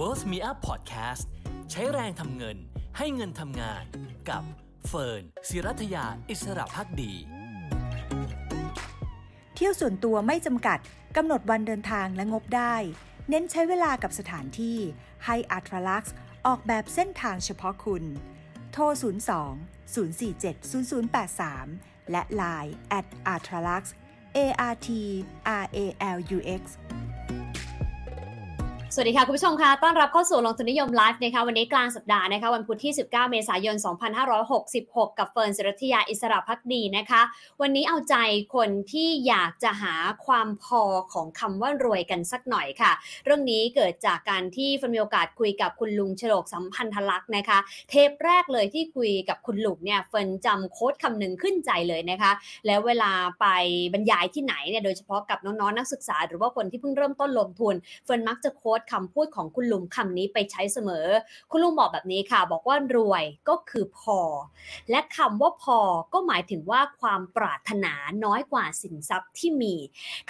[0.00, 1.24] Worth Me Up Podcast
[1.70, 2.56] ใช้แรงทำเงิน
[2.98, 3.84] ให้เงินทำงาน
[4.28, 4.42] กับ
[4.88, 7.12] เฟิร์นศิรัทยาอิสระพักดี
[9.54, 10.78] เที่ยวส่วนตัวไม่จำกัด
[11.16, 12.74] กำหนดวันเดินทางและงบได้
[13.28, 14.78] เน้นใช้เวลากับสถานที่
[15.26, 16.14] ให้อัตรลักซ์
[16.46, 18.04] ออกแบบเส้นทางเฉพาะคุณ
[18.72, 20.54] โทร 02 047
[21.20, 23.84] 0083 และ Line at a t r a l u x
[24.36, 24.38] A
[24.72, 24.88] R T
[25.62, 25.78] R A
[26.16, 26.62] L U X
[28.94, 33.76] สวัสดีค่ะ คุณผู้ชมคะต้อนรับเข้าสู่ลงทุนนิยมไลฟ์นะคะวันนี้กลางสัปดาห์นะคะวันพุธที่ 19 เมษายน
[34.46, 37.22] 2566 กับเฟิร์นศิรัทยาอิสระพักดีนะคะ
[37.60, 38.16] วันนี้เอาใจ
[38.54, 39.94] คนที่อยากจะหา
[40.26, 42.92] ความพอของคำว่ารวยกันสักหน่อยค่ะ
[43.24, 47.58] เรื่องนี้เกิดจากการที่เฟิร์นมีโอกาสคุยกับคุณลุงฉลกสัมพันธลักษณ์นะคะ
[47.90, 52.32] เทปแรกเลยที่คุยกับคุณลุงเนี่ยเฟิร์นจำ quote คำหนึ่งขึ้นใจเลยนะคะ
[52.66, 53.46] แล้วเวลาไป
[53.92, 61.06] บรรยายที่ไหนเนี่ยโดยเฉพาะกับน้องๆนักศึกษา หรือว่าคนที่เพิ่งเริ่มต้นลงทุนเฟิร์นมักจะโค้ดคำพูดของคุณลุงคำนี้ไปใช้เสมอ
[61.50, 64.20] คุณลุงบอกแบบนี้ค่ะ บอกว่ารวยก็คือพอ
[64.90, 65.78] และคำว่าพอ
[66.12, 67.92] ก็หมายถึงว่าความปรารถนา
[68.24, 69.74] น้อยกว่าสินทรัพย์ที่มี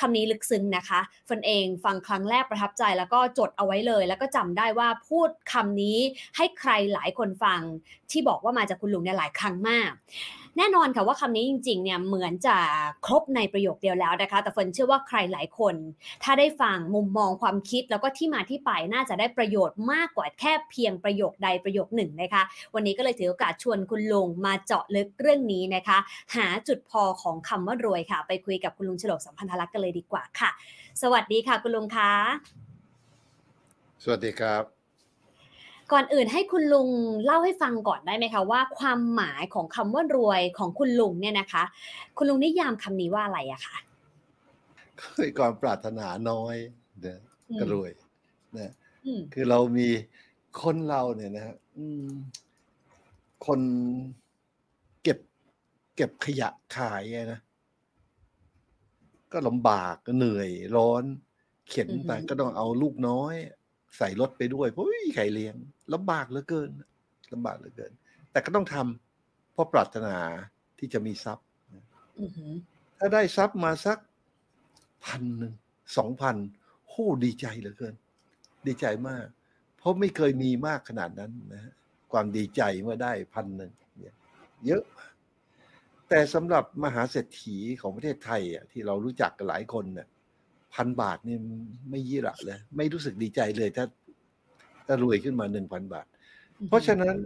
[0.00, 5.98] คำนี้ลึกซึ้งนะคะฟิร์นเองฟังครั้งแรกประทับใจแล้วก็จดเอาไว้เลย แล้วก็จำได้ว่าพูดคำนี้
[6.36, 7.60] ให้ใครหลายคนฟัง
[8.10, 9.90] ที่บอกว่ามาจากคุณลุงเนี่ยหลายครั้งมาก
[10.58, 12.56] แน่นอนค่ะว่าคำนี้จริงๆเนี่ยเหมือนจะ
[13.06, 15.74] ครบในประโยคเดียวแล้วนะคะ แต่เฟินเชื่อว่าใครหลายคน
[16.22, 22.42] ถ้าได้ฟังมุมมองความคิดแล้วก็ที่มาที่ไปน่าจะได้ประโยชน์มากกว่าแค่เพียงประโยคใดประโยคหนึ่งนะคะ
[22.74, 25.98] วันนี้ก็เลยถือโอกาสชวนคุณลุงมาเจาะลึกเรื่องนี้นะคะ
[26.36, 30.50] หาจุดพอของคำว่ารวยค่ะ ไปคุยกับคุณลุงฉลกสัมพันธลักษณ์กันเลยดีกว่าค่ะ
[31.02, 32.10] สวัสดีค่ะ คุณลุงคะ
[34.04, 34.79] สวัสดีครับ
[35.92, 36.88] ก่อนอื่นให้คุณลุง
[37.24, 41.62] เล่าให้ฟังก่อนได้ไหมคะว่าความหมายของคำว่ารวยของคุณลุงเนี่ยนะคะ
[42.16, 43.78] คุณลุงนิยามคำนี้ว่าอะไรอะคะ
[45.00, 46.56] คือความปรารถนาน้อย
[47.06, 47.91] นะอืมก็รวย
[48.56, 48.72] นะ
[49.06, 49.88] อืมคือเรามี
[50.62, 52.08] คนเราเนี่ยนะฮะอืม
[53.47, 53.60] คน
[55.03, 55.19] เก็บ
[55.97, 57.41] เก็บขยะขายอะนะ
[59.32, 61.04] ก็ลำบากก็เหนื่อยร้อน
[61.70, 63.34] เข็นไปก็ต้องเอาลูกน้อย
[63.98, 65.56] ใส่รถไปด้วยเพราะไม่มีใครเลี้ยง
[65.94, 66.70] ลำบากเหลือเกิน
[67.32, 67.92] ลำบากเหลือเกิน
[68.30, 70.16] แต่ก็ต้องทำเพราะปรารถนา
[70.78, 71.46] ที่จะมีทรัพย์
[72.20, 72.52] อือหือ
[72.98, 73.98] ถ้าได้ทรัพย์มาสัก
[75.04, 75.54] พันหนึ่ง
[75.96, 76.36] สองพัน
[76.88, 77.94] โหดีใจเหลือเกิน
[78.66, 79.26] ดีใจมาก
[79.78, 81.74] เพราะไม่เคยมีมากขนาดนั้นนะฮะ
[82.12, 84.16] ความดีใจเมื่อได้พันหนึ่งเนี่ย
[84.66, 85.12] เยอะมาก
[86.08, 90.08] แต่สำหรับมหาเศรษฐีของประเทศไทยอะที่เรารู้จักกันหลายคนเนี่ย
[90.74, 91.36] พันบาทนี่
[91.90, 93.84] ไม่ยี่ระเลย ไม่รู้สึกดีใจเลยถ้า
[94.90, 96.06] ถ้ารวยขึ้นมาหนึ่งพันบาท
[96.68, 97.16] เพราะฉะนั้น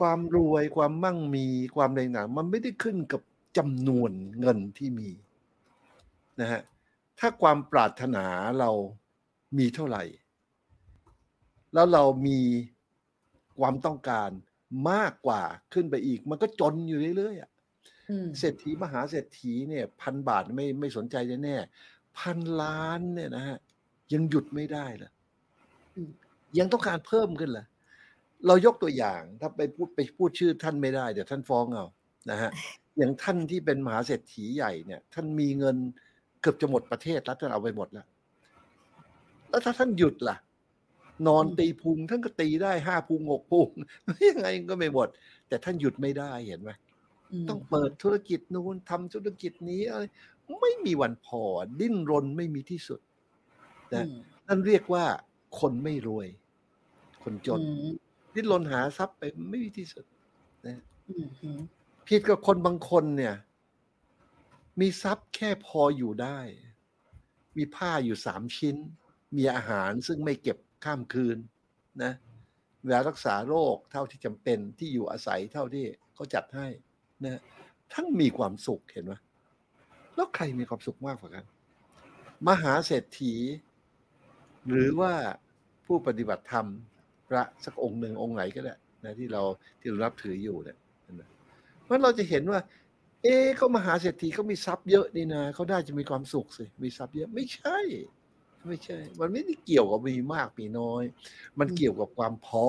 [0.00, 1.46] ความรวยความมั่งมี
[1.76, 3.20] ความอะไรต่างๆมันไม่ได้ขึ้นกับ
[3.56, 5.10] จำนวนเงินที่มี
[6.40, 6.62] นะฮะ
[7.18, 8.24] ถ้าความปรารถนา
[8.60, 8.70] เรา
[9.58, 10.02] มีเท่าไหร่
[11.74, 12.40] แล้วเรามี
[13.60, 14.30] ความต้องการ
[14.90, 17.50] มากกว่าขึ้นไปอีก มันก็จนอยู่เรื่อยๆอะ
[18.08, 23.58] อืมเศรษฐีมหาเศรษฐีเนี่ยพันบาทไม่ไม่สนใจแน่ๆพันล้านเนี่ยนะฮะ
[24.12, 25.12] ยังหยุดไม่ได้เลย
[25.94, 26.10] อืม
[26.58, 27.66] ยังต้องการเพิ่มขึ้นเลย
[28.46, 31.86] เรายกตัวอย่างถ้าไปพูดไปพูดชื่อท่านไม่ได้เดี๋ยวท่านฟ้องเอา
[32.30, 32.50] นะฮะ
[32.98, 35.76] อย่างท่านที่เป็นมหาเศรษฐีใหญ่เนี่ย ท่านมีเงิน
[36.40, 38.06] เกือบจะหมดประเทศแล้วท่านเอาไปหมดแล้ว
[39.48, 40.36] แล้วถ้าท่านหยุดล่ะ
[41.26, 43.68] นอนอืมตีพุงท่านก็ตีได้ห้าพุงหกพุง
[44.28, 45.08] ยังไงก็ไม่หมด
[45.48, 46.70] แต่ท่านหยุดไม่ได้เห็นไหม
[47.44, 50.02] มต้องเปิดธุรกิจนู้นทำธุรกิจนี้อะไร
[50.60, 51.42] ไม่มีวันพอ
[51.80, 53.00] ดิ้นรนไม่มีที่สุด
[53.94, 55.04] นะอืมนั่นเรียกว่า
[55.58, 56.28] คนไม่รวย
[57.24, 57.94] คนจนอืม
[58.34, 60.04] ดิ้นรนหาทรัพย์ไปไม่มีที่สุด
[60.64, 61.60] อืมอืม
[62.08, 63.34] ผิดกับคนบางคนเนี่ย
[64.80, 66.38] มีทรัพย์แค่พออยู่ได้
[67.56, 68.76] มีผ้าอยู่สามชิ้น
[69.36, 71.38] มีอาหารซึ่งไม่เก็บข้ามคืน
[72.02, 72.12] นะ
[72.82, 75.84] เวลารักษาโรคเท่าที่จำเป็นที่อยู่อาศัยเท่าที่
[76.14, 76.66] เขาจัดให้
[77.22, 77.42] นะ
[77.94, 79.14] ทั้งมีความสุขเห็นไหม
[80.14, 81.44] แล้วใครมีความสุขมากกว่ากัน
[82.48, 83.34] มหาเศรษฐี
[84.68, 85.12] หรือว่า
[85.86, 86.66] ผู้ปฏิบัติธรรม
[87.28, 88.74] พระสักองค์หนึ่งองค์ไหนก็ได้
[89.04, 89.42] นะที่เรา
[89.80, 90.76] ที่เรานับถืออยู่เนี่ย
[91.20, 91.28] นะ
[91.84, 92.60] เพราะเราจะเห็นว่า
[93.22, 97.78] เอ๊ะเขามหาเศรษฐีเขามีทรัพย์เยอะนี่นะเขาได้จะมีความสุขสิมีทรัพย์เยอะไม่ใช่
[98.66, 101.02] ไม่ใช่ มันไม่ได้เกี่ยวกับมีมากมีน้อย
[101.58, 102.68] มันเกี่ยวกับความพอ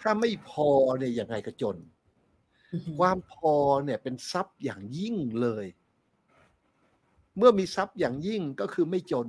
[0.00, 0.68] ถ้าไม่พอ
[0.98, 1.76] เนี่ยยังไงก็จน
[2.72, 5.66] อืมความพอเนี่ยเป็นทรัพย์อย่างยิ่งเลย
[7.36, 9.28] เมื่อมีทรัพย์อย่างยิ่งก็คือไม่จน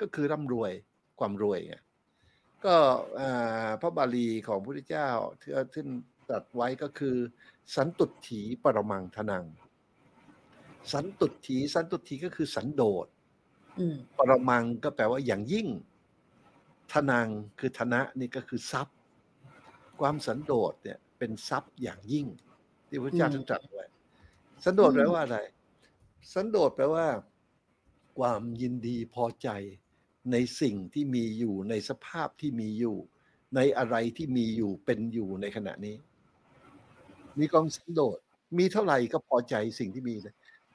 [0.00, 0.72] ก็คือร่ำรวย
[1.18, 1.74] ความรวยไง
[2.64, 2.76] ก็
[3.20, 5.08] อ่าพระบาลีของพระพุทธเจ้า
[5.40, 5.88] ที่ท่าน
[6.28, 7.16] ตรัสไว้ก็คือ
[7.76, 9.44] สันตุถีปรมังทนัง
[10.92, 13.06] สันตุถีสันตุถีก็คือสันโดษ
[13.78, 15.66] อืมปรมังก็แปลว่าอย่างยิ่ง
[16.92, 18.96] ทนังคือธนะนี่ก็คือทรัพย์
[20.00, 22.26] ความสันโดษเนี่ยเป็นทรัพย์อย่างยิ่ง
[22.88, 23.86] ที่พระเจ้าท่านตรัสไว้
[24.64, 25.38] สันโดษแปลว่าอะไร
[26.32, 27.06] สันโดษแปลว่า
[28.18, 29.48] ความยินดีพอใจ
[30.32, 32.96] ในสิ่งที่มีอยู่ในสภาพที่มีอยู่
[33.56, 35.96] ในอะไรที่มีอยู่เป็นอยู่ในขณะนี้
[37.38, 38.18] มีความสันโดษ
[38.58, 40.34] มีเท่าไหร่ก็พอใจสิ่งที่มีเลย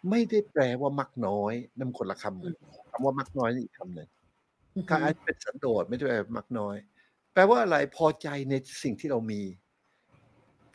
[0.09, 4.09] ไม่ได้แปลว่ามักน้อยนั่นคนละคำคำว่ามักน้อยนี่อีกคำหนึ่ง
[4.91, 6.75] การเป็นสันโดษไม่ได้แปลว่ามักน้อย
[7.33, 9.41] แปลว่าอะไรพอใจในสิ่งที่เรามี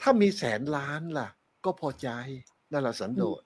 [0.00, 1.29] ถ้ามีแสนล้านล่ะ
[1.64, 2.08] ก็พอใจ
[2.72, 3.43] นั่นแหละสันโดษ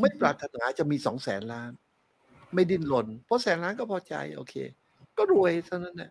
[0.00, 1.72] ไม่ปรารถนาจะมีสองแสนล้าน
[2.54, 4.54] ไม่ดิ้นรนเพราะแสนล้านก็พอใจ โอเค
[5.16, 6.10] ก็รวยเท่านั้นแหละ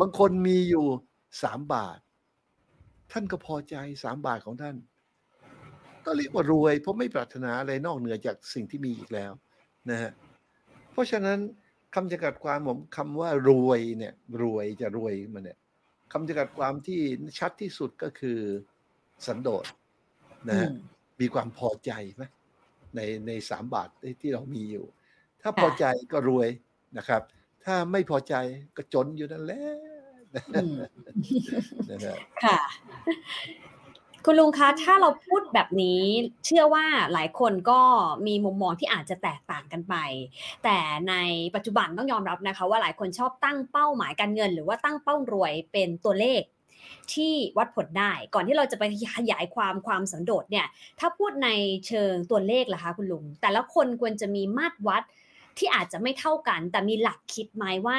[0.00, 0.86] บางคนมีอยู่
[1.42, 1.98] สามบาท
[3.12, 4.76] ท่านก็พอใจสามบาทของท่าน
[6.04, 9.32] ก็เรียกว่ารวย เพราะไม่ปรารถนาอะไรนอกเหนือจากสิ่งที่มีอีกแล้ว
[9.90, 10.12] นะฮะ
[10.92, 11.38] เพราะฉะนั้น
[11.94, 15.58] คำจำกัดความผมคำว่ารวยเนี่ย รวยจะรวยมันเนี่ย
[16.12, 17.00] คำจำกัดความที่
[17.38, 18.38] ชัดที่สุดก็คือ
[19.26, 19.64] สันโดษ
[20.48, 20.68] นะฮะ
[21.20, 22.24] มีความพอใจไหม
[22.96, 23.88] ในในสามบาท
[24.20, 24.86] ที่เรามีอยู่
[25.42, 26.48] ถ้าพอใจก็รวย
[26.98, 27.22] นะครับ
[27.64, 28.34] ถ้าไม่พอใจ
[28.76, 29.64] ก็จนอยู่นั่นแหละ
[32.44, 32.58] ค่ะ
[34.24, 36.02] คุณลุงคะ ถ้าเราพูดแบบนี้
[36.46, 37.80] เชื่อว่าหลายคนก็
[38.26, 39.94] มีมุมมองที่อาจจะแตกต่างกันไป
[40.64, 40.76] แต่
[41.08, 41.14] ใน
[41.54, 46.42] ปัจจุบันต้องยอมรับนะคะ ว่าหลายคนชอบตั้งเป้าหมายการเงิน หรือว่าตั้งเป้ารวยเป็นตัวเลข
[47.14, 48.84] ที่วัดผลได้ ก่อนที่เราจะไป
[49.16, 50.66] ขยายความความสันโดษเนี่ย
[51.00, 51.48] ถ้าพูดใน
[51.86, 55.02] เชิงตัวเลขล่ะคะ คุณลุง แต่ละคนควรจะมีมาตรวัด
[55.60, 57.98] ที่อาจจะไม่เท่ากัน แต่มีหลักคิดไหมว่า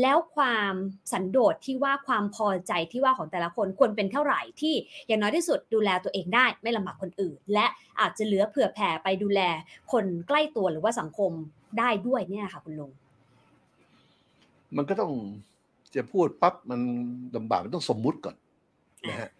[0.00, 0.74] แล้วความ
[1.12, 4.74] สันโดษที่ว่าความพอใจที่ว่าของแต่ละคนควรเป็นเท่าไหร่ที่
[5.06, 7.66] อย่างน้อยที่สุดดูแลตัวเองได้ไม่ลำบากคนอื่น และ
[8.00, 9.40] อาจจะเหลือเผื่อแผ่ไปดูแล
[9.92, 11.32] คนใกล้ตัวหรือว่าสังคม
[11.78, 12.90] ได้ด้วยเนี่ยค่ะคุณลุง
[14.76, 15.12] มันก็ต้อง
[15.94, 16.80] จะพูดปั๊บมัน
[17.36, 18.36] ลำบากมันต้องสมมุติก่อน
[19.08, 19.30] นะฮะ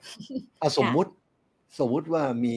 [0.58, 1.11] เอาสมมุติ
[1.78, 2.56] สมมุติว่ามี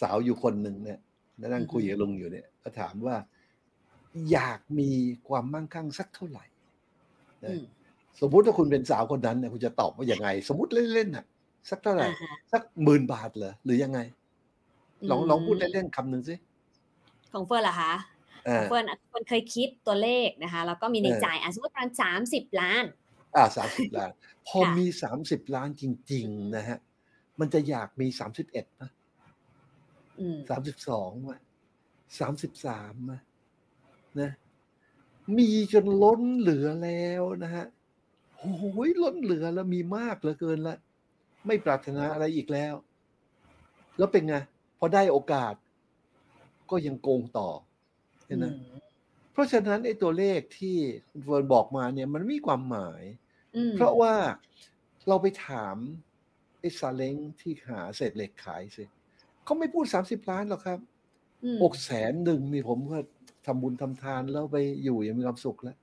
[0.00, 0.98] สาวอยู่คนหนึ่งเนี่ย
[1.38, 3.16] นั่งคุยกับลุงอยู่เนี่ยก็ถามว่า
[4.32, 4.90] อยากมี
[5.28, 6.44] ความมั่งคั่งสักเท่าไหร่
[8.20, 11.24] สมมุติถ้าคุณเป็นสาวคนนั้นเนี่ยคุณจะตอบว่าอย่างไง สมมติเล่นๆน่ะ
[11.70, 12.06] สักเท่าไหร่
[12.52, 13.98] สักหมื่นบาทเหรอหรือยังไง
[15.10, 16.34] ลองลองพูดเล่นๆคำหนึ่งสิ
[17.32, 17.92] ของเฟิร์นล่ะคะ
[18.68, 22.84] เฟิร์นเฟิร์นเคยคิดตัวเลขนะคะ แล้วก็มีในใจอะสมมติประมาณสามสิบล้าน
[23.36, 24.10] อ่าสามสิบล้าน
[24.48, 26.78] พอมีสามสิบล้านจริง ๆ นะฮะ
[27.40, 28.90] มันจะอยากมีสามสิบเอ็ดนะ
[30.50, 31.38] สามสิบสองมา
[32.20, 33.18] สามสิบสามมา
[34.20, 34.30] นะ
[35.38, 37.66] มีจนล้นเหลือแล้วนะฮะ
[38.36, 40.76] โอ้ยล้นเหลือแล้วมีมากเหลือเกินละ
[41.46, 42.74] ไม่ปรารถนาอะไรอีกแล้ว
[43.98, 44.36] แล้วเป็นไง
[44.78, 45.54] พอได้โอกาส
[46.70, 47.50] ก็ยังโกงต่อ
[48.26, 48.46] เห็นไหม
[49.32, 50.76] เพราะฉะนั้นไอ้ตัวเลขที่
[51.08, 53.02] คุณเฟิร์นบอกมาเนี่ย มันมีความหมาย
[53.76, 54.14] เพราะว่า
[55.08, 55.76] เราไปถาม
[56.60, 58.84] ไอ้ซาเล้งที่หาเศษเหล็กขายสิ
[59.44, 60.78] เขาไม่พูดสามสิบล้านหรอกครับ
[61.62, 62.98] อกแสนหนึ่งนี่ผมก็
[63.46, 65.76] ทำบุญทำทานแล้วไปอยู่ยังมีความสุขแล้ว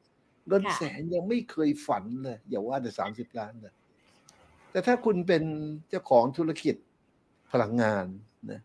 [0.48, 3.74] เงินแสนยังไม่เคยฝันเลยอย่าว่าแต่สามสิบล้านเลย
[4.71, 5.44] แต่ถ้าคุณเป็น
[5.89, 6.75] เจ้าของธุรกิจ
[7.51, 8.06] พลังงาน
[8.51, 8.62] นะ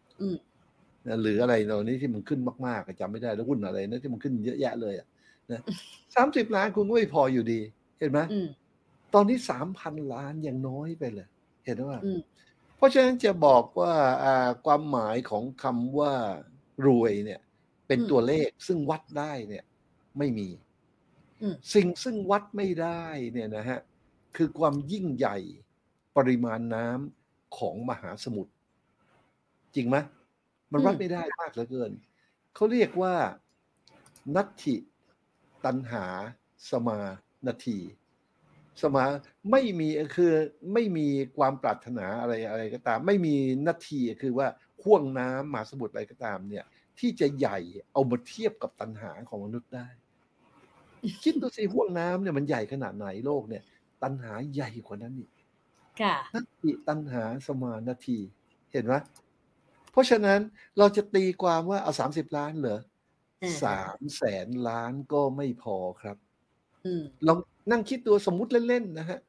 [1.23, 5.07] หรืออะไรเหล่านี้ที่มันขึ้นมากๆจำไม่ได้แล้วหุ้นอะไรนะที่มันขึ้นเยอะแยะเลยอะ
[5.51, 5.61] นะ
[6.17, 7.61] สามสิบล้านคุณก็ไม่พออยู่ดี
[7.99, 8.21] เห็นไหม
[9.15, 11.29] ตอนนี้สามพันล้านยังน้อยไปเลย
[11.65, 11.95] เห็นไหม
[12.77, 13.95] เพราะฉะนั้นจะบอกว่า
[14.67, 16.13] ความหมายของคำว่า
[16.87, 17.41] รวยเนี่ย
[17.89, 19.65] เป็นตัวเลขซึ่งวัดได้เนี่ย
[20.19, 20.49] ไม่มี
[21.75, 23.81] สิ่งซึ่งวัดไม่ได้เนี่ยนะฮะ
[24.37, 25.37] คือความยิ่งใหญ่
[26.17, 28.53] ปริมาณน้ำของมหาสมุทร
[29.75, 29.97] จริงไหม
[30.73, 31.93] มันวัดไม่ได้มากเหลือเกิน
[32.55, 33.15] เขาเรียกว่า
[34.35, 34.77] นัตถิ
[35.65, 36.05] ตันหา
[36.71, 36.99] สมา
[37.47, 37.79] นาที
[38.83, 39.05] สมา
[39.51, 40.33] ไม่มีคือ
[40.73, 43.35] ไม่มีความปรารถนาอะไรอะไรก็ตาม ไม่มี
[43.69, 44.49] นาทีคือว่า
[44.83, 46.65] ห่วงน้ำมาสมุทรอะไรก็ตาม เนี่ย
[47.01, 47.59] ที่จะใหญ่
[47.93, 49.89] เอามาเทียบกับตันหาของมนุษย์ได้
[51.23, 53.63] คิดดูสิห่วงน้ำเนี่ยมันใหญ่ขนาดไหนโลกเนี่ย
[54.03, 55.31] ตันหาใหญ่กว่านั้นอีก
[56.35, 58.19] นัตถิตันหาสมานาที
[58.73, 58.95] เห็นไหม
[59.99, 60.41] ราะฉะนั้น
[60.79, 62.81] เราจะตีความว่าเอาสามสิบล้านเหรอ
[63.65, 66.17] สามแสนล้านก็ไม่พอครับ
[67.27, 67.39] ลอง
[67.71, 69.21] นั่งคิดตัวสมมุติเล่นๆนะฮะ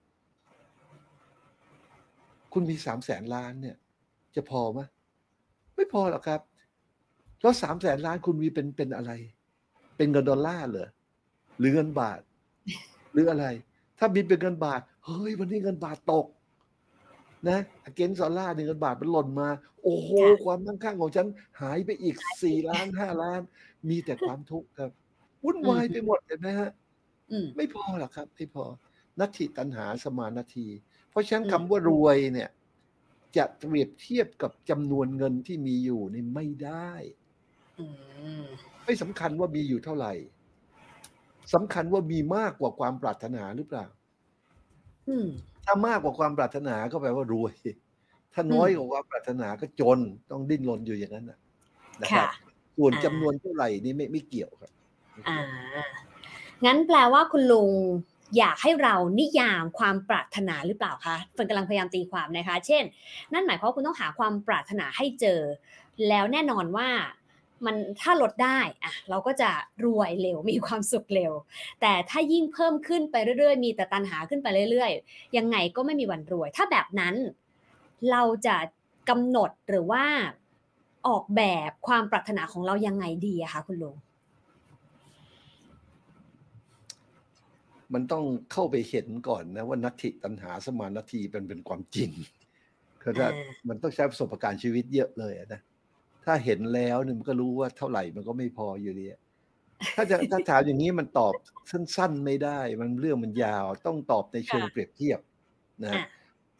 [2.53, 3.75] คุณมีสามแสนล้านเนี่ย
[4.35, 4.79] จะพอไหม
[5.75, 6.41] ไม่พอหรอกครับ
[7.41, 9.11] แล้วสามแสนล้านคุณมีเป็นเป็นอะไร
[9.97, 10.89] เป็นเงินดอลลาร์เหรอ
[11.57, 12.19] หรือเงินบาท
[13.13, 13.45] หรืออะไร
[13.99, 16.27] ถ้าบินเป็นเงินบาท เฮ้ย วันนี้เงินบาทตก
[17.49, 17.59] นะ
[17.95, 19.49] เกนซอล่าหนึ่งบาทมันหล่นมา
[19.83, 20.09] โอ้โห
[20.43, 21.27] ความมั่งคั่งของฉัน
[21.61, 23.41] หายไปอีกสี่ล้านห้าล้าน
[23.89, 24.91] มีแต่ความทุกข์ครับ
[25.43, 26.71] วุ่นวายไปหมดเห็นไหมฮะ
[27.31, 28.65] อืมไม่พอหรอกครับ ไม่พอ
[29.19, 30.67] นัตถิตันหาสมานาที
[31.09, 32.49] เพราะฉะนั้นอืมคำว่ารวยเนี่ย
[33.37, 37.18] จะเปรียบเทียบกับจำนวนเงินที่มีอยู่นี่ไม่ได้อืม
[38.85, 40.13] ไม่สำคัญว่ามีอยู่เท่าไหร่
[41.53, 43.85] สำคัญว่ามีมากกว่าความปรารถนาหรือเปล่า
[45.07, 45.27] อืม
[45.65, 47.53] ถ้ามากกว่าความปรารถนาก็แปลว่ารวย
[48.33, 49.99] ถ้าน้อยอืมกว่าความปรารถนาก็จน
[50.31, 51.39] ต้องดิ้นรนอยู่อย่างนั้นนะ
[52.03, 52.29] นะครัค่ะบ
[52.77, 54.71] ส่วนอ่าจำนวนเท่าไหร่นี่ไม่ไม่เกี่ยวครับ
[55.15, 55.47] ไม่อ่าเกี่ยว
[56.65, 57.71] งั้นแปลว่าคุณลุง
[58.37, 62.83] อยากให้เรานิยามความปรารถนาหรือเปล่าคะเฟิร์นกำลังพยายามตีความนะคะ เช่น
[63.33, 65.41] นั่นหมายความว่าคุณต้องหาความปรารถนาให้เจอ
[66.07, 66.87] แล้วแน่นอนว่า
[67.65, 69.49] มันถ้าลดได้อะเราก็จะ
[69.85, 71.33] รวยเร็วมีความสุขเร็ว
[71.81, 77.15] แต่ถ้ายิ่งเพิ่มขึ้นไปเรื่อยๆ มีแต่ตันหาขึ้นไปเรื่อยๆ ยังไงก็ไม่มีวันรวย ถ้าแบบนั้น
[78.11, 78.55] เราจะ
[79.09, 80.05] กำหนดหรือว่า
[81.07, 83.95] ออกแบบความปรารถนาของเรายังไงดีอะคะคุณลุง
[87.93, 92.11] มันต้องเข้าไปเห็นก่อนนะว่านัตถิตันหาสมานาทีเป็นเป็นความจริง
[93.01, 95.61] คือถ้าอ่ามันต้องใช้ประสบการณ์ชีวิตเยอะเลยอะนะ
[96.29, 99.21] ถ้าเห็นแล้วเนี่ยมันก็รู้ว่าเท่าไหร่มันก็ไม่พออยู่ดีอะ
[99.95, 101.35] ถ้าจะถ้าถามอย่างนี้มันตอบ
[101.71, 105.19] สั้น ๆ ไม่ได้ มันเรื่องมันยาวต้องตอบในเชิงค่ะเปรียบเทียบ
[105.83, 106.01] นะอะ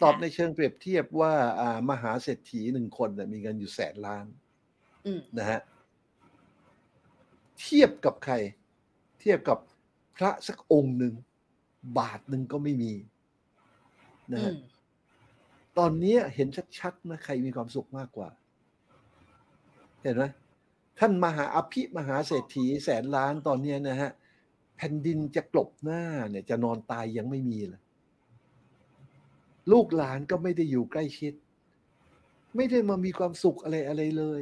[0.04, 4.26] ตอบในเชิงเปรียบเทียบว่าอ่ามหาเศรษฐีหนึ่งคนน่ะมีเงินอยู่แสนล้าน
[5.06, 5.60] อืมนะฮะ
[7.60, 8.34] เทียบกับใคร
[9.20, 9.58] เทียบกับ
[10.16, 11.14] พระสักองค์หนึ่ง
[11.98, 12.94] บาทหนึ่งก็ไม่มี
[14.32, 14.56] นะอืฮะม
[15.78, 16.48] ตอนเนี้ยเห็น
[16.80, 18.30] ชัดๆนะใครมีความสุขมากกว่า
[20.02, 20.24] เห็นไหม
[21.00, 24.12] ท่านมหาอภิมหาเศรษฐีแสนล้านตอนเนี้ยนะฮะ
[24.78, 27.82] แผ่นดินจะกลบหน้าเนี่ยจะนอนตายยังไม่มีเลย
[29.72, 31.34] ลูกหลานก็ไม่ได้อยู่ใกล้ชิด
[32.56, 34.42] ไม่ได้มามีความสุขอะไรอะไรเลย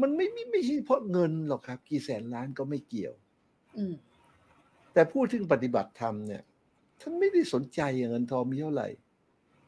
[0.00, 3.14] มันไม่ไม่ไม่ใช่เพราะเงินหรอกครับ กี่แสนล้านก็ไม่เกี่ยว
[3.76, 3.94] อืม
[4.92, 6.42] แต่พูดถึงปฏิบัติธรรมเนี่ย
[7.00, 8.88] ท่านไม่ได้สนใจเงินทองมีเท่าไหร่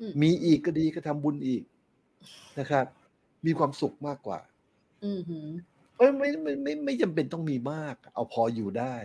[0.01, 1.63] อืมมีอีกก็ดีก็ทำบุญอีก
[2.59, 2.87] นะครับ
[3.47, 4.39] มีความสุขมากกว่า
[5.05, 5.51] อืมหืม
[5.95, 8.97] เพราะไม่ไม่ไม่ไม่จำเป็นต้องมีมาก เอาพออยู่ได้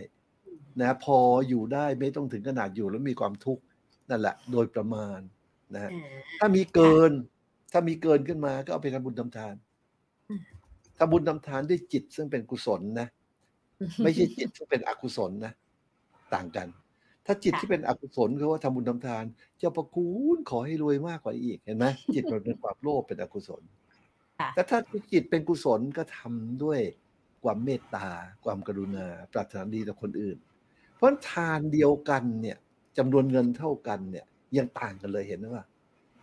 [0.81, 1.17] นะพอ
[1.49, 3.63] อยู่ได้ไม่ต้องถึงขนาดอยู่แล้วมีความทุกข์
[4.09, 5.19] นั่นแหละ โดยประมาณ
[5.73, 7.11] นะฮะอ่าถ้ามีเกิน
[7.71, 9.55] ถ้ามีเกินขึ้นมาก็เอาไปทำบุญทำทาน
[10.29, 10.41] อืม
[10.99, 13.07] ทำบุญทำทานด้วยจิตซึ่งเป็นกุศลนะ
[14.03, 15.53] ไม่ใช่จิตที่เป็นอกุศลนะ
[16.33, 16.67] ต่างกัน
[17.25, 19.23] ถ้าจิตค่ะที่เป็นอกุศลคือว่าทำบุญทำทาน
[19.57, 23.78] เจ้าประคุณขอให้รวยมากกว่าอีกเห็นไหมจิตมันเป็นความโลภเป็นอกุศลค่ะ
[24.55, 24.79] แต่ถ้า
[25.11, 26.79] จิตเป็นกุศลก็ทำด้วย
[27.43, 28.07] ความเมตตา
[28.43, 30.37] ความกรุณา ปรารถนาดีต่อคนอื่น
[30.95, 32.57] เพราะฉะนั้นทานเดียวกันเนี่ย
[32.97, 34.25] จำนวนเงินเท่ากันเนี่ย
[34.57, 35.63] ยังต่างกันเลยเห็นไหมว่า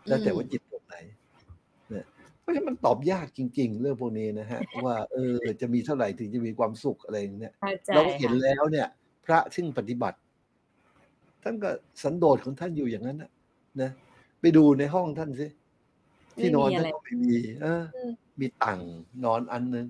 [0.06, 0.96] แล้วแต่ว่าจิตตรงไหน
[1.90, 2.04] เนี่ย
[2.40, 8.88] เพราะฉะนั้นมันตอบยากจริง ๆ เรื่องพวกนี้นะฮะ ว่าเออจะมีเท่าไหร่ถึงจะมีความสุขอะไรอย่างเงี้ยเข้าใจเราก็เห็นค่ะแล้วเนี่ย
[9.24, 10.18] พระซึ่งปฏิบัติ
[11.42, 11.70] ท่านก็
[12.02, 13.30] สันโดษของท่านอยู่อย่างนั้นนะ
[13.80, 13.90] นะ
[14.40, 15.46] ไปดูในห้องท่านสิ
[16.40, 18.80] ที่นอนท่านก็ไม่มี เอออืมมีตัง
[19.24, 19.86] นอนอันนึง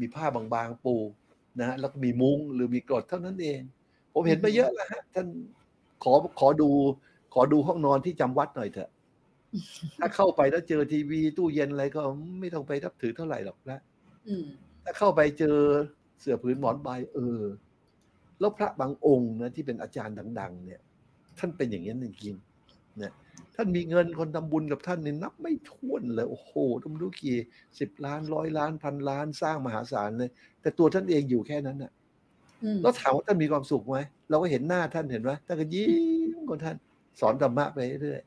[0.00, 0.96] มีผ้าบางๆปู
[1.58, 3.60] นะฮะแล้วก็มีมุ้งหรือมีกรดเท่านั้นเอง
[4.12, 5.26] ผมเห็นมาเยอะแล้วฮะท่าน
[6.04, 6.70] ขอขอดู
[7.34, 8.90] ขอดูห้องนอนที่จำวัดหน่อยเถอะ
[9.98, 12.00] ถ้าเข้าไปแล้วเจอทีวีตู้เย็นอะไรก็
[12.40, 13.80] ไม่ต้องไปนับถือเท่าไหร่หรอกนะ
[14.28, 14.46] อืม
[14.84, 15.56] ถ้าเข้าไปเจอ
[16.20, 17.42] เสือผืนหมอนใบเออ
[18.40, 20.80] แล้วพระบางองค์นะที่เป็นอาจารย์ดัง ๆ เนี่ย
[21.38, 23.12] ท่านเป็นอย่างนี้นจริงๆเนี่ย
[23.54, 26.52] ท่านมีเงินคนทำบุญกับท่านนี่นับไม่ถ้วนเลย โอ้โห
[26.84, 27.38] ต้องรู้กี่
[27.80, 30.30] สิบล้านร้อยล้านพันล้านสร้างมหาศาลเลย
[30.60, 31.92] แต่ตัวท่านเองอยู่แค่นั้นน่ะ
[32.64, 35.88] อืมแล้วถามว่าท่านมีความสุขไหมเราก็เห็นหน้าท่านเห็นไหมท่านก็ยิ้
[36.36, 36.76] มของท่าน
[37.20, 38.20] สอนธรรมะไปเรื่อย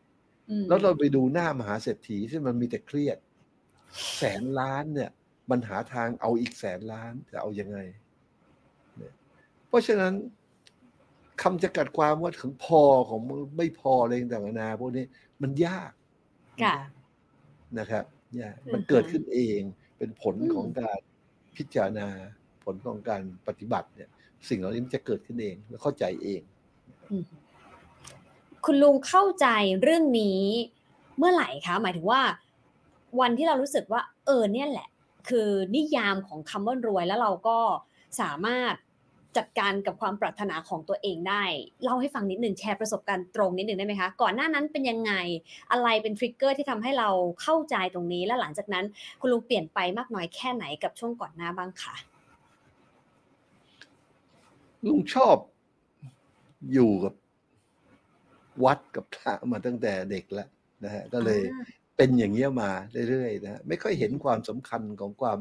[0.50, 3.18] อืมแล้วเราไปดูหน้ามหาเศรษฐีที่มันมีแต่เครียด
[4.18, 5.12] แสนล้านเนี่ย
[5.50, 7.78] มันหาทางเอาอีกแสนล้านจะเอายังไง
[8.98, 9.14] เนี่ย
[9.68, 10.14] เพราะฉะนั้น
[11.44, 15.06] คำจำกัดความว่าถึงพอของมึงไม่พออะไรต่างๆนานาพวกนี้
[15.42, 15.92] มันยาก
[16.62, 16.76] ค่ะ
[17.80, 18.06] นะครับ
[18.40, 19.62] ยากมันอือฮึเกิดขึ้นเอง
[19.98, 21.00] เป็นผลอืมของการ
[21.56, 22.10] พิจารณา
[22.64, 24.10] ผลของการปฏิบัติเนี่ย
[24.50, 26.42] สิ่งเหล่านี้มันจะเกิดขึ้นเองแล้วเข้าใจเอง
[27.10, 27.24] อืม
[28.66, 29.48] คุณลุงเข้าใจ
[29.82, 30.42] เรื่องนี้
[31.18, 32.22] เมื่อไหร่คะหมายถึงว่า
[33.20, 34.88] วันที่เรารู้สึกว่า เออเนี่ยแหละ
[35.30, 37.60] คือนิยามของคำว่ารวยแล้วเราก็
[38.22, 38.74] สามารถ
[39.38, 41.44] จัดการกับความปรารถนาของตัวเองได้
[41.84, 45.14] เล่าให้ฟังนิดหนึ่งแชร์ประสบการณ์ตรงนิดหนึ่งได้ไหมคะ ก่อนหน้านั้นเป็นยังไง
[45.72, 47.10] อะไรเป็นทริกเกอร์ที่ทำให้เรา
[47.42, 48.86] เข้าใจตรงนี้ และหลังจากนั้น
[49.22, 51.96] คุณลุงเปลี่ยนไปมากน้อยแค่ไหนกับช่วงก่อนหน้าบ้างคะ
[54.86, 55.38] ลุงชอบ
[56.74, 57.14] อยู่กับ
[58.64, 60.48] วัดกับพระมาตั้งแต่เด็กแล้ว
[60.84, 61.66] นะฮะก็เลยอ่า
[61.98, 62.72] เป็นอย่างเงี้ยมา
[63.10, 65.40] เรื่อยๆนะฮะไม่ค่อยเห็นความสำคัญของความ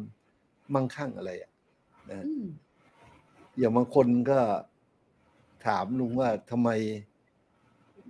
[0.75, 1.50] มั่งคั่งอะไรอะ
[2.09, 2.26] นะฮะ
[3.54, 4.40] อืมอย่างบางคนก็
[5.66, 6.71] ถามลุงว่าทำไม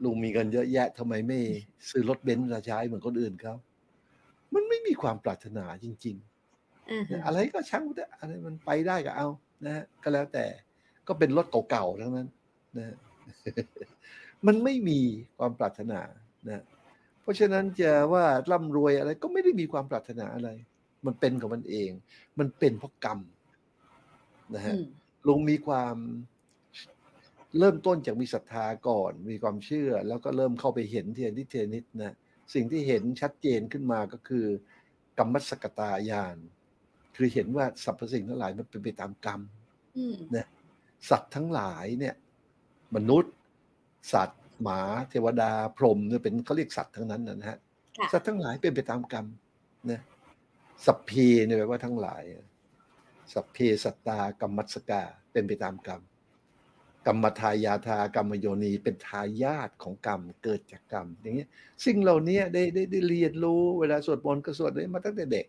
[0.05, 1.39] ลุงมีเงินเยอะแยะทำไมไม่
[1.91, 3.55] ซื้อรถเบนซ์ราใช้เหมือนคนอื่นเขา
[4.55, 6.17] มันไม่มีความปรารถนาจริง
[6.91, 9.29] อือๆฮึนะอะไรก็ช่างมันเถอะอะไรมันไปได้ก็เอา
[9.65, 10.47] นะฮะก็แล้วแต่
[11.09, 12.29] ก็เป็นรถเก่าๆทั้งนั้น
[12.77, 12.97] นะฮะ
[14.47, 15.01] มันไม่มี
[15.39, 16.01] ความปรารถนา
[16.49, 16.65] นะ
[17.23, 20.49] เพราะฉะนั้นจะว่าร่ำรวยอะไร ก็ไม่ได้มีความปรารถนาอะไร
[21.07, 21.91] มันเป็นของมันเอง
[22.39, 23.19] มันเป็นเพราะกรรม
[24.55, 24.87] นะฮะอืม
[25.27, 25.97] ลุงมีความ
[27.59, 32.15] เริ่มต้นจากมีศรัทธาก่อน มีความเชื่อ แล้วก็เริ่มเข้าไปเห็นเทียนิดเทียนิดนะ
[32.55, 34.47] สิ่งที่เห็นชัดเจนขึ้นมาก็คือ
[35.19, 36.37] กรรมสกตายาน
[37.17, 39.41] คือเห็นว่าสรรพสิ่งทั้งหลายมันเป็นไปตามกรรม
[39.97, 40.47] อืมนะ
[41.11, 42.15] สัตว์ทั้งหลายเนี่ย
[42.97, 43.35] มนุษย์
[44.13, 47.59] สัตว์ หมา เทวดา พรหมเนี่ยเป็นเขาเรียกสัตว์ทั้งนั้นนะฮะ
[47.99, 49.27] ค่ะสัตว์ทั้งหลายเป็นไปตามกรรม
[49.91, 50.01] นะ
[50.87, 51.11] สัพเพ
[51.47, 52.23] เนี่ยแปลว่าทั้งหลาย
[53.33, 56.01] สัพเพสัตตากรรมัสกาเป็นไปตามกรรม
[57.07, 61.49] กรรมทายาทากรรมโยนีเป็นทายาทของกรรมเกิดจากกรรม อย่างเงี้ย
[61.85, 65.47] สิ่งเหล่านี้ได้ได้ได้เรียนรู้เวลาสวดมนต์ก็สวดได้มาตั้งแต่เด็ก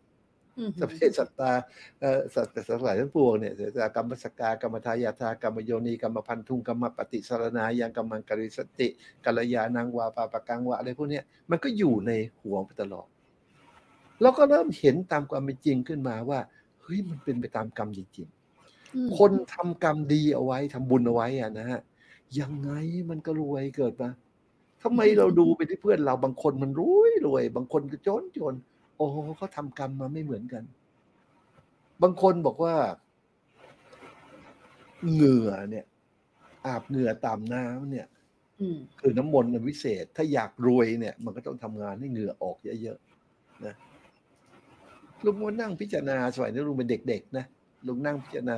[0.57, 1.51] อืมสัพเพสัตตา
[1.99, 8.87] เอ่อสัตว์สัตว์ทั้งหลายทั้งปวงเนี่ยสัตตากรรมสกากรรมทายาทากรรมโยนีกรรมพันธุงกรรมปฏิสารนายังกรรมังกริสติ
[9.25, 13.07] กัลยานังวาปาปะกังวะอะไรพวกเนี้ยมันก็อยู่ในหัวไปตลอด
[14.21, 18.27] เราก็เริ่มเห็นตามความเป็นจริงขึ้นมาว่าเฮ้ยมันเป็นไปตามกรรมจริง
[18.95, 21.81] อืมๆคนทำกรรมดีเอาไว้ทำบุญเอาไว้อะนะฮะ
[22.39, 22.71] ยังไง
[23.09, 24.09] มันก็รวยเกิดมา
[24.83, 28.55] ทำไมเราดูไปที่เพื่อนเราบางคนมันรวยรวย บางคนก็จนจน
[28.97, 30.63] โอ้โหเขาทำกรรมมาไม่เหมือนกัน
[32.01, 32.75] บางคนบอกว่า
[35.11, 35.85] เหงื่อเนี่ย
[36.65, 38.07] อาบเหงื่อตามน้ำเนี่ย
[38.59, 43.75] อืมคือน้ำมนต์มันวิเศษ ถ้าอยากรวยเนี่ย มันก็ต้องทำงานให้เหงื่อออกเยอะๆนะ
[45.25, 47.45] ลุงมานั่งพิจารณาสมัยนี้ลุงเป็นเด็กๆนะ
[47.87, 48.57] ลุงนั่งพิจารณา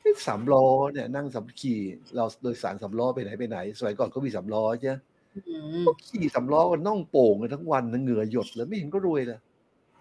[0.00, 1.80] เอ๊ะสามล้อเนี่ย นั่งสามขี่
[2.16, 4.96] เราโดยสารสามล้อไปไหนไปไหนสมัยก่อนก็มีสามล้อใช่ไหม
[5.34, 9.40] อืมก็ขี่สามล้อกันน่องโป่งกันทั้งวันนะเหงื่อหยดเลยไม่เห็นก็รวยเลย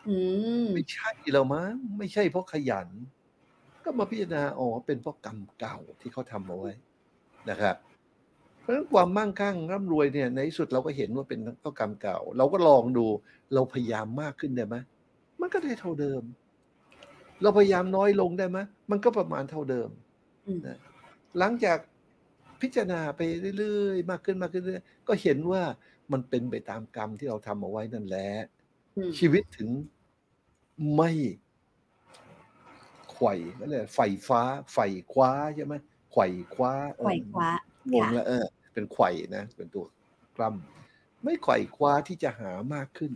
[0.08, 0.16] อื
[0.64, 2.88] มไม่ใช่แล้วมั้งไม่ใช่เพราะขยัน
[3.84, 6.74] ก็มาพิจารณาอ๋อเป็นเพราะกรรมเก่าที่เขาทำเอาไว้
[7.50, 7.76] นะครับ
[8.60, 13.06] เพราะฉะนั้นความมั่งคั่งร่ำรวยเนี่ยในที่สุดเราก็เห็นว่าเป็นเพราะกรรมเก่า เราก็ลองดู
[13.54, 14.76] เราพยายามมากขึ้นได้ไหม
[15.42, 16.24] มันก็ได้เท่าเดิม
[17.42, 18.60] เราพยายามน้อยลงได้ไหม
[18.92, 19.90] มันก็ประมาณเท่าเดิม
[20.46, 20.80] อืมนะ
[21.40, 21.78] หลังจาก
[22.62, 23.22] พิจารณาไป
[23.60, 25.64] เรื่อยๆ มากขึ้นมากขึ้นเรื่อยๆก็เห็นว่า
[26.12, 28.30] มันเป็นไปตามกรรมที่เราทำเอาไว้นั่นแหละ
[28.96, 29.70] อืมชีวิตถึง
[30.96, 31.12] ไม่
[33.12, 34.42] ไขว่ก็เลยไฟฟ้า
[34.74, 34.78] ไฟ
[35.14, 35.74] คว้าใช่ไหม
[36.12, 37.50] ไขว่คว้าเออไขว่คว้า
[37.94, 39.86] งงแล้วเออ เป็นไขว่นะ เป็นตัว
[40.38, 43.12] กล้ำไม่ไขว่คว้าที่จะหามากขึ้น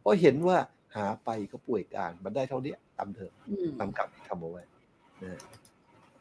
[0.00, 0.58] เพราะเห็นว่า
[0.96, 4.62] หาไปก็ป่วยการมันได้เท่าเนี้ยตามเถอะอืมตามกรรมที่ทำเอาไว้
[5.22, 5.40] นะ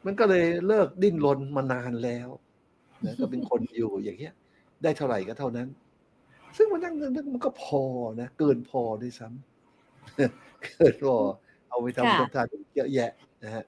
[0.05, 2.29] มันก็เลยเลิกดิ้นรนมานานแล้ว
[3.05, 4.33] นะก็เป็นคนอยู่อย่างเงี้ย
[4.83, 5.67] ได้เท่าไหร่ก็เท่านั้น
[6.57, 7.83] ซึ่งมันนั่งนึกมันก็พอ
[8.21, 11.15] นะเกินพอด้วยซ้ำเกินพอ
[11.69, 13.11] เอาไปทำค่ะทำทานเยอะแยะ
[13.43, 13.63] นะฮะ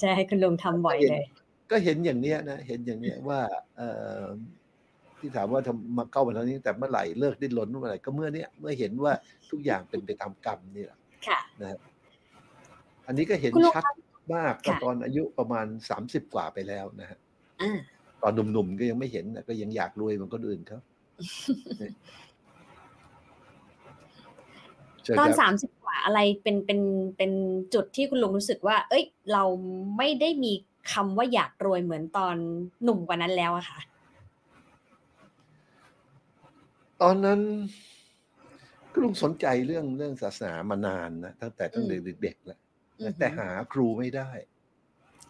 [0.00, 1.24] ใช่คุณลุงทำบ่อยเลย
[1.70, 3.40] ก็เห็นอย่างเนี้ยนะเห็นอย่างเนี้ยว่า
[3.76, 3.88] เอ่
[4.20, 4.24] อ
[5.20, 9.12] ที่ถามว่าทำมาเข้ามาทางนี้แต่เมื่อไหร่เลิกดิ้นรนเมื่อไหร่ก็เมื่อเนี้ยเมื่อเห็นว่า
[9.50, 11.80] ทุกอย่างเป็นไปตามกรรมนี่แหละค่ะนะฮะ
[13.06, 13.84] อันนี้ก็เห็นคุณลุงชัด
[14.34, 17.18] มากก็ค่ะตอนอายุประมาณสามสิบกว่าไปแล้วนะฮะ
[17.62, 17.78] อ่า
[18.22, 20.78] ตอนหนุ่มๆก็ยังไม่เห็นนะก็ยังอยากรวยเหมือนคนอื่นเขา
[25.02, 26.80] เชิญตอนครับสามสิบกว่าอะไรเป็นเป็น
[27.16, 27.32] เป็น
[27.74, 29.44] จุดที่คุณลุงรู้สึกว่า เอ้ย เรา
[29.96, 30.52] ไม่ได้มี
[30.92, 32.36] คำว่าอยากรวยเหมือนตอน
[32.84, 33.78] หนุ่มกว่านั้นแล้วอะค่ะ
[37.02, 37.40] ตอนนั้น
[38.92, 42.60] ก็ลุงสนใจเรื่องเรื่องศาสนามานานนะตั้งแต่ตั้งแต่อืมเด็กๆแล้ว
[43.00, 44.30] อือหือแต่หาครูไม่ได้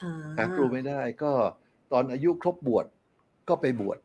[0.03, 1.33] อ่าหาครูไม่ได้ ก็
[1.93, 2.87] ตอนอายุครบบวช
[3.49, 3.99] ก็ไปบวช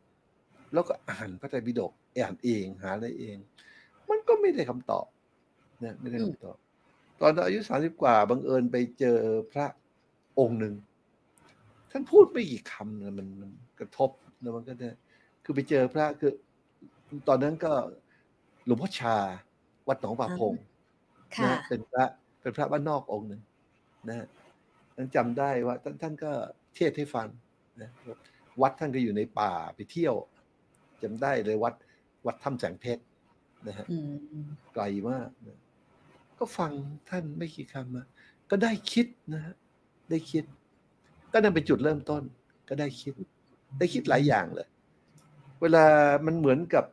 [0.72, 3.36] แล้วก็อ่านพระไตรปิฎกอ่านเองหาอะไรเอง
[4.08, 5.06] มันก็ไม่ได้คำตอบ
[5.84, 6.56] นะไม่ได้คำตอบ
[7.20, 9.18] ตอนอายุสามสิบกว่าบังเอิญไปเจอ
[9.52, 9.66] พระ
[10.38, 10.74] องค์หนึ่ง
[11.90, 14.88] ท่านพูดไม่กี่คำนะมันมันกระทบแล้วมันก็ได้
[15.44, 16.32] คือไปเจอพระคือ
[17.28, 17.72] ตอนนั้นก็
[18.66, 19.16] หลวงพ่อชา
[19.88, 20.54] วัดหนองป่าพง
[21.36, 22.04] ค่ะนะเป็นพระ
[22.40, 23.40] เป็นพระบ้านนอกองค์หนึ่ง
[24.08, 24.26] นะ
[24.96, 26.32] นั้นจำได้ว่าท่านท่านก็
[26.74, 27.28] เทศน์ให้ฟัง
[27.82, 27.90] นะ
[28.62, 30.14] วัดท่านก็อยู่ในป่าไปเที่ยว
[31.02, 31.74] จำได้เลยวัด
[32.26, 33.02] วัดถ้ำแสงเพชร
[33.68, 33.96] นะฮะอื
[34.42, 35.58] มไกลมากนะ
[36.38, 36.70] ก็ฟัง
[37.10, 38.06] ท่านไม่กี่คำนะ
[38.50, 39.54] ก็ได้คิดนะฮะ
[40.10, 40.44] ได้คิด
[41.32, 42.22] ก็นั่นเป็นจุดเริ่มต้น
[42.68, 43.14] ก็ได้คิด
[43.78, 44.68] ได้คิดหลายอย่างเลย
[45.60, 45.84] เวลา
[46.26, 46.84] มันเหมือนกับ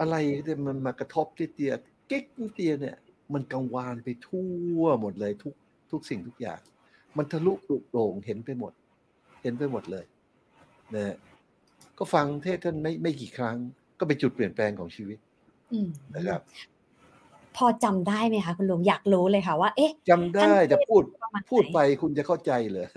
[0.00, 1.72] อะไรที่มันมากระทบที่เตีย
[2.08, 2.96] เก๊กนิดเตียเนี่ย
[3.34, 5.54] มันกังวานไปทั่วหมดเลยทุก
[5.90, 6.60] ทุกสิ่งทุกอย่าง
[7.16, 8.72] มันทะลุปลุกโปร่งเห็นไปหมด
[9.42, 10.04] เห็นไปหมดเลย
[10.94, 11.16] นะฮะ
[11.98, 13.56] ก็ฟังเทศท่านไม่ไม่กี่ครั้ง
[13.98, 15.18] ก็เป็นจุดเปลี่ยนแปลงของชีวิต
[15.72, 16.40] อืมนะครับ
[17.56, 22.88] พอจำได้ไหมคะคุณลุงอยากรู้เลยค่ะว่า เอ๊ะจำได้แต่พูดประมาณไหนพูดไปคุณจะเข้าใจเหรอ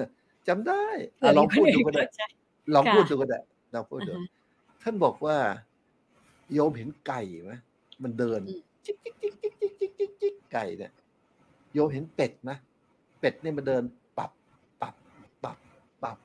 [0.47, 0.83] จำได้
[1.17, 2.23] เผื่อะอลองพูดมีดูคนก็ได้เข้าใจ
[2.75, 3.39] ลองค่ะพูดดูก็ได้
[3.73, 4.27] ลองพูดดูอ่าฮะ
[4.83, 5.37] ท่านบอกว่า
[6.53, 7.53] โยมเห็นไก่ไหม
[8.03, 10.91] มันเดินอืมจิ๊กจิ๊กจิ๊กจิ๊กจิ๊กจิ๊กจิ๊กจิ๊กไก่เนี่ย
[11.73, 12.51] โยมเห็นเป็ดไหม
[13.19, 13.83] เป็ดเนี่ยมันเดิน
[14.17, 14.31] ปับ
[14.81, 14.95] ปับ
[15.43, 15.57] ปับ
[16.03, 16.17] ปับ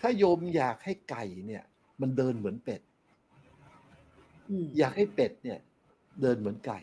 [0.00, 1.62] ถ้าโยมอยากให้ไก่เนี่ย
[2.00, 2.80] มันเดินเหมือนเป็ด
[4.48, 5.58] อืมอยากให้เป็ดเนี่ย
[6.22, 6.80] เดินเหมือนไก่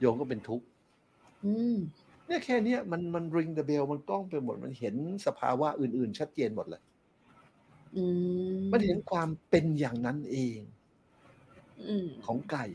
[0.00, 0.66] โยมก็เป็นทุกข์
[1.44, 1.76] อืม
[2.26, 4.94] เนี่ยแค่เนี้ยมันมันริงเดเบลมันกล้องไปหมดมันเห็น
[5.26, 6.87] สภาวะอื่น ๆ ชัดเจนหมดเลยอื
[8.56, 10.58] มมันเห็นความเป็นอย่างนั้นเอง
[11.88, 12.66] อืมของไก่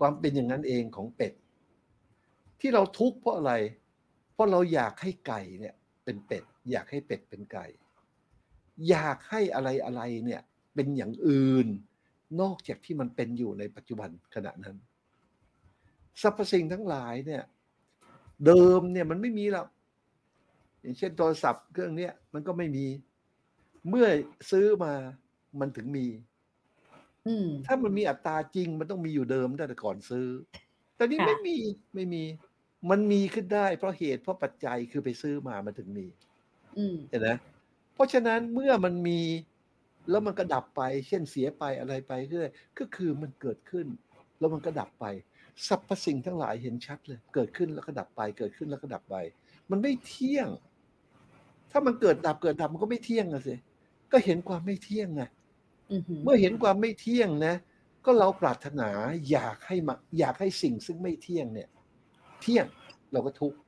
[0.00, 1.32] ความเป็นอย่างนั้นเองของเป็ด
[2.60, 3.52] ที่เราทุกข์เพราะอะไร
[4.32, 7.66] เพราะเราอยากให้ไก่เนี่ย เป็นเป็ด อยากให้เป็ดเป็นไก่
[8.88, 10.42] อยากให้อะไรอะไรเนี่ย
[10.74, 11.66] เป็นอย่างอื่น
[12.40, 14.76] นอกจากที่มันเป็นอยู่ในปัจจุบันขณะนั้น
[16.22, 17.42] สรรพสิ่งทั้งหลายเนี่ย
[18.46, 19.68] เดิมเนี่ยมันไม่มีหรอก
[20.80, 22.86] อย่างเช่นโทรศัพท์เครื่องเนี้ยมันก็ไม่มี
[23.88, 24.06] เมื่อ
[24.50, 24.92] ซื้อมา
[25.60, 26.06] มันถึงมี
[27.26, 30.26] อืมถ้ามันมีอัตราจริงมันต้องมีอยู่เดิมตั้งแต่ก่อนซื้อ
[30.96, 31.56] แต่นี่ค่ะไม่มี
[31.94, 32.22] ไม่มี
[32.90, 36.06] มันมีขึ้นได้เพราะเหตุเพราะปัจจัยคือไปซื้อมามันถึงมี
[36.76, 37.28] อืมเห็นไหม
[37.94, 39.20] เพราะฉะนั้นเมื่อมันมี
[40.10, 43.86] แล้วมันก็ดับไป เช่นเสียไปอะไรไปก็เลยก็คือมันเกิดขึ้น
[44.38, 45.06] แล้วมันก็ดับไป
[45.68, 49.16] สรรพสิ่งทั้งหลายเห็นชัดเลย เกิดขึ้นแล้วก็ดับไป เกิดขึ้นแล้วก็ดับไป
[49.70, 50.48] มันไม่เที่ยง
[51.70, 53.54] ถ้ามันเกิดดับเกิดดับมันก็ไม่เที่ยงอะสิ
[54.14, 55.22] ก็เห็นความไม่เที่ยงไง
[55.90, 57.54] อืมเมื่อเห็นความไม่เที่ยงนะ
[58.04, 58.88] ก็เราปรารถนา
[59.30, 61.68] อยากให้มาอยากให้สิ่งซึ่งไม่เที่ยงเนี่ย
[62.42, 62.66] เที่ยง
[63.12, 63.58] เราก็ทุกข์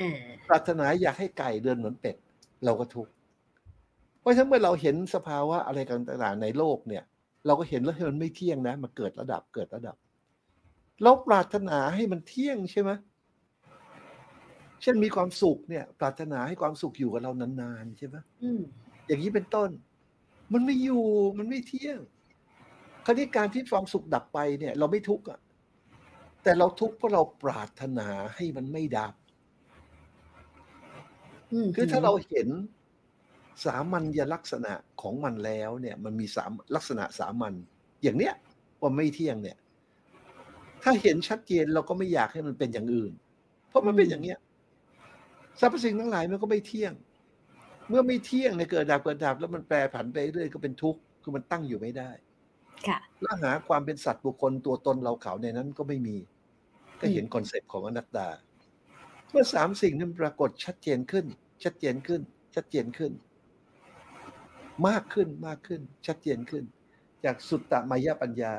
[0.00, 2.16] อ่าปรารถนาอยากให้ไก่เดินเหมือนเป็ด
[2.64, 3.12] เราก็ทุกข์
[4.20, 7.04] เพราะฉะนั้นเมื่อเราเห็นสภาวะอะไรต่างๆในโลกเนี่ย
[7.46, 9.96] เราก็เห็นแล้วให้มันไม่เที่ยงนะมันเกิดระดับเกิดระดับ
[11.02, 12.90] เราปรารถนาให้มันเที่ยงใช่ไหม
[14.82, 18.16] เช่นมีความสุขเนี่ย ปรารถนาให้ความสุขอยู่กับเรานานๆใช่ไหม
[19.08, 19.70] อืมอย่างนี้เป็นต้น
[20.52, 21.04] มันไม่อยู่
[21.38, 21.98] มันไม่เที่ยง
[23.04, 25.40] คราวนี้การที่ความสุขดับไปเนี่ย เราไม่ทุกข์อะ
[26.42, 29.14] แต่เราทุกข์เพราะเราปรารถนาให้มันไม่ดับ
[31.52, 32.48] อืมคือถ้าเราเห็น
[33.64, 37.54] สามัญลักษณะของมันแล้วเนี่ย มันมีสามลักษณะสามัญ
[38.02, 38.34] อย่างเนี้ย
[38.80, 39.58] ว่าไม่เที่ยงเนี่ย
[40.82, 43.12] ถ้าเห็นชัดเจนเราก็ไม่อยากให้มันเป็นอย่างอื่น
[43.68, 44.38] เพราะมันเป็นอย่างเนี้ย
[45.60, 46.92] สรรพสิ่งทั้งหลายมันก็ไม่เที่ยง
[47.88, 52.10] เมื่อไม่เที่ยงเนี่ยเกิดดับเกิดดับแล้วมันแปรผันไปเรื่อยก็เป็นทุกข์คือมันตั้งอยู่ไม่ได้
[52.86, 56.16] ค่ะแล้วหาความเป็นสัตว์บุคคลตัวตนเราเขาในนั้นก็ไม่มี
[57.00, 58.28] ก็เห็นคอนเซปต์ของอนัตตา
[59.30, 61.26] เมื่อสามสิ่งนั้นปรากฏชัดเจนขึ้น
[61.64, 62.20] ชัดเจนขึ้น
[62.54, 63.12] ชัดเจนขึ้น
[64.88, 66.64] มากขึ้นมากขึ้น ชัดเจนขึ้น
[67.24, 68.54] จากสุตตมายปัญญา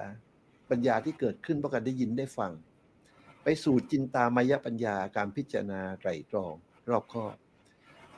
[0.70, 2.52] ปัญญาที่เกิดขึ้นเพราะการได้ยินได้ฟัง
[3.44, 6.54] ไปสู่จินตามายปัญญาการพิจารณาไตรตรอง
[6.90, 7.36] รอบคอบ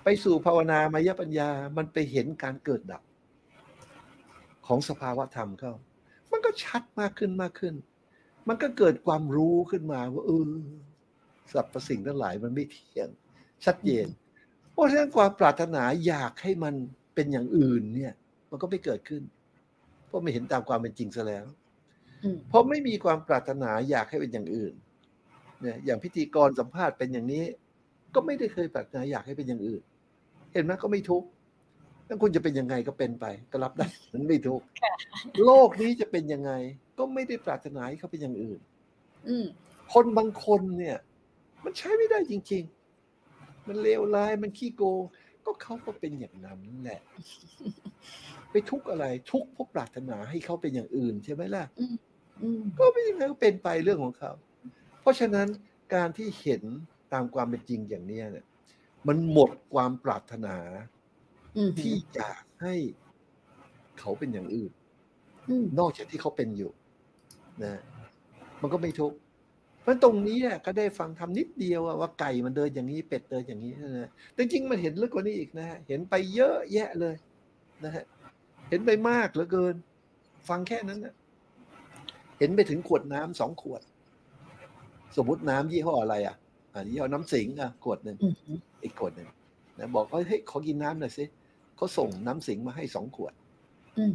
[0.03, 3.01] ไปสู่ภาวนามายปัญญา มันไปเห็นการเกิดดับ
[4.67, 5.73] ของสภาวะธรรมเข้า
[6.31, 7.75] มันก็ชัดมากขึ้นมากขึ้น
[8.47, 10.49] มันก็เกิดความรู้ขึ้นมาว่าเออ
[11.53, 13.09] สรรพสิ่งทั้งหลายมันไม่เที่ยง
[13.65, 14.07] ชัดเจน
[14.71, 16.73] เพราะฉะนั้นความปรารถนาอยากให้มัน
[17.15, 18.13] เป็นอย่างอื่นเนี่ย
[18.49, 19.23] มันก็ไม่เกิดขึ้น
[20.07, 21.45] เพราะไม่เห็นตามความเป็นจริงซะแล้ว
[22.23, 24.73] อืมเพราะไม่มีความปรารถนาอยากให้เป็นอย่างอื่น
[25.61, 27.43] เนี่ย อย่างพิธีกรสัมภาษณ์เป็นอย่างนี้
[28.15, 29.81] ก็ไม่ได้เคยปรารถนาอยากให้เป็นอย่างอื่น
[30.53, 31.27] เห็นไหมก็ไม่ทุกข์
[32.07, 34.65] ถ้าคุณจะเป็นยังไงก็เป็นไปก็รับได้มันไม่ทุกข์
[35.45, 36.51] โลกนี้จะเป็นยังไง
[36.97, 38.59] ก็ไม่ได้ปรารถนาให้เขาเป็นอย่างอื่น
[39.27, 39.45] อืม
[39.93, 40.97] คนบางคนเนี่ย
[41.63, 42.63] มันใช้ไม่ได้จริง
[43.13, 45.01] ๆ มันเลวร้ายมันขี้โกง
[45.45, 47.01] ก็เขาก็เป็นอย่างนั้นแหละ
[48.51, 54.31] ไปทุกข์อะไร ทุกข์เพราะปรารถนาให้เขาเป็นอย่างอื่นใช่ไหมล่ะอืมก็ไม่ยังไงก็เป็นไปเรื่องของเขา
[55.01, 55.47] เพราะฉะนั้น
[55.95, 56.63] การที่เห็น
[57.13, 58.45] ตามความเป็นจริงอย่างเนี้ยเนี่ย
[59.07, 60.57] มันหมดความปรารถนา
[61.57, 62.75] อืมที่อยากให้
[63.99, 64.71] เขาเป็นอย่างอื่น
[65.49, 66.71] อืมนอกจากที่เขาเป็นอยู่
[67.63, 67.81] นะ
[68.61, 69.17] มันก็ไม่ทุกข์
[69.81, 77.15] เพราะตรงนี้อะก็ได้ฟังทำนิดเดียวอะว่าไก่มันเดินอย่างนี้เป็ดเดินอย่างนี้นะแต่จริงๆมันเห็นลึกกว่านี้อีกนะฮะเห็นไปเยอะแยะเลย
[77.83, 78.05] นะฮะ
[78.69, 79.75] เห็นไปมากเหลือเกิน
[80.49, 81.13] ฟังแค่นั้นนะ
[82.39, 83.81] เห็นไปถึงขวดน้ำสองขวด
[85.17, 86.35] สมมติน้ำยี่ห้ออะไรอะ
[86.73, 89.29] อ่ายี่ห้อน้ำสิงอะขวดหนึ่งอืมอีกขวดหนึ่ง
[89.79, 91.23] นะบอกเขาเฮ้ยขอกินน้ำหน่อยสิ
[91.75, 93.33] เขาส่งน้ำสิงมาให้สองขวด
[93.97, 94.13] อืม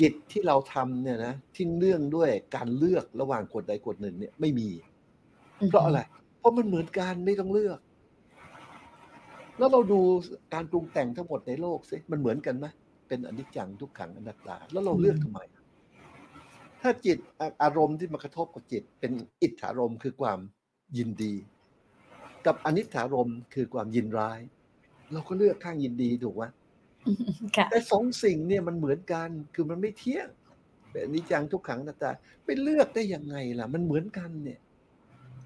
[0.00, 4.70] กิจที่เราทำเนี่ยนะที่เนื่องด้วยการเลือกระหว่างขวดใดขวดหนึ่งเนี่ยไม่มี
[5.70, 6.00] เพราะอะไร
[6.38, 7.78] เพราะมันเหมือนกันไม่ต้องเลือก
[9.58, 10.00] แล้วเราดู
[10.54, 12.66] การปรุงแต่งทั้งหมดในโลกสิมันเหมือนกันไหม
[13.08, 15.40] เป็นอนิจจังทุกขังอนัตตา แล้วเราเลือกทำไม
[16.82, 17.18] ถ้าจิต
[17.62, 20.38] อารมณ์ที่มากระทบกับจิต เป็นอิทธารมณ์คือความ
[20.96, 21.34] ยินดี
[22.46, 24.40] กับอนิจฐารมณ์คือความยินร้าย
[25.12, 26.44] เราก็เลือกข้างยินดีถูกไหม
[27.56, 30.28] ค่ะแต่สองสิ่งเนี่ยมันเหมือนกันคือมันไม่เที่ยง
[30.90, 32.10] เป็นอนิจจังทุกขังอนัตตา
[32.44, 34.60] ไปเลือกได้ยังไงล่ะ มันเหมือนกันเนี่ย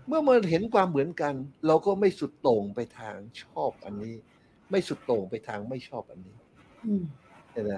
[0.07, 1.35] เมื่อมันเห็นความเหมือนกัน
[1.67, 4.15] เราก็ไม่สุดโต่งไปทางชอบอันนี้
[4.71, 6.37] ไม่สุดโต่งไปทางไม่ชอบอันนี้
[6.87, 7.05] อืม
[7.53, 7.73] เห็นไหม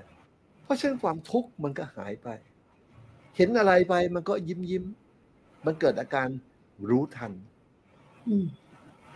[0.63, 2.29] เพราะฉะนั้นความทุกข์มันก็หายไป
[3.37, 4.85] เห็นอะไรไปมันก็ยิ้มยิ้ม
[5.67, 6.29] มันเกิดอาการ
[6.89, 7.33] รู้ทัน
[8.29, 8.47] อืม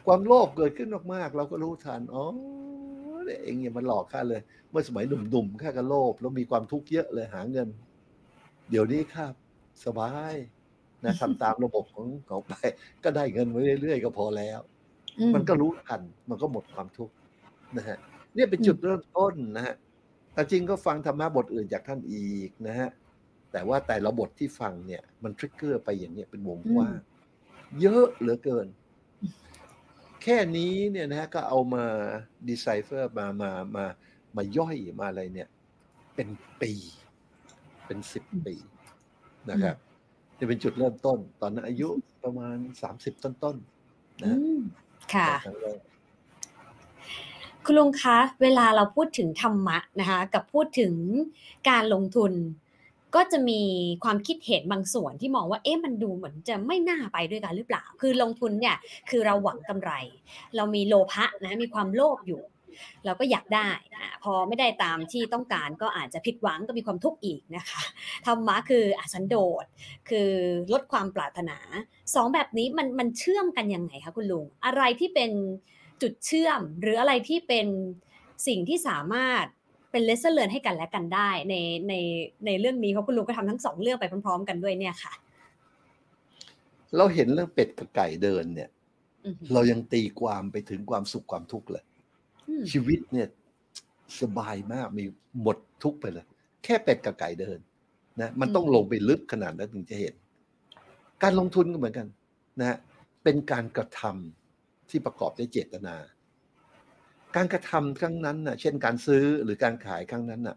[0.07, 2.25] ความโลภเกิดขึ้นมากๆเราก็รู้ทันอ๋อ
[3.25, 4.41] เนี่ยเองอย่ามาหลอกข้าเลย
[4.71, 7.69] เมื่อสมัยหนุ่มๆข้าก็โลภแล้วมีความทุกข์เยอะเลยหาเงิน
[8.71, 9.33] เดี๋ยวนี้ครับ
[9.85, 10.35] สบาย
[11.05, 12.53] นะทำตามระบบของเขาไป
[13.05, 14.61] ก็ได้เงินมาเรื่อยๆก็พอแล้ว
[15.19, 17.15] อืมันก็รู้ทันมันก็หมดความทุกข์
[17.77, 17.99] นะฮะ
[18.35, 19.75] เนี่ยเป็นจุดเริ่มต้นนะฮะ
[20.35, 22.89] แต่จริงก็ฟังธรรมะบทอื่นจากท่านอีกนะฮะ
[23.53, 26.95] แต่ว่าแต่ละบทที่ฟังเนี่ย มันทริกเกอร์ไปอย่างเนี้ยเป็นวงกว้าง
[27.81, 28.67] เยอะเหลือเกิน
[30.29, 31.85] แค่นี้เนี่ยนะฮะก็เอามา
[32.49, 33.85] ดีไซเฟอร์มามามา
[34.37, 35.49] มาย่อยมาอะไรเนี่ย
[36.15, 36.29] เป็น
[36.61, 36.73] ปี
[37.87, 38.55] เป็นสิบปี
[39.51, 39.77] นะครับ
[40.39, 41.89] จะเป็นจุดเริ่มต้น ตอนนั้นอายุ
[42.25, 44.59] ประมาณสามสิบต้นๆนะอืฮะม
[45.15, 45.81] ค่ะครั้งแรก
[47.65, 50.95] คุณลุงคะ เวลาเราพูดถึงธรรมะนะคะ กับพูดถึง
[51.69, 52.33] การลงทุน
[53.17, 53.61] ก็จะมี
[54.05, 58.77] ความคิดเห็นบางส่วนที่มองว่าเอ๊ะมันดูเหมือนจะไม่น่าไปด้วยกันหรือเปล่า คือลงทุนเนี่ย
[59.11, 59.93] คือเราหวังกำไร
[60.57, 62.43] เรามีโลภะนะมีความโลภอยู่
[63.05, 63.71] เราก็อยากได้
[64.23, 67.83] พอไม่ได้ตามที่ต้องการก็อาจจะผิดหวังก็มีความทุกข์อีกนะคะ
[68.27, 69.65] ธรรมะคืออสันโดษ
[70.09, 70.31] คือ
[70.73, 71.59] ลดความปรารถนา
[72.15, 75.31] สองแบบนี้มันมันเชื่อมกันยังไงคะคุณลุงอะไรที่เป็น
[76.03, 77.67] จุดเชื่อมหรืออะไรที่เป็น
[78.47, 79.47] สิ่งที่สามารถ
[79.91, 81.55] เป็น lesson เรียนให้กันและกันได้ใน
[81.89, 81.95] ใน
[82.47, 85.13] ในเรื่องนี้เพราะคุณลุงก็ทำทั้งสองเรื่องไปพร้อม ๆ กันด้วยเนี่ยค่ะ
[86.97, 88.71] เราเห็นเรื่องเป็ดกับไก่เดินเนี่ย
[89.25, 91.85] อืมเรายังตีความไปถึงความสุขความทุกข์เลย
[92.49, 93.29] อืมชีวิตเนี่ย
[94.21, 95.05] สบายมากมี
[95.43, 96.27] หมดทุกข์ไปเลย
[96.65, 97.59] แค่เป็ดกับไก่เดิน
[98.21, 100.15] นะมันต้องลงไปลึกขนาดนั้นถึงจะเห็น
[101.23, 102.07] การลงทุนก็เหมือนกัน
[102.61, 102.79] นะฮะ
[103.25, 105.95] เป็นการกระทำที่ประกอบด้วยเจตนา
[107.37, 110.57] การกระทำครั้งนั้นน่ะ เช่นการซื้อหรือการขายครั้งนั้นน่ะ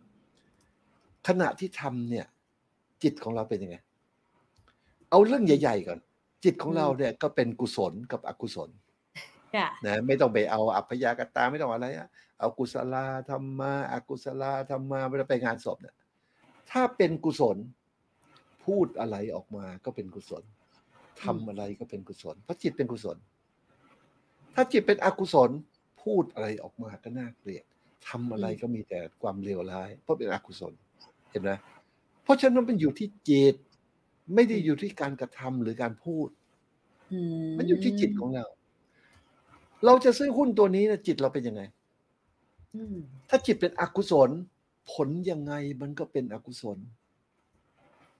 [1.27, 2.25] ขณะที่ทำเนี่ย
[3.03, 3.77] จิตของเราเป็นยังไง
[5.09, 5.99] เอาเรื่องใหญ่ ๆ ก่อน
[6.43, 8.69] จิตของเราเนี่ยก็เป็นกุศลกับอกุศล
[9.55, 12.07] ค่ะนะไม่ต้องไปเอาอัพยากตาไม่ต้องอะไรอะ
[12.39, 15.95] เอากุศลาธรรมาอากุศลาธรรมาเวลาไปงานศพเนี่ย
[16.71, 17.57] ถ้าเป็นกุศล
[18.65, 20.43] พูดอะไรออกมาก็เป็นกุศล
[21.23, 23.17] ทำอะไรก็เป็นกุศล เพราะจิตเป็นกุศล
[24.55, 25.49] ถ้าจิตเป็นอกุศล
[26.01, 27.65] พูดอะไรออกมาก็น่าเกลียด
[28.07, 30.73] ทำอะไรก็มีแต่ความเลวร้าย เพราะเป็นอกุศล
[31.31, 31.51] เห็นไหม
[32.23, 33.55] เพราะฉะนั้นมันอยู่ที่จิต
[34.33, 36.29] ไม่ได้อยู่ที่การกระทำหรือการพูด
[37.57, 38.45] มันอยู่ที่จิตของเรา
[39.85, 41.61] เราจะซื้อหุ้นตัวนี้นะจิตเราเป็นยังไง
[42.75, 42.97] อืม
[43.29, 44.29] ถ้าจิตเป็นอกุศล
[44.91, 46.77] ผลยังไงมันก็เป็นอกุศล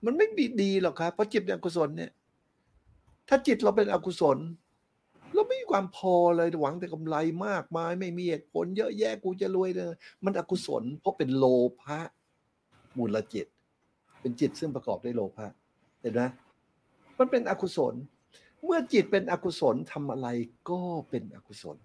[0.04, 2.10] มันไม่มีดีหรอกครับเพราะจิตเป็นอกุศลเนี่ย
[3.28, 4.69] ถ้าจิตเราเป็นอกุศลเราไม่มี
[5.70, 11.44] ความพอเลยหวังแต่กำไรมากมาย ไม่มีเหตุผลเยอะแยะกูจะรวยเลย มันอกุศลเพราะเป็นโล
[11.82, 12.00] ภะ
[12.96, 13.46] มูลจิต
[14.20, 15.46] เป็นจิตซึ่งประกอบด้วยโลภะ
[16.00, 16.22] เห็นไหม
[17.18, 17.94] มันเป็นอกุศล
[18.64, 20.28] เมื่อจิตเป็นอกุศลทำอะไร
[20.70, 20.80] ก็
[21.10, 21.76] เป็นอกุศล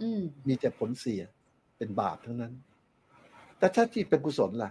[0.00, 1.22] อืมมีแต่ผลเสีย
[1.76, 2.54] เป็นบาปทั้งนั้น
[3.58, 4.70] แต่ถ้าจิตเป็นกุศลล่ะ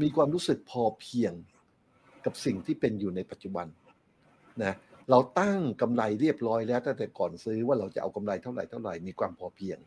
[0.00, 1.32] มีความรู้สึกพอเพียง
[2.24, 3.66] กับสิ่งที่เป็นอยู่ในปัจจุบัน
[4.64, 4.74] นะ
[5.10, 9.78] เราตั้งกำไรเรียบร้อยแล้วตั้งแต่ก่อนซื้อว่าเราจะเอากำไรเท่าไหร่เท่าไหร่มีความพอเพียง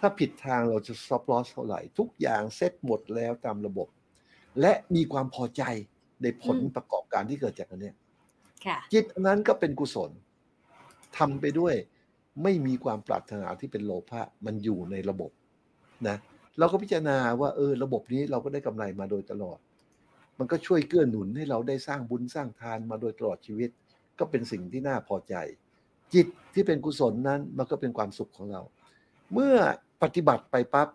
[0.00, 3.88] ถ้าผิดทางเราจะซอฟลอสเท่าไหร่ ทุกอย่างเซ็ตหมดแล้วตามระบบ
[4.60, 5.62] และมีความพอใจ
[6.22, 7.96] ในผลอืมประกอบการที่เกิดจากอันเนี้ย
[8.66, 10.10] ค่ะจิตอันนั้นก็เป็นกุศล
[11.18, 11.74] ทำไปด้วย
[12.42, 15.30] ไม่มีความปรารถนาที่เป็นโลภะมันอยู่ในระบบ
[16.08, 16.16] นะ
[16.58, 19.58] เราก็พิจารณาว่าเออระบบนี้เราก็ได้กำไรมาโดยตลอด
[20.38, 23.70] มันก็ช่วยเกื้อหนุนให้เราได้สร้างบุญสร้างทานมาโดยตลอดชีวิต
[24.18, 25.34] ก็เป็นสิ่งที่น่าพอใจ
[26.14, 28.62] จิตที่เป็นกุศลนั้นมันก็เป็นความสุขของเรา
[29.32, 29.56] เมื่อ
[30.02, 30.88] ปฏิบัติไปปั๊บ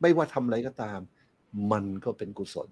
[0.00, 1.00] ไม่ว่าทำอะไรก็ตาม
[1.72, 2.68] มันก็เป็นกุศล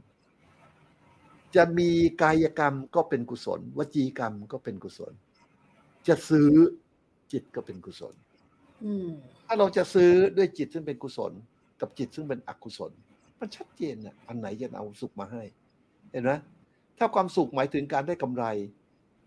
[1.56, 1.90] จะมี
[2.22, 5.12] กายกรรมก็เป็นกุศล วจีกรรมก็เป็นกุศล
[6.08, 6.50] จะซื้อ
[7.32, 8.14] จิตก็เป็นกุศล
[8.84, 9.08] อืม
[9.46, 11.32] ถ้าเราจะซื้อด้วยจิตซึ่งเป็นกุศล
[11.80, 12.92] กับจิตซึ่งเป็นอกุศล
[13.40, 15.42] มันชัดเจนนะอันไหนจะเอาสุขมาให้
[16.10, 16.32] เห็นไหม
[16.98, 18.44] ถ้าความสุขหมายถึงการได้กำไร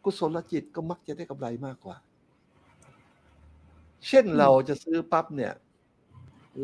[0.05, 1.97] กุศลจิตก็มักจะได้กำไรมากกว่า
[4.07, 5.53] เช่นเราจะซื้อปั๊บเนี่ย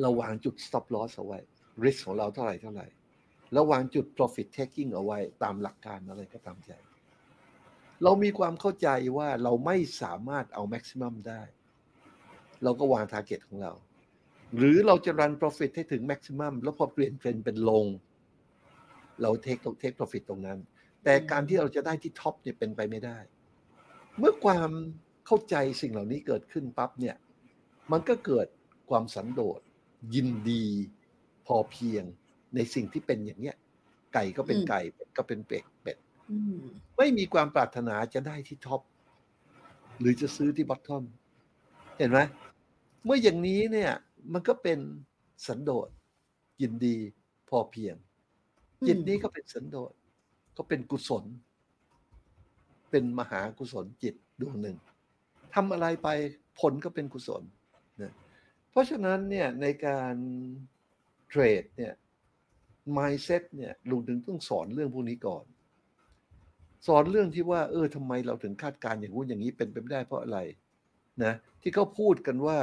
[0.01, 1.39] เราวางจุด stop loss เอาไว้
[1.83, 2.87] risk ของเราเท่าไหร่เท่าไหร่
[3.53, 6.71] แล้ววางจุด profit taking เอาไว้ตามหลักการอะไรก็ตามใจ
[8.03, 11.41] เรามีความเข้าใจว่าเราไม่สามารถเอา maximum ได้
[12.63, 13.73] เราก็วาง target ของเรา
[14.57, 17.85] หรือเราจะ run profit ให้ถึง maximum แล้วพอเปลี่ยนเทรนเป็นลง
[19.21, 20.59] เรา take take profit ตรงนั้น
[21.03, 23.17] แต่การที่เราจะได้ที่ top เนี่ยเป็นไปไม่ได้
[24.19, 24.69] เมื่อความ
[25.25, 27.15] เข้าใจสิ่งเหล่านี้เกิดขึ้นปั๊บเนี่ย
[27.91, 28.47] มันก็เกิด
[28.89, 29.59] ความสันโดษ
[30.15, 30.65] ยินดี
[31.47, 32.03] พอเพียง
[32.55, 33.55] ในสิ่งที่เป็นอย่างเนี้ย
[34.13, 35.97] ไก่ก็เป็นไก่เป็ดก็เป็นเป็ดเป็ด
[36.97, 38.81] ไม่มีความปรารถนาจะได้ที่ท็อป
[39.99, 41.03] หรือจะซื้อที่บอททอม
[41.97, 42.19] เห็นไหม
[43.05, 43.91] เมื่ออย่างนี้เนี่ย
[44.33, 44.79] มันก็เป็น
[45.47, 45.89] สันโดษ
[46.61, 46.97] ยินดี
[47.49, 47.95] พอเพียง
[48.87, 49.91] จิตนี้ก็เป็นสันโดษ
[50.57, 51.23] ก็เป็นกุศล
[52.91, 54.77] เป็นมหากุศลจิตดวงหนึ่ง
[55.53, 56.09] ทำอะไรไป
[56.59, 57.43] ผลก็เป็นกุศล
[58.01, 58.13] นะ
[58.69, 60.15] เพราะฉะนั้นเนี่ยในการ
[61.29, 61.93] เทรดเนี่ย
[62.97, 65.45] mindset เนี่ยลุงถึงต้องสอนเรื่องพวกนี้ก่อน
[66.87, 70.39] สอนเรื่องที่ว่า เออทำไมเราถึงคาดการณ์อย่างนู้นอย่างนี้เป็นไปไม่ได้เพราะอะไร
[71.23, 72.57] นะที่เขาพูดกันว่า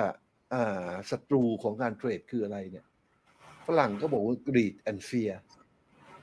[0.54, 2.84] อ่าศัตรูของการเทรดคืออะไรเนี่ย
[3.66, 5.34] ฝรั่งก็บอกว่า greed and fear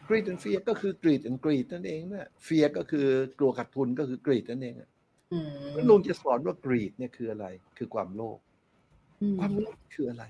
[0.08, 3.08] greed and fear ก็คือ greed and greed นั่นเองนะ fear ก็คือ
[3.40, 4.76] กลัวขาดทุนก็คือ greed นั่นเอง
[5.90, 7.46] ลุงจะสอนว่า greed เนี่ยคืออะไร
[7.78, 8.40] คือความโลภ
[9.40, 10.26] ความโลภคืออะไร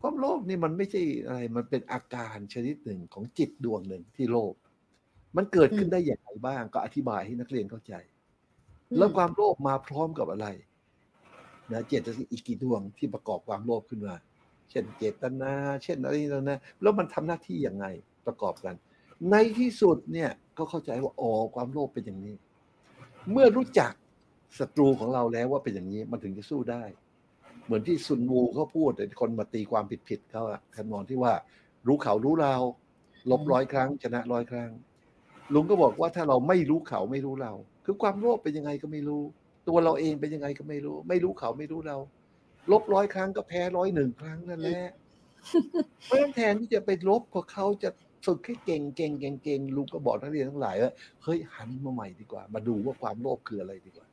[0.00, 4.54] ความโลภนี่มันไม่ใช่อะไร มันเป็นอาการชนิดหนึ่งของจิตดวงหนึ่งที่โลภ
[5.36, 7.94] มันเกิดขึ้นได้อย่างไรบ้าง ก็อธิบายให้นักเรียนเข้าใจ
[8.98, 10.46] แล้วความโลภมาพร้อมกับอะไร
[11.72, 14.14] นะเจตสิกอีกกี่ดวงที่ประกอบความโลภขึ้นมา
[14.70, 15.52] เช่นเจตนา
[15.84, 17.86] เช่นอะไรนั่นนะแล้วมันทำหน้าที่อย่างไง
[18.26, 18.74] ประกอบกัน
[19.30, 22.34] ในที่สุดเนี่ยก็เข้าใจว่าอ๋อความโลภเป็นอย่างนี้
[23.32, 23.92] เมื่อรู้จัก
[24.58, 26.82] ศัตรูของเราแล้วว่าเป็นอย่างนี้มันถึงจะสู้ได้
[27.64, 31.32] เหมือนที่ซุนวูเขาพูดแต่คนมาตีความผิดๆเขาอะคันมอนที่ว่า
[31.86, 32.54] รู้เขารู้เรา
[33.30, 34.70] ลบร้อยครั้ง ชนะร้อยครั้ง
[35.54, 37.52] ลุงก็บอกว่าถ้าเราไม่รู้เขาไม่รู้เรา
[37.84, 39.22] คือความโลภเป็นยังไงก็ไม่รู้
[39.68, 41.96] ตัวเราเองเป็นยังไงก็ไม่รู้ ไม่รู้เขาไม่รู้เรา
[42.72, 44.90] ลบร้อยครั้งก็แพ้ร้อยหนึ่งครั้งนั่นแหละ
[46.04, 47.90] เพราะฉะนั้นแทนที่จะไปลบกับเขาจะ
[48.24, 54.06] ฝึกให้เก่งเก่งเก่งเก่งลุงก็บอกนักเรียนทั้งหลายว่าเฮ้ยหันมาใหม่ดีกว่า มาดูว่าความโลภคืออะไรดีกว่า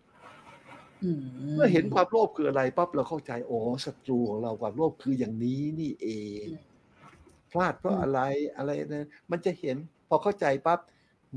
[1.55, 6.09] เมื่อเห็นความโลภคืออะไรปั๊บเราเข้าใจโอ้ศัตรูของเราความโลภคืออย่างนี้นี่เอ
[6.43, 6.45] ง
[7.51, 8.19] พลาดเพราะอะไร
[8.57, 9.75] อะไรนะมันจะเห็น
[10.09, 10.79] พอเข้าใจปั๊บ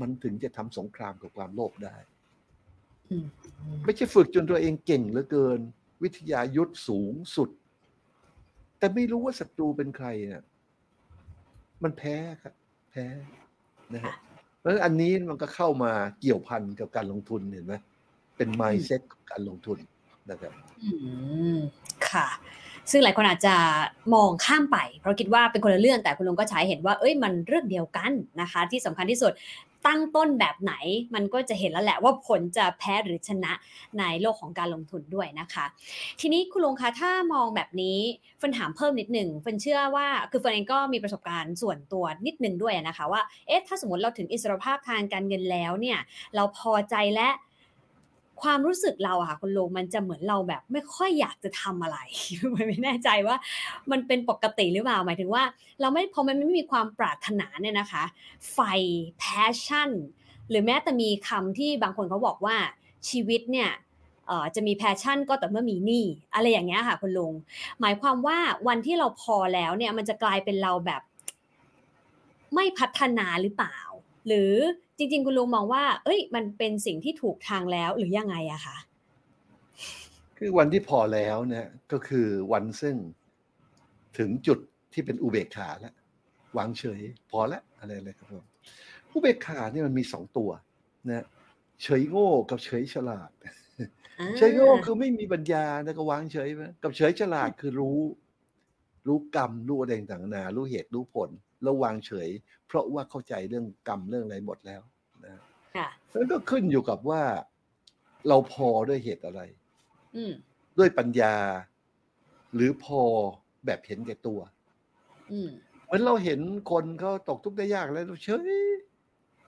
[0.01, 1.95] มันถึงจะทำสงครามกับความโลภได้
[3.85, 5.59] ไม่ใช่ฝึกจนตัวเองเก่งเหลือเกิน
[6.03, 7.49] วิทยายุทธสูงสุด
[8.77, 10.43] แต่ไม่รู้ว่าศัตรูเป็นใครเนี่ย
[11.83, 12.53] มันแพ้ครับ
[12.91, 13.07] แพ้
[13.93, 14.15] นะฮะ
[14.59, 17.73] เพราะฉะนั้นอันนี้มันก็เข้ามาเกี่ยวพันกับการลงทุนเห็นไหม
[18.37, 19.77] เป็น mindset ของการลงทุน
[20.29, 20.89] นะครับอื
[21.55, 21.57] ม
[22.09, 22.27] ค่ะ
[22.91, 23.55] ซึ่งหลายคนอาจจะ
[24.13, 29.31] มองข้ามไป เพราะคิดว่าเป็นคนละเรื่องแต่คุณลุงก็ใช้เห็นว่าเอ้ยมันเรื่องเดียวกันนะคะ ที่สำคัญที่สุด
[29.87, 30.73] ตั้งต้นแบบไหน
[31.15, 33.53] มันก็จะเห็นแล้วแหละว่าผลจะแพ้หรือชนะ
[33.99, 35.65] ในโลกของการลงทุนด้วยนะคะ
[36.19, 37.97] ทีนี้คุณลุงคะถ้ามองแบบนี้
[38.37, 45.99] เฟินถามเพิ่มนิดหนึ่งเฟินเชื่อว่าคือเฟินเองก็มีประสบการณ์ส่วนตัวนิดหนึ่งด้วยนะคะว่าเอ๊ะถ้าสมมติเราถึงอิสรภาพทางการเงินแล้วเนี่ย
[46.35, 47.29] เราพอใจและ
[48.43, 51.97] ความรู้สึกเราอะค่ะคุณลุงมันจะเหมือนเราแบบไม่ค่อยอยากจะทำอะไร
[52.67, 53.35] ไม่แน่ใจว่า
[53.91, 55.43] มันเป็นปกติหรือเปล่าหมายถึงว่า
[55.81, 58.03] เราไม่พอมันไม่มีความปรารถนาเนี่ยนะคะ
[58.53, 58.59] ไฟ
[59.23, 59.89] passion
[60.49, 62.55] หรือแม้แต่มีคำที่บางคนเขาบอกว่า
[63.09, 63.69] ชีวิตเนี่ย
[64.55, 67.33] จะมี passion ก็ต่อเมื่อมีหนี้อะไรอย่างเงี้ยค่ะคุณลุง
[67.81, 71.01] หมายความว่าวันที่เราพอแล้วเนี่ยมันจะกลายเป็นเราแบบ
[72.55, 73.77] ไม่พัฒนาหรือเปล่า
[74.27, 74.53] หรือ
[75.01, 78.77] จริง ๆ คุณลุงมองว่า เอ้ย มันเป็นสิ่งที่ถูกทางแล้วหรือยังไงอะคะ
[80.37, 82.95] คือวันที่พอแล้วเนี่ยก็คือวันซึ่ง
[84.17, 84.59] ถึงจุด
[84.93, 85.93] ที่เป็นอุเบกขาแล้ว
[86.57, 88.45] วางเฉย พอแล้วอะไรอะไรครับผม
[89.13, 90.49] อุเบกขาเนี่ยมันมีสองตัว
[91.09, 91.25] นะ
[91.83, 93.29] เฉยโง่กับเฉยฉลาด
[94.37, 97.99] เฉยโง่คือไม่มีปัญญาแล้วก็วางเฉยไหมกับเฉยฉลาดคือรู้
[99.07, 101.29] รู้กรรมรู้อะไรต่างๆนารู้เหตุรู้ผล
[101.63, 102.29] แล้ววางเฉย
[102.67, 104.81] เพราะว่าเข้าใจเรื่องกรรมเรื่องอะไรหมดแล้ว
[105.25, 105.41] นะ
[106.11, 107.23] แล้วก็ขึ้นอยู่กับว่า
[108.27, 109.41] เราพอด้วยเหตุอะไร
[110.77, 111.35] ด้วยปัญญา
[112.55, 113.01] หรือพอ
[113.65, 114.39] แบบเห็นแก่ตัว
[115.85, 116.39] เหมือนเราเห็น
[116.71, 118.51] คนเขาตกทุกข์ได้ยากแล้วเฉย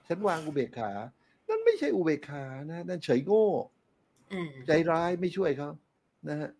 [0.08, 0.92] ฉันวางอุเบกขา
[1.48, 3.46] นั่นไม่ใช่อุเบกขานะนั่นเฉยโง่
[4.66, 5.70] ใจร้ายไม่ช่วยเขา
[6.28, 6.50] นะฮะ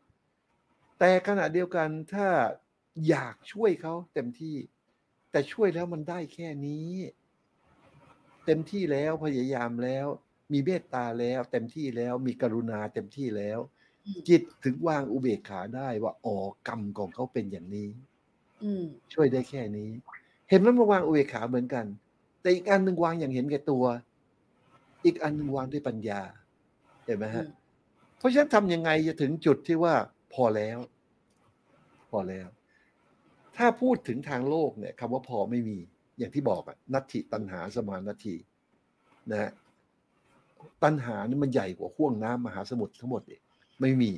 [0.98, 2.26] แต่ขณะเดียวกันถ้า
[3.09, 4.57] อยากช่วยเขาเต็มที่
[5.35, 6.89] แต่ช่วยแล้วมันได้แค่นี้
[8.47, 10.07] เต็มที่แล้วพยายามแล้ว
[10.53, 13.59] มีเมตตาแล้ว เต็มที่แล้วมีกรุณาเต็มที่แล้ว
[14.28, 16.37] จิตถึงวางอุเบกขาได้ว่าอ๋อ
[16.68, 17.89] กรรมของเขาเป็นอย่างนี้
[18.62, 19.91] อืมช่วยได้แค่นี้
[20.51, 21.87] เห็นไหมมาวางอุเบกขาเหมือนกัน
[22.41, 23.85] แต่อีกอันหนึ่งวางอย่างเห็นแก่ตัว
[25.05, 26.20] อีกอันหนึ่งวางด้วยปัญญา
[27.05, 27.53] เห็นไหมฮะอืม
[28.18, 29.95] เพราะฉะนั้นทำยังไงจะถึงจุดที่ว่า
[30.35, 30.78] พอแล้ว
[32.11, 32.49] พอแล้ว
[33.57, 35.78] ถ้าพูดถึงทางโลกเนี่ยคำว่าพอไม่มี
[36.18, 38.36] อย่างที่บอกอะนัตถิตัณหาสมานัตถิ
[39.30, 39.50] นะฮะ
[40.82, 43.40] ตัณหานี่มันใหญ่กว่าห่วงน้ำมหาสมุทรทั้งหมดอีก
[43.80, 44.12] ไม่มี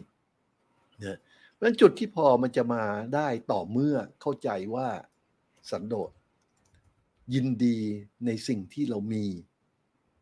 [1.05, 1.18] นะ
[1.53, 2.82] เพราะฉะนั้นจุดที่พอมันจะมา
[3.14, 4.89] ได้ต่อเมื่อเข้าใจว่า
[5.70, 6.11] สันโดษ
[7.34, 7.78] ยินดี
[8.26, 9.24] ในสิ่งที่เรามี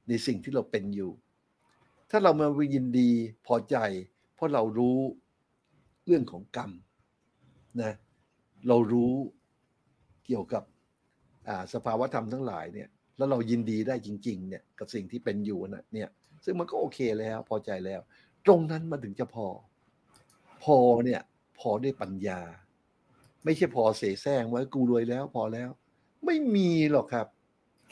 [0.09, 1.13] ในสิ่งที่เราเป็นอยู่
[2.11, 3.11] ถ้าเรามายินดี
[3.47, 3.77] พอใจ
[4.35, 4.99] เพราะเรารู้
[6.07, 6.71] เรื่องของกรรม
[7.83, 7.93] นะ
[8.69, 9.15] เรารู้
[10.27, 10.63] เกี่ยวกับ
[11.49, 16.09] อ่าสภาวธรรมทั้งหลายเนี่ย แล้วเรายินดีได้จริง ๆ เนี่ยกับสิ่งที่เป็นอยู่นะเนี่ย
[16.45, 18.01] ซึ่งมันก็โอเคแล้วพอใจแล้ว
[18.47, 19.47] ตรงนั้นมันถึงจะพอ
[20.65, 21.21] พอเนี่ย
[21.59, 22.41] พอด้วยปัญญา
[23.45, 25.71] ไม่ใช่พอเสแสร้งว่ากูรวยแล้วพอแล้ว
[26.25, 27.27] ไม่มีหรอกครับ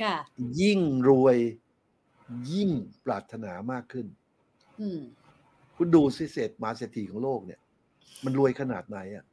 [0.03, 0.17] ค่ะ
[0.61, 1.37] ยิ่งรวย
[2.53, 2.71] ยิ่ง
[3.07, 4.07] ปรารถนามากขึ้น
[4.81, 5.01] อืม
[5.77, 7.61] คุณดูสิเศรษฐมหาเศรษฐีของโลกเนี่ย
[8.25, 9.25] มันรวยขนาดไหนอะ่ะ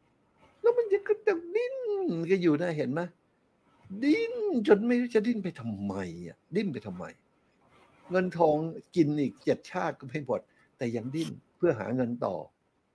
[1.10, 1.76] แล้วมันยังก็จะดิ้น
[2.32, 3.02] ก็อยู่นะเห็นไหม
[4.04, 4.34] ดิ้น
[4.68, 5.94] จนไม่รู้จะดิ้นไปทำไม
[6.28, 7.06] อะดิ้นไปทำไม
[8.12, 8.58] เงินทอง
[8.96, 10.42] กินอีกเจ็ดชาติก็ไม่หมด
[10.78, 12.36] แต่ยังดิ้นเพื่อหาเงินต่อ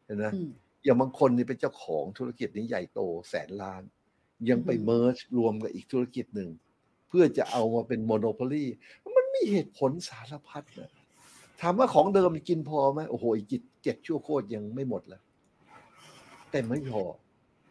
[0.05, 0.51] เห็นไหมอืม
[0.85, 3.83] อย่างบางคนนี่เป็นเจ้าของธุรกิจนี้ใหญ่โตแสนล้าน
[4.49, 6.51] ยังไปอือหือเมิร์จรวมกับอีกธุรกิจหนึ่ง
[7.09, 8.65] เพื่อจะเอามาเป็น monopoly
[9.17, 10.91] มันมีเหตุผลสารพัดนะ
[11.61, 15.21] ถามว่าของเดิมกินพอไหมโอ้โหอีกจิตเจ็ดชั่วโคตรยังไม่หมดเลย
[16.51, 17.03] แต่ไม่พอ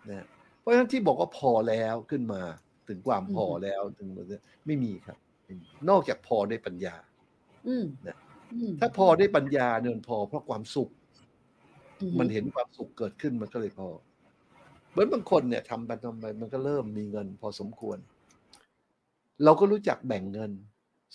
[0.10, 0.26] นะ
[0.60, 2.41] เพราะฉะนั้นที่บอกว่าพอแล้วขึ้นมา
[2.88, 4.10] ถึงความพอแล้วถึง
[4.66, 6.95] ไม่มีครับไม่มีนอกจากพอด้วยปัญญา
[7.68, 8.18] อืมนะ
[8.54, 10.89] อืมถ้าพอด้วยปัญญาเนี่ยมันพอเพราะความสุข
[12.01, 13.89] อืมันเห็นความสุขเกิดขึ้นมันก็เลยพอ
[14.91, 17.97] เหมือนบางคนเนี่ยทำไปทำไปมันก็เริ่มมีเงิน พอสมควร
[19.43, 20.51] เราก็รู้จักแบ่งเงิน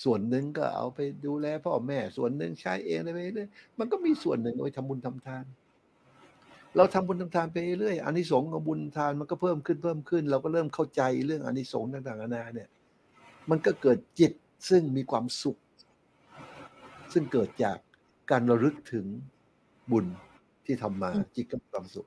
[0.05, 5.45] ส่วนหนึ่งก็เอาไปดูแลพ่อแม่ ส่วนหนึ่งใช้เองอะไรไปเรื่อยมันก็มีส่วนหนึ่งเอาไปทำบุญทำทาน
[6.79, 12.69] เราทำบุญทำทานไปเรื่อยอานิสงส์ของบุญทานมันก็เพิ่มขึ้นเพิ่มขึ้น เราก็เริ่มเข้าใจเรื่องอานิสงส์ต่างๆนานาเนี่ย
[13.51, 14.33] มันก็เกิดจิต
[14.69, 15.59] ซึ่งมีความสุข
[17.13, 17.77] ซึ่งเกิดจาก
[18.31, 19.07] การระลึกถึง
[19.91, 20.07] บุญ
[20.67, 22.07] ที่ทำมาจิตก็มีความสุข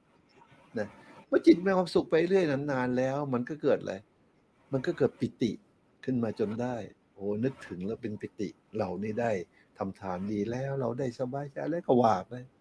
[0.80, 0.88] นะ
[1.28, 3.96] เมื่อจิตมีความสุขไปเรื่อยนานๆแล้ว มันก็เกิดอะไร
[4.72, 5.52] มันก็เกิดปิติ
[6.04, 6.76] ขึ้นมาจนได้
[7.14, 9.32] โอ้นึกถึงแล้วเป็นปิติเรานี่ได้
[9.78, 12.34] ทำทานดีแล้วเราได้สบายใจแล้วก็ว่าไป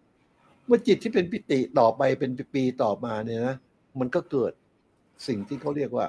[0.73, 3.55] มื่อจิตที่เป็นปิติต่อไปเป็นปีต่อมาเนี่ยนะ
[3.99, 4.51] มันก็เกิด
[5.27, 6.07] สิ่งที่เขาเรียกว่า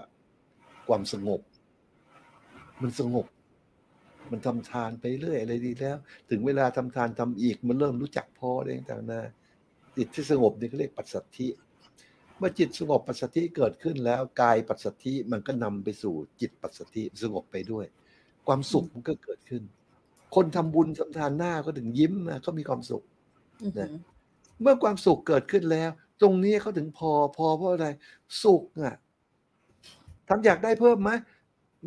[0.88, 1.40] ความสงบ
[2.82, 3.26] มันสงบ
[4.30, 5.96] มันทำทานไปเรื่อยอะไรดีแล้ว
[6.30, 9.22] ถึงเวลาทำทานทำอีก มันเริ่มรู้จักพออะไรต่างๆนะ
[9.96, 11.48] จิตที่สงบนี่เขาเรียกปัสสัทธิ
[12.38, 17.86] เมื่อจิตสงบปัสสัทธิเกิดขึ้นแล้วกายปัสสัทธิมันก็นำไปสู่จิตปัสสัทธิสงบไปด้วย
[18.46, 19.62] ความสุขมันก็เกิดขึ้น
[20.34, 23.04] คนทำบุญทำทานหน้าก็ถึงยิ้มนะเขามีความสุข
[23.62, 23.92] อือหือ
[24.60, 25.90] เมื่อความสุขเกิดขึ้นแล้ว
[26.20, 27.88] ตรงนี้เขาถึงพอพอเพราะอะไร
[28.42, 28.94] สุขอะ
[30.28, 31.10] ทำอยากได้เพิ่มไหม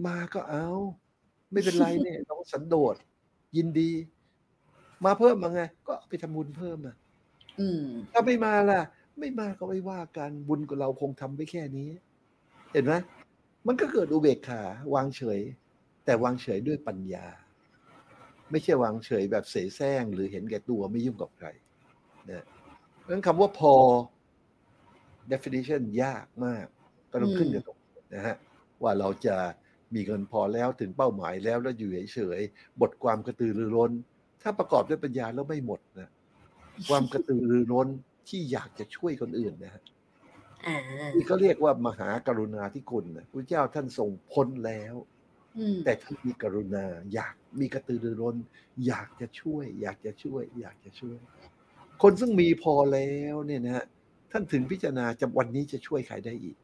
[0.07, 0.67] มาก็เอา
[1.51, 2.95] ไม่เป็นไรเนี่ยเราก็สันโดษ
[3.57, 3.91] ยินดี
[5.05, 6.95] มาเพิ่มมาไง ก็เอาไปทำบุญเพิ่มอะ
[7.59, 8.81] อืมถ้าไม่มาล่ะ
[9.19, 11.89] ไม่มาก็ไม่ว่ากันบุญของเราคงทำไปแค่นี้
[12.73, 12.93] เห็นไหม
[13.67, 14.61] มันก็เกิดอุเบกขา
[14.93, 15.41] วางเฉย
[16.05, 17.25] แต่วางเฉยด้วยปัญญา
[18.51, 21.47] ไม่ใช่วางเฉยแบบเสแสร้งหรือเห็นแก่ตัวไม่ยุ่งกับใคร
[22.29, 22.45] นะ
[23.05, 23.73] เพราะฉะนั้นคำว่าพอ
[25.31, 26.65] definition ยากมาก
[27.11, 28.35] ก็ต้องขึ้นกับตรงนี้นะฮะ
[28.83, 29.35] ว่าเราจะ
[29.93, 33.91] มีเงินพอแล้วถึงเป้าหมายแล้วแล้วอยู่เฉยๆบทความกระตือรือร้น
[34.41, 36.09] ถ้าประกอบด้วยปัญญาแล้วไม่หมดนะ
[36.89, 37.87] ความกระตือรือร้น
[38.29, 39.83] ที่อยากจะช่วยคนอื่นนะฮะ
[40.65, 40.77] อ่า
[41.15, 44.95] นี่เขาเรียกว่ามหากรุณาธิคุณนะพระเจ้าท่านทรงพ้นแล้ว
[45.57, 48.35] อืมแต่ท่านมีกรุณา อยากมีกระตือรือร้น
[48.87, 51.17] อยากจะช่วย อยากจะช่วย อยากจะช่วย
[52.01, 53.85] คนซึ่งมีพอแล้วเนี่ยนะฮะ
[54.31, 56.57] ท่านถึงพิจารณาจะวันนี้จะช่วยใครได้อีก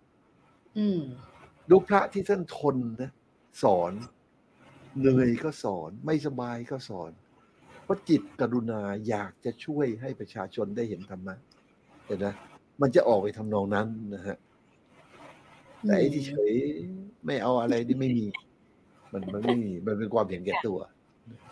[0.78, 1.02] อืม
[1.70, 3.12] ดูพระที่ท่านทนนะ
[3.64, 3.94] สอน
[5.00, 7.12] เหนื่อยก็สอน ไม่สบายก็สอน
[7.84, 11.36] เพราะจิตกรุณาอยากจะช่วยให้ประชาชนได้เห็นธรรมะ
[12.06, 12.34] เห็นนะ
[12.82, 14.38] มันจะออกไปทำนองนั้นนะฮะ
[15.82, 16.54] แต่ไอ้ที่เฉย
[17.26, 18.26] ไม่เอาอะไรนี่ไม่มี
[19.14, 20.80] มันมันไม่มีมันเป็นความเห็นแก่ตัว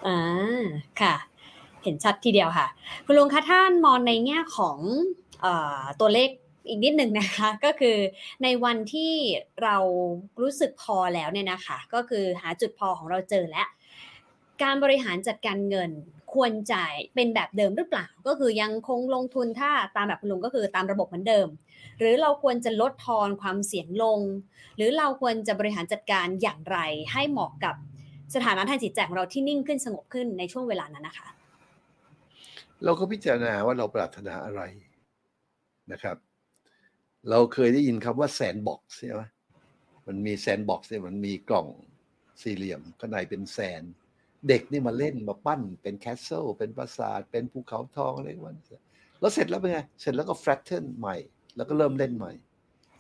[0.07, 0.17] อ่า
[1.01, 1.15] ค่ะ
[1.84, 2.67] เห็นชัดทีเดียวค่ะ
[3.05, 4.77] คุณลุงคะท่านมองในแง่ของ
[5.45, 5.47] อ
[5.99, 6.30] ตัวเลข
[6.67, 7.97] อีกนิดหนึ่งนะคะ ก็คือ
[8.43, 9.13] ในวันที่
[9.63, 9.77] เรา
[10.41, 13.67] รู้สึกพอแล้วเนี่ยนะคะ ก็คือหาจุดพอของเราเจอแล้ว
[14.61, 15.91] การบริหารจัดการเงิน
[16.34, 21.47] ควรจ่ายเป็นแบบเดิมหรือเปล่า ก็คือยังคงลงทุนถ้าตามแบบคุณลุงก็คือตามระบบเหมือนเดิม
[21.99, 24.19] หรือเราควรจะลดทอนความเสี่ยงลง
[24.75, 26.77] หรือเราควรจะบริหารจัดการอย่างไร
[27.11, 27.75] ให้เหมาะกับ
[28.36, 31.27] สถานะทางจิตใจของเราที่นิ่งขึ้นสงบขึ้นในช่วงเวลานั้นนะคะ
[32.84, 34.61] เราก็พิจารณาว่าเราปรารถนาอะไร
[35.91, 36.17] นะครับ
[37.30, 39.23] เราเคยได้ยินคำว่า sandbox ใช่ไหม
[40.07, 41.67] มันมี sandbox เนี่ยมันมีกล่อง
[42.41, 43.84] สี่เหลี่ยมข้างในเป็น sand
[44.47, 48.55] เด็กนี่มาเล่นมาปั้นเป็น castle เป็นปราสาท เป็นภูเขาทองอะไรวัน
[49.19, 51.15] แล้วเสร็จแล้วเป็นไง เสร็จแล้วก็ flatten ใหม่
[51.55, 52.32] แล้วก็เริ่มเล่นใหม่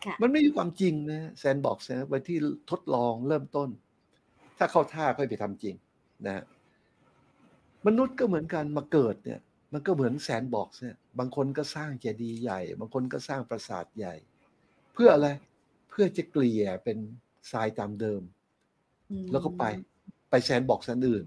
[0.05, 2.37] ค่ะมันไม่มีความจริงนะ sandbox นะไว้ที่
[2.71, 3.69] ทดลองเริ่มต้น
[4.57, 5.75] ถ้าเข้าท่าค่อยไปทำจริง
[6.25, 6.43] นะฮะ
[7.87, 9.39] มนุษย์ก็เหมือนกันมาเกิดเนี่ย
[9.73, 14.15] มันก็เหมือน sandbox เนี่ยบางคนก็สร้างเจดีย์ใหญ่ บางคนก็สร้างปราสาทใหญ่
[14.93, 15.27] เพื่ออะไร
[15.89, 16.97] เพื่อจะเกลี่ยเป็น
[17.51, 18.21] ทรายตามเดิม
[19.31, 19.63] แล้วก็ไป
[20.29, 21.25] ไป sandbox อันอื่น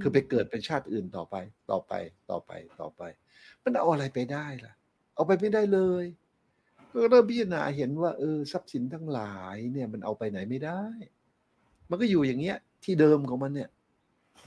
[0.00, 1.36] คือไปเกิดเป็นชาติอื่นต่อไป
[1.70, 1.92] ต่อไป
[2.30, 3.02] ต่อไปต่อไป
[3.64, 4.72] มันเอาอะไรไปได้ล่ะ
[5.14, 6.04] เอาไปไม่ได้เลย
[6.90, 10.82] ก็เริ่มพิจารณาเห็นว่า เออทรัพย์สินทั้งหลายเนี่ย มันเอาไปไหนไม่ได้
[11.90, 13.70] มันก็อยู่อย่างเงี้ย ที่เดิมของมันเนี่ย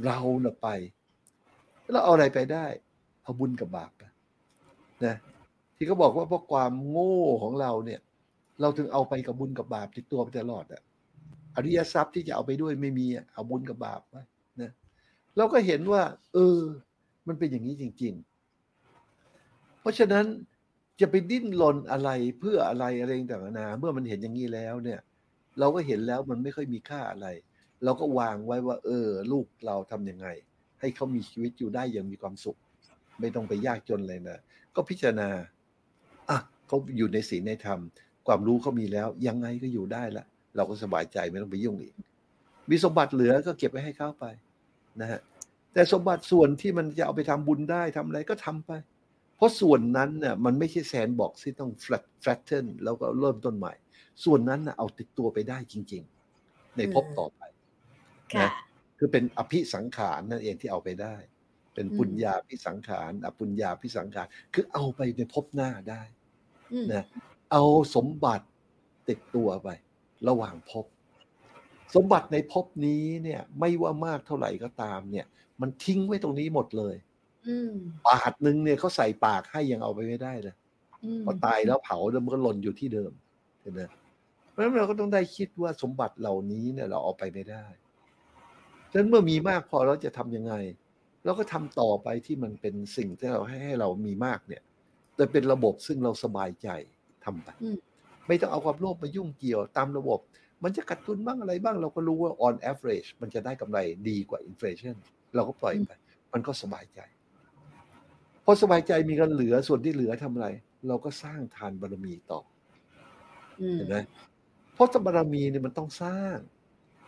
[0.06, 0.68] เราเน่ะไป
[1.92, 2.66] แล้วเอาอะไรไปได้
[3.26, 3.92] เอบุญกับบาป
[5.06, 5.16] นะ
[5.76, 8.00] ที่เขาบอกว่าเพราะความโง่ของเราเนี่ย
[8.62, 10.82] เราถึงเอาไปกับบุญกับบาปติดตัวไปตลอดอะ
[11.56, 14.24] อริยทรัพย์ที่จะเอาไปด้วยไม่มีอะเอาบุญกับบาปไว้
[14.62, 14.72] นะ
[15.38, 16.02] เราก็เห็นว่า
[16.34, 16.60] เออ
[17.28, 20.26] มันเป็นอย่างนี้จริง ๆ เพราะฉะนั้น
[21.02, 22.10] จะไปดิ้นรนอะไร
[22.40, 25.00] เพื่ออะไรอะไรต่างๆนานาเมื่อมันเห็นอย่างนี้แล้วเนี่ย
[25.60, 27.28] เราก็เห็นแล้วมันไม่ค่อยมีค่าอะไร
[27.84, 30.28] เราก็วางไว้ว่า เออ ลูกเราทำยังไง
[30.80, 32.58] ให้เขามีชีวิตอยู่ได้อย่างมีความสุข
[33.20, 34.38] ไม่ต้องไปยากจนเลยนะ
[34.76, 35.30] ก็พิจารณา
[36.30, 36.38] อะ
[36.68, 37.80] เขาอยู่ในศีลในธรรม
[38.28, 41.96] ความรู้เขามีแล้ว ยังไงก็อยู่ได้ละเราก็สบายใจไม่ต้องไปยุ่งอีก
[42.70, 44.26] มีสมบัติเหลือก็เก็บไว้ให้เขาไป
[45.02, 45.20] นะฮะ
[45.74, 48.72] แต่สมบัติส่วนที่มันจะเอาไปทำบุญได้ทำอะไรก็ทำไป
[49.38, 53.74] เพราะส่วนนั้นเนี่ยมันไม่ใช่แซนบอกที่ต้อง flat flatten แล้วก็เริ่มต้นใหม่
[54.24, 56.04] ส่วนนั้นนะเอาติดตัวไปได้จริง
[56.40, 57.42] ๆ ในภพต่อไป
[58.34, 58.48] ค่ะ
[58.98, 61.16] คือเป็นอภิสังขารนั่นเองที่เอาไปได้
[61.76, 66.02] เป็นอืมปุญญาพิสังขารอปุญญาพิสังขารคือเอาไปในภพหน้าได้
[66.72, 67.06] อืมนะ
[67.52, 67.64] เอา
[67.96, 68.46] สมบัติ
[69.10, 69.70] ติดตัวไป
[70.28, 70.86] ระหว่างภพ
[71.96, 75.26] สมบัติในภพนี้เนี่ย ไม่ว่ามากเท่าไหร่ก็ตามเนี่ย
[75.62, 76.96] มันทิ้งไว้ตรงนี้หมดเลย
[77.48, 77.74] อืม
[78.08, 80.56] บาทหนึ่งเนี่ยเขาใส่ปากให้ยังเอาไปไม่ได้เลย
[81.04, 83.12] อืมพอตายแล้วเผาแล้วมันก็หล่นอยู่ที่เดิม
[83.62, 83.82] เห็นไหม
[84.50, 87.66] เพราะฉะนั้นเราก็ต้องได้คิดว่าสมบัติเหล่านี้เนี่ย เราเอาไปไม่ได้
[88.92, 90.54] ฉะนั้นเมื่อมีมากพอเราจะทำยังไง
[91.26, 94.64] เราก็ทำต่อไปที่มันเป็นสิ่งที่เราให้ให้เรามีมากเนี่ย
[95.16, 96.70] แต่เป็นระบบซึ่งเราสบายใจ
[97.26, 97.78] ทำไปอืม
[98.28, 100.20] ไม่ต้องเอาความโลภมายุ่งเกี่ยวตามระบบ
[100.64, 104.96] มันจะกัดทุนบ้างอะไรบ้างเราก็รู้ว่า on average มันจะได้กำไรดีกว่า inflation
[105.36, 105.92] เราก็ปล่อยไป
[106.34, 107.00] มันก็สบายใจ
[108.46, 110.48] พอสบายใจมีเงินเหลือส่วนที่เหลือทำอะไร
[110.88, 112.42] เราก็สร้างทานบารมีต่อ
[113.62, 113.98] อืมเห็นไหม
[114.74, 116.36] เพราะบารมีเนี่ยมันต้องสร้าง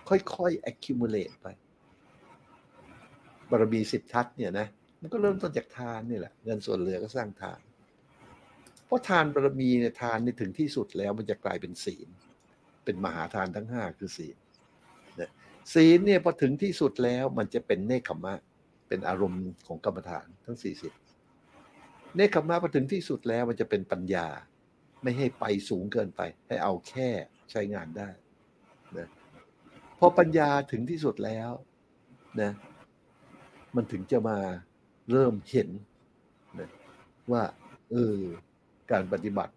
[0.10, 1.48] ค่อยๆ accumulate ไป
[3.52, 4.68] บารมีสิบทัศเนี่ยนะ
[5.02, 7.60] มันก็เริ่มต้นจากทานนี่แหละเงินส่วนเหลือก็สร้างทาน
[8.86, 12.08] เพราะทานบารมีเนี่ยทานในถึงที่สุดแล้วมันจะกลายเป็นศีล
[12.86, 14.36] เป็นมหาทานทั้งห้าคือศีล
[15.20, 15.30] นะ
[15.74, 18.36] ศีลเนี่ยพอถึงที่สุดแล้วมันจะเป็นเนคขมะ
[18.88, 20.94] เป็นอารมณ์ของกรรมฐานทั้งสี่สิบ
[22.16, 24.28] เนคขมมะพอถึงที่สุดแล้วมันจะเป็นปัญญา
[25.04, 27.10] ไม่ให้ไปสูงเกินไป ให้เอาแค่
[27.52, 28.10] ใช้งานได้
[28.98, 29.08] นะ
[30.00, 31.52] พอปัญญาถึงที่สุดแล้ว
[32.42, 32.52] นะ
[33.76, 34.38] มันถึงจะมา
[35.12, 35.70] เริ่มเห็น
[36.60, 36.70] นะ
[37.32, 37.44] ว่า
[37.92, 38.18] เออ
[38.92, 39.54] การปฏิบัติ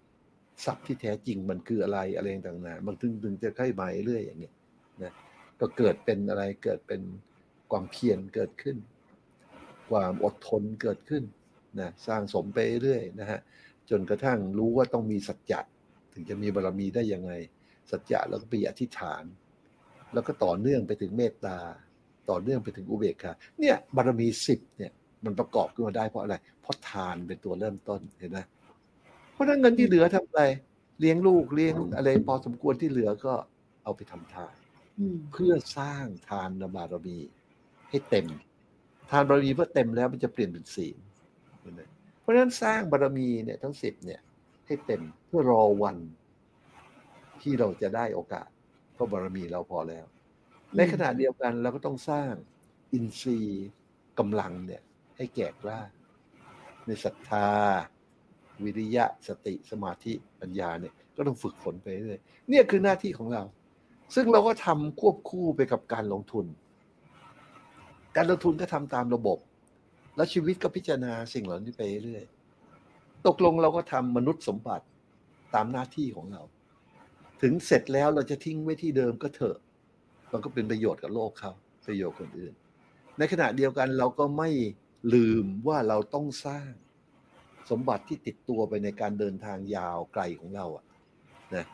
[0.65, 4.55] ทรัพย์ที่แท้จริงมันคืออะไรอะไรต่างๆมันถึงถึงจะค่อยมาเรื่อยอย่างเงี้ย
[5.03, 5.13] นะ
[5.61, 7.03] ก็เกิดเป็นอะไรเกิดเป็น
[7.71, 8.77] ความเพียรเกิดขึ้น
[9.91, 11.25] ความอดทนเกิดขึ้น
[11.81, 13.41] นะสร้างสมไปเรื่อยนะฮะ
[13.91, 15.61] จนกระทั่งรู้ว่าต้องมีสัจจะ
[16.13, 17.33] ถึงจะมีบารมีได้ยังไง
[17.91, 19.25] สัจจะแล้วก็ไปอธิษฐาน
[20.13, 21.59] แล้วก็ต่อเนื่องไปถึงเมตตา
[22.31, 24.93] ต่อเนื่องไปถึงอุเบกขาเนี่ยบารมีสิบเนี่ย
[25.25, 28.39] มันประกอบขึ้นมาได้เพราะอะไร เพราะทานเป็นตัวเริ่มต้นเห็นไหม
[29.33, 30.43] เพราะฉะนั้นเงินที่เหลือทำอะไร
[31.01, 33.35] เลี้ยงลูกเลี้ยงอะไรพอสมควรที่เหลือก็
[33.85, 34.55] เอาไปทำทาน
[34.99, 37.19] อืมเพื่อสร้างทานบารมี
[37.91, 38.27] ให้เต็ม
[39.11, 40.97] ทานบารมีเพื่อเต็มแล้วมันจะเปลี่ยนเป็นศีล
[41.61, 41.81] เห็นไหม
[42.21, 44.21] เพราะฉะนั้นสร้างบารมีเนี่ยทั้งสิบเนี่ย
[44.67, 45.97] ให้เต็มเพื่อรอวัน
[47.43, 48.49] ที่เราจะได้โอกาส
[48.95, 50.05] เพราะบารมีเราพอแล้ว
[50.77, 52.33] ในขณะเดียวกันเราก็ต้องสร้าง
[52.93, 53.69] อินทรีย์
[54.19, 54.83] กำลังเนี่ย
[55.17, 55.81] ให้แก่กล้า
[56.87, 57.49] ในศรัทธา
[58.65, 63.43] วิริยะสติสมาธิปัญญาเนี่ย ก็ต้องฝึกฝนไปเรื่อยเนี่ยคือหน้าที่ของเรา
[64.15, 66.47] ซึ่งเราก็ทำควบคู่ไปกับการลงทุน
[68.17, 69.39] การลงทุนก็ทำตามระบบ
[70.17, 72.25] แล้วชีวิตก็พิจารณาสิ่งเหล่านี้ไปเรื่อย
[73.27, 74.87] ตกลงเราก็ทำมนุษย์สมบัติ
[75.55, 76.43] ตามหน้าที่ของเรา
[77.43, 79.57] ถึงเสร็จแล้วเราจะทิ้งไว้ที่เดิมก็เถอะ
[80.33, 81.53] มันก็เป็นประโยชน์กับโลกเขา
[81.87, 82.53] ประโยชน์คนอื่น
[83.19, 84.51] ในขณะเดียวกันเราก็ไม่
[85.15, 86.71] ลืมว่าเราต้องสร้าง
[87.71, 90.85] สมบัติที่ติดตัวไปในการเดินทางยาวไกลของเราอะ
[91.55, 91.65] นะ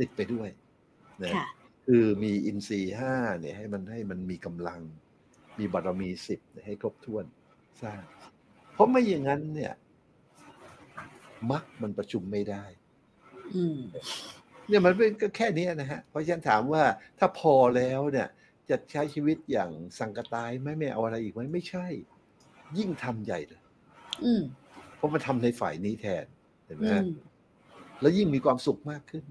[0.00, 0.48] ติดไปด้วย
[1.22, 1.46] นะค่ะ
[1.86, 4.80] คือมีอินทรีย์ห้าเนี่ยให้มันให้มันมีกำลัง
[5.58, 7.24] มีบารมีสิบให้ครบถ้วน
[7.82, 8.02] สร้าง
[8.74, 9.72] เพราะไม่อย่างนั้นเนี่ย
[11.50, 12.64] มักมันประชุมไม่ได้
[13.54, 13.80] อืม
[14.70, 16.82] เนี่ยมันเป็นก็แค่เนี้ยนะฮะเพราะฉะนั้นถามว่า
[17.18, 18.28] ถ้าพอแล้วเนี่ย
[18.70, 21.86] จะใช้ชีวิตอย่างสังกตายไหมไม่เอาอะไรอีกไหมไม่ใช่
[22.78, 23.60] ยิ่งทำใหญ่เลย
[24.24, 24.42] อืม
[24.96, 26.26] เพราะมันทำในฝ่ายนี้แทน
[26.64, 27.08] เห็นไหมอืฮะม
[28.00, 29.24] แล้วยิ่งมีความสุขมากขึ้น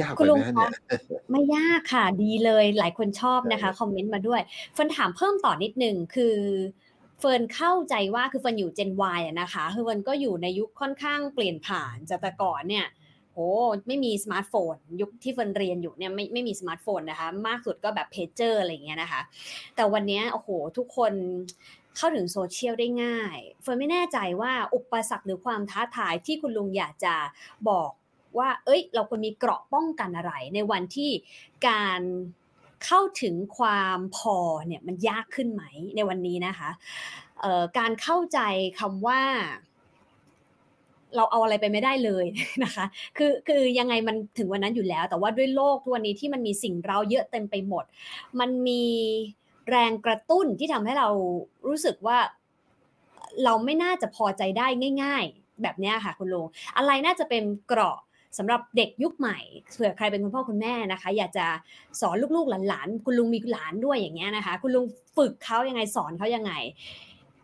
[0.00, 0.70] ยากคุไปณลุงไหมฮะเนี่ย
[1.30, 4.40] ไม่ยากค่ะ ดีเลยหลายคนชอบนะคะใช่คอมเมนต์มาด้วย
[4.74, 6.36] เฟิร์นถามเพิ่มต่อนิดนึงคือ
[7.20, 12.86] เฟิร์นเข้าใจว่าคือเฟิร์นอยู่ Gen Y อะนะคะคือเฟิร์นก็อยู่ในยุคค่อนข้างเปลี่ยนผ่านจากแต่ก่อนเนี่ย
[13.34, 13.48] โอ้
[13.86, 19.20] ไม่มีสมาร์ทโฟน ยุคที่เฟิร์นเรียนอยู่เนี่ยไม่ไม่มีสมาร์ทโฟนนะคะ มากสุดก็แบบเพจเจอร์อะไรอย่างเงี้ยนะคะ
[19.74, 21.12] แต่วันเนี้ยโอ้โหทุกคน
[21.96, 27.14] เข้าถึงโซเชียลได้ง่าย เฟิร์นไม่แน่ใจว่าอุปสรรคหรือความท้าทายที่คุณลุงอยากจะ
[27.68, 27.90] บอก
[28.38, 31.10] ว่า เอ้ย เราควรมีเกราะป้องกันอะไรในวันที่
[31.68, 32.00] การ
[32.84, 35.64] เข้าถึงความพอเนี่ยมันยากขึ้นไหม
[35.96, 36.70] ในวันนี้นะคะ
[37.78, 38.38] การเข้าใจ
[38.80, 39.20] คำว่า
[41.16, 42.24] เราเอาอะไรไปไม่ได้เลย
[42.64, 42.84] นะคะ
[43.16, 47.84] คือคือยังไงมันถึงวันนั้นอยู่แล้ว แต่ว่าด้วยโลกทุกวันนี้ที่มันมีสิ่งเราเยอะเต็มไปหมด
[48.40, 48.84] มันมี
[49.70, 51.08] แรงกระตุ้นที่ทำให้เรา
[51.68, 52.18] รู้สึกว่า
[53.44, 54.66] เราไม่น่าจะพอใจได้
[55.02, 56.46] ง่าย ๆ แบบนี้ค่ะคุณลุง
[56.76, 57.98] อะไรน่าจะเป็นเกราะ
[58.38, 59.38] สำหรับเด็กยุคใหม่
[59.72, 61.46] เผื่อใครเป็นคุณพ่อคุณแม่นะคะ อยากจะ
[62.00, 64.84] สอนลูกๆหลานๆคุณลุงมีหลานด้วยอย่างเงี้ยนะคะ คุณลุง
[65.16, 66.52] ฝึกเขายังไงสอนเขายังไง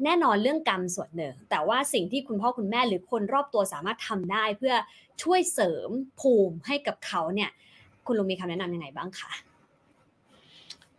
[0.04, 4.74] แน่นอนเรื่องกรรมส่วนหนึ่ง แต่ว่าสิ่งที่คุณพ่อคุณแม่หรือคนรอบตัวสามารถทำได้ เพื่อ
[5.22, 5.88] ช่วยเสริม
[6.20, 7.50] ภูมิให้กับเขาเนี่ย
[8.06, 9.30] คุณลุงมีคำแนะนำยังไงบ้างคะ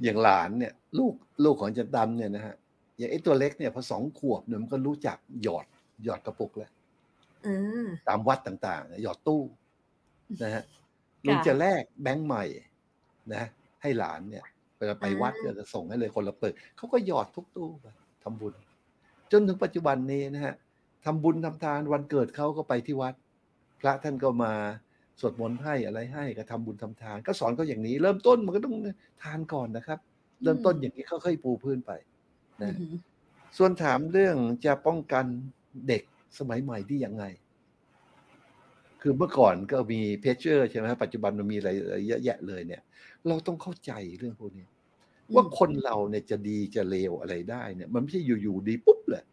[0.03, 1.13] อย่างหลานเนี่ย ลูก
[1.43, 2.55] ลูกของอาจันดำเนี่ยนะฮะ
[2.97, 5.65] อย่างไอ้ตัวเล็กเนี่ยพอสองขวบเนี่ยมันก็รู้จักหยอด
[6.03, 6.71] หยอดกระปุกแล้ว
[7.47, 9.41] อ่าตามวัดต่างๆ หยอดตู้
[10.43, 10.63] นะฮะ
[11.25, 12.43] ลุงจะแลกแบงค์ใหม่
[13.33, 13.43] นะ
[13.81, 14.45] ให้หลานเนี่ย
[14.77, 17.87] เวลาไปวัดก็จะส่งให้เลยคนละเปิดเขาก็หยอดทุกตู้ไป
[18.23, 18.53] ทำบุญ
[19.31, 20.55] จนถึงปัจจุบันนี้นะฮะ
[21.05, 23.13] ทำบุญทำทานวันเกิดเขาก็ไปที่วัด
[23.79, 24.53] พระท่านก็มา
[25.19, 28.75] สวดมนต์ให้อะไรให้ก็ทำบุญทำทาน ก็สอนเขาอย่างนี้ เริ่มต้นมันก็ต้อง
[29.23, 29.99] ทานก่อนนะครับ
[30.43, 31.91] เริ่มต้นอย่างนี้ค่อยๆปูพื้นไป
[32.61, 32.93] อืนะอหือ
[33.57, 35.25] ส่วนถามเรื่องจะป้องกัน
[35.87, 36.03] เด็ก
[36.39, 37.23] สมัยใหม่ที่ยังไง
[39.05, 41.69] คือเมื่อก่อนก็มีเพจเจอร์ใช่ไหมปัจจุบันมันมีอะไร
[42.07, 42.81] เยอะแยะเลยเนี่ย
[43.27, 44.67] เราต้องเข้าใจเรื่องพวกนี้
[45.33, 49.23] ว่าคนเราเนี่ยจะดีจะเลวอะไรได้เนี่ย มันไม่ใช่อยู่ๆดีปุ๊บเลย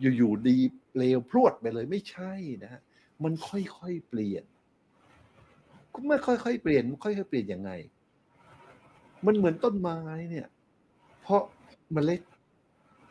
[0.00, 0.56] อยู่ๆดี
[0.98, 2.32] เลวพรวดไปเลยไม่ใช่
[2.62, 2.80] นะฮะ
[3.24, 4.44] มันค่อยๆเปลี่ยน
[6.06, 7.70] เมื่อค่อยๆเปลี่ยนมันค่อยๆเปลี่ยนยังไง
[9.26, 9.98] มันเหมือนต้นไม้
[10.30, 10.46] เนี่ย
[11.22, 11.42] เพราะ
[11.92, 12.20] เมล็ด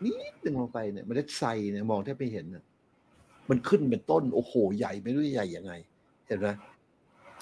[0.04, 2.64] นิดหนึ่งลงไปเนี่ยเมล็ดไทรเนี่ยมองแทบไม่เห็นนะ
[3.49, 6.50] มันขึ้นเป็นต้นโอ้โหใหญ่ไม่รู้ใหญ่ยังไงเห็นไหม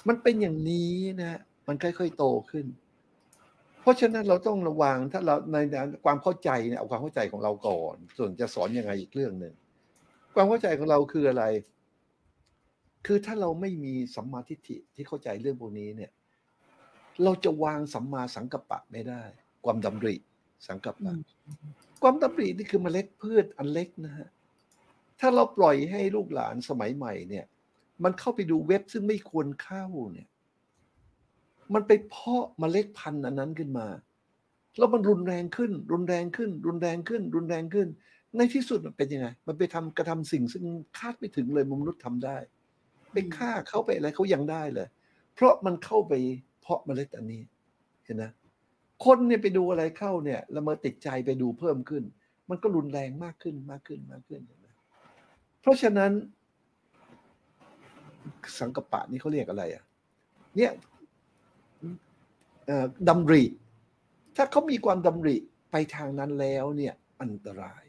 [0.08, 2.66] มันเป็นอย่างนี้นะ มันค่อยๆโตขึ้น
[3.82, 5.56] เพราะฉะนั้นเราต้องระวังถ้าเราใน
[6.04, 9.54] ความเข้าใจเนี่ยเอาความเข้าใจของเราก่อน ส่วนจะสอนยังไงอีกเรื่องหนึ่ง
[10.34, 11.44] ความเข้าใจของเราคืออะไร
[13.06, 16.10] คือถ้าเราไม่มีสัมมาทิฏฐิที่เข้าใจเรื่องพวกนี้เนี่ย
[17.24, 19.22] เราจะวางสัมมาสังกัปปะไม่ได้
[19.64, 20.14] ความดำริ
[20.68, 21.12] สังกัปปะ
[22.02, 24.28] ความดำรินี่คือเมล็ดพืชอันเล็กนะฮะ
[25.20, 27.44] ถ้าเราปล่อยให้ลูกหลานสมัยใหม่เนี่ย
[28.04, 30.28] มันเข้าไปดูเว็บซึ่งไม่ควรเข้าเนี่ย
[31.74, 33.86] มันไปเพาะเมล็ดพันธุ์อันนั้นขึ้นมา
[34.78, 37.88] แล้วมันรุนแรงขึ้น รุนแรงขึ้น รุนแรงขึ้น รุนแรงขึ้น
[38.36, 40.64] ในที่สุดมันเป็นยังไง มันไปทำกระทำสิ่งซึ่ง
[40.98, 42.36] คาดไม่ถึงเลยมนุษย์ทำได้
[43.12, 44.88] ไปฆ่าเขาไปอะไรเขายังได้เลย
[45.34, 46.12] เพราะมันเข้าไป
[46.60, 47.42] เพาะเมล็ดอันนี้
[48.04, 48.32] เห็นนะ
[49.04, 52.04] คนเนี่ยไปดูอะไรเข้าเนี่ยแล้วมาติดใจไปดูเพิ่มขึ้น
[52.50, 54.66] มันก็รุนแรงมากขึ้นมากขึ้นมากขึ้นเห็นไหม
[55.60, 56.12] เพราะฉะนั้น
[58.60, 59.84] สังกปะนี่เขาเรียกอะไรอะ
[60.56, 60.72] เนี่ย
[62.66, 63.42] เอ่อดำริ
[64.36, 65.36] ถ้าเขามีความดำริ
[65.70, 67.84] ไปทางนั้นแล้วเนี่ยอันตราย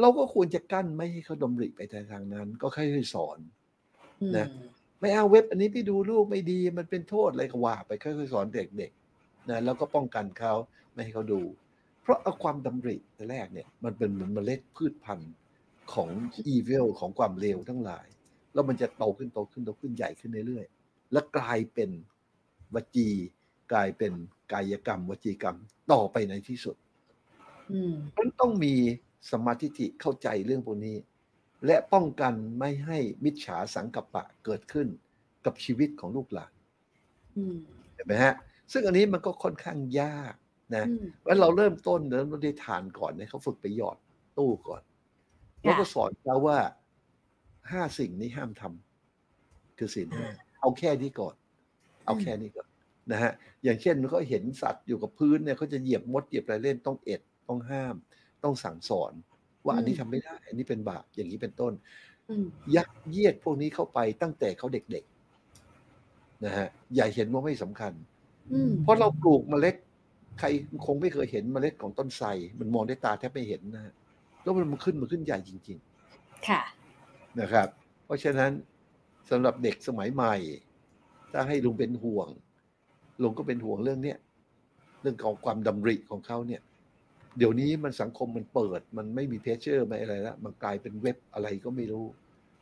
[0.00, 1.80] เราก็ควรจะกั้นไม่ให้เขาดำริไป
[2.12, 3.38] ทางนั้น ก็ค่อยๆสอน
[4.36, 4.46] นะ
[5.00, 10.52] ไม่เอาเว็บอันนี้ไปดูลูกไม่ดีมันเป็นโทษอะไรก็ว่าไปค่อยๆสอนเด็กๆนะแล้วก็ป้องกันเขา
[10.92, 11.40] ไม่ให้เขาดู
[12.02, 15.32] เพราะเอาความดำริแต่แรกเนี่ย มันเป็นเหมือนเมล็ดพืชพันธุ์
[15.92, 16.08] ของ
[16.48, 18.06] อีเวลของความเลวทั้งหลาย
[18.54, 21.90] แล้วมันจะโตขึ้นโตขึ้นโตขึ้นใหญ่ขึ้นเรื่อยๆ และกลายเป็น
[22.74, 23.08] วจี
[23.72, 24.12] กลายเป็น
[24.52, 25.56] กายกรรม วจีกรรม
[25.92, 26.76] ต่อไปในที่สุด
[27.72, 28.74] อืมมันต้องมี
[29.30, 30.96] สมาธิิเข้าใจเรื่องพวกนี้
[31.66, 34.86] และป้องกันไม่ให้มิจฉาสังกัปปะเกิดขึ้น
[35.44, 36.52] กับชีวิตของลูกหลาน
[37.36, 37.56] อืม
[37.94, 38.34] เห็นไหมฮะ
[38.72, 40.34] ซึ่งอันนี้มันก็ค่อนข้างยาก
[40.76, 43.96] นะอืมว่าเราเริ่มต้นเริ่มต้นด้วยฐานก่อนเนี่ยเขาฝึกไปหยอด
[44.38, 44.82] ตู้ก่อน
[45.62, 46.58] แล้วก็สอนเขาว่า
[47.70, 50.26] ห้าสิ่งนี้ห้ามทำคือศีลห้า
[50.60, 51.34] เอาแค่นี้ก่อน
[52.06, 52.68] เอาแค่นี้ก่อน
[53.12, 53.32] นะฮะ
[53.64, 57.94] อย่างเช่นมันก็เห็นสัตว์อยู่กับพื้นเนี่ยเขาจะเหยียบมดเหยียบอะไรเล่นต้องเอ็ดต้องห้าม
[58.44, 59.12] ต้องสั่งสอน
[59.64, 61.72] ว่าอันนี้ทำไม่ได้ อันนี้เป็นบาปอย่างนี้เป็นต้น
[62.28, 62.46] อืม
[62.76, 67.92] ยักเยียดพวกนี้เข้าไปตั้งแต่เขาเด็กๆนะฮะอย่าเห็นว่าไม่สำคัญ
[68.52, 69.76] อืมเพราะเราปลูกเมล็ด
[70.38, 70.46] ใคร
[70.86, 72.26] คงไม่เคยเห็นเมล็ดของต้นไทร
[72.60, 73.92] มันมองด้วยตาแทบไม่เห็นนะฮะ
[74.42, 75.78] แล้วมันมันขึ้นมันขึ้นใหญ่จริง
[76.48, 76.77] ค่ะๆ
[77.40, 77.68] นะครับ
[78.04, 78.50] เพราะฉะนั้น
[79.30, 80.34] สำหรับเด็กสมัยใหม่
[81.32, 82.28] ถ้าให้ลุงเป็นห่วง
[83.22, 84.18] ลุงก็เป็นห่วงเรื่องเนี้ย
[85.02, 86.60] เรื่องของความดำริของเขาเนี่ย
[87.38, 92.04] เดี๋ยวนี้มันสังคมมันเปิด มันไม่มีเพจเชอร์ไม่อะไรแล้วมันกลายเป็นเว็บอะไรก็ไม่รู้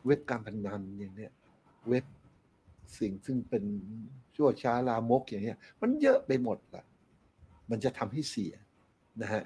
[0.07, 1.33] เว็บการพนันอย่างเนี้ย
[1.89, 2.05] เว็บ
[2.99, 3.65] สิ่งซึ่งเป็น
[4.37, 6.85] ชั่วช้าลามกอย่างเงี้ย มันเยอะไปหมดละ
[7.71, 8.55] มันจะทำให้เสีย
[9.23, 9.43] นะฮะ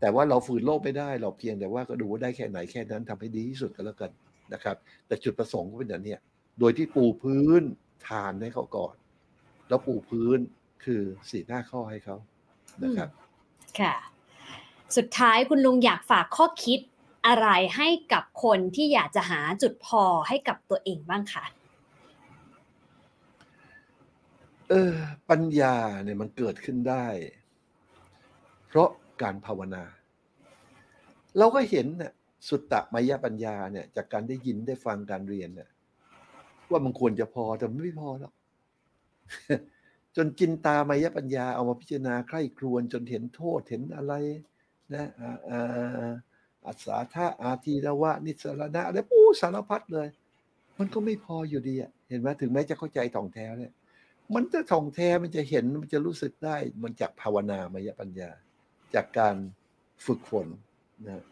[0.00, 4.10] แต่ว่าเราฝืนโลกไม่ได้ เราเพียงแต่ว่าก็ดูว่าได้แค่ไหนแค่นั้นทำให้ดีที่สุดก็แล้วกัน
[4.52, 4.76] นะครับ
[5.06, 6.20] แต่จุดประสงค์ก็เป็นอย่างเนี้ย
[6.58, 7.62] โดยที่ปูพื้น
[8.08, 8.94] ฐานให้เขาก่อน
[9.68, 10.38] แล้วปูพื้น
[10.84, 12.16] คือสีหน้าข้อให้เขา
[12.82, 13.08] นะครับ
[13.80, 13.94] ค่ะ
[14.96, 16.80] สุดท้ายคุณลุงอยากฝากข้อคิด
[17.26, 21.44] อะไรให้กับคนที่อยากจะหาจุดพอให้กับตัวเองบ้างคะ
[24.70, 24.94] เออ
[25.30, 27.06] ปัญญาเนี่ยมันเกิดขึ้นได้
[28.68, 28.88] เพราะ
[29.22, 29.84] การภาวนา
[31.38, 32.12] เราก็เห็นน่ะ
[32.48, 35.68] สุตตะมยปัญญาเนี่ยจากการได้ยินได้ฟังการเรียนเนี่ย
[36.70, 38.32] ว่ามันควรจะพอแต่ไม่พอหรอก
[40.16, 44.14] จนจินตามายปัญญาเอามาพิจารณาใคร่ครวญจนเห็นโทษเห็นอะไร
[44.94, 45.08] นะ
[46.66, 50.08] อัศาธาอาทีระวะ นิสรณะอะไรปู้สารพัดเลย
[50.78, 53.72] มันก็ไม่พออยู่ดีอะเห็นไหมถึงแม้จะเข้าใจท่องแท้เนี่ย
[54.34, 58.30] มันจะท่องแท้มันจะเห็นมันจะรู้สึกได้ มันจากภาวนามายปัญญา
[58.94, 59.36] จากการ
[60.06, 60.46] ฝึกฝน
[61.08, 61.22] นะ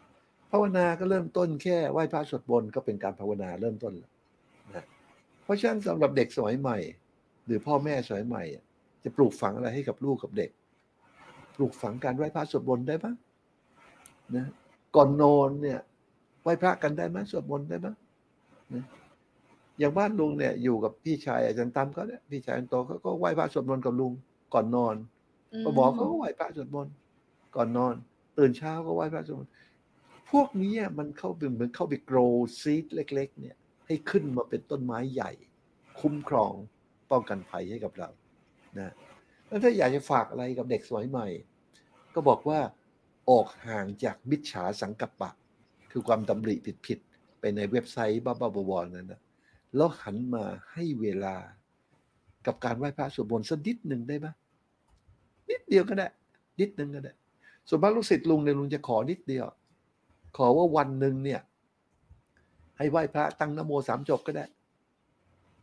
[0.55, 4.11] ภาวนาก็เริ่มต้นแค่ไหว้พระสวดมนต์ก็เป็นการภาวนาเริ่มต้นแล้ว
[4.75, 4.85] นะ
[5.43, 6.77] เพราะฉะนั้นสำหรับเด็กสมัยใหม่
[7.45, 8.43] หรือพ่อแม่สมัยใหม่
[9.03, 10.49] จะปลูกฝังอะไรให้กับลูกกับเด็ก
[11.55, 13.13] ปลูกฝังการไหว้พระสวดมนต์ได้ปะ
[14.35, 14.45] นะ
[14.95, 15.79] ก่อนนอนเนี่ย
[16.41, 17.87] ไหว้พระกันได้ไหมสวดมนต์ได้ไหม
[18.73, 18.83] นะ
[19.79, 24.13] อย่างบ้านลุงเนี่ยอยู่กับพี่ชายอาจารย์ตั้มเขาเนี่ยพี่ชายคนโตเขาก็ไหว้พระสวดมนต์กับลุง
[24.53, 24.95] ก่อนนอน
[25.63, 26.93] พอบอกเขาก็ไหว้พระสวดมนต์
[27.55, 27.95] ก่อนนอน
[28.37, 29.51] ตื่นเช้าก็ไหว้พระสวดมนต์
[30.33, 32.17] พวกนี้มันเข้าเป็นเหมือนเข้าไปโกร
[32.61, 33.55] ซีดเล็ก ๆ เนี่ย
[33.87, 35.31] ให้ขึ้นมาเป็นต้นไม้ใหญ่
[35.99, 36.53] คุ้มครอง
[37.11, 38.09] ป้องกันภัยให้กับเรา
[38.79, 38.93] นะ
[39.47, 41.27] แล้วถ้าอยากจะฝากอะไรกับเด็กสมัยใหม่
[42.15, 42.59] ก็บอกว่า
[43.29, 45.31] ออกห่างจากมิจฉาสังกัปปะ
[45.91, 46.55] คือความดำริ
[46.87, 49.21] ผิดๆไปในเว็บไซต์บ้าๆบอๆนั้นนะ
[49.75, 51.35] แล้วหันมาให้เวลา
[52.45, 54.27] กับการไหว้พระสวดมนต์สักนิดหนึ่งได้ไหม
[55.49, 56.07] นิดเดียวก็ได้
[56.59, 57.13] นิดหนึ่งก็ได้
[57.67, 59.45] ส่วนมากลูกศิษย์ลุงเนี่ยลุงจะขอนิดเดียว
[60.37, 61.41] ขอว่าวันหนึ่งเนี่ย
[62.77, 64.45] ให้ไหว้พระตั้งนโมสามจบก็ได้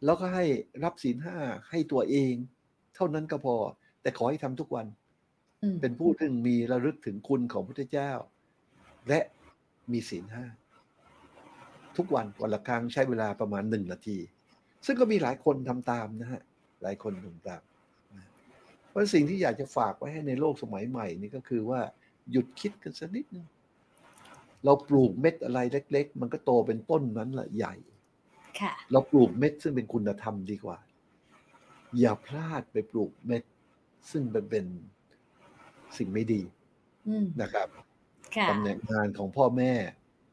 [0.04, 0.44] แล้วก็ให้
[0.84, 1.36] รับศีลห้า
[1.70, 2.34] ให้ตัวเอง
[2.94, 3.56] เท่านั้นก็พอ
[4.02, 4.86] แต่ขอให้ทำทุกวัน
[5.62, 8.12] อืมเป็นผู้ที่มีระลึกถึงคุณของพระพุทธเจ้า
[9.08, 9.20] และ
[9.92, 10.44] มีศีลห้า
[11.96, 14.18] ทุกวันวันละครั้งใช้เวลาประมาณหนึ่งนาที
[14.86, 16.42] ซึ่งก็มีหลายคนทำตามนะฮะ
[16.82, 17.62] หลายคนทำตาม
[18.16, 18.26] นะ
[18.88, 21.80] เพราะสิ่งที่อยากจะฝากไว้ให้ในโลกสมัยใหม่นี่ก็คือว่า
[22.30, 23.46] หยุดคิดกันสักนิดนึง
[24.64, 25.58] เราปลูกเม็ดอะไร
[25.92, 27.74] เล็ก ๆ มันก็โตเป็นต้นนั้นละใหญ่
[28.60, 30.78] ค่ะเราปลูกเม็ดซึ่งเป็นคุณธรรมดีกว่า
[31.98, 33.42] อย่าพลาดไปปลูกเม็ด
[34.10, 34.66] ซึ่งเป็นเป็น
[35.98, 36.42] สิ่งไม่ดี
[37.08, 37.68] อืมนะครับ
[38.36, 39.72] ค่ะตำแหน่งงานของพ่อแม่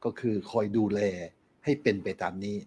[0.03, 0.99] ก็คือคอยดูแล
[1.63, 2.57] ให้เป็นไปตามนี้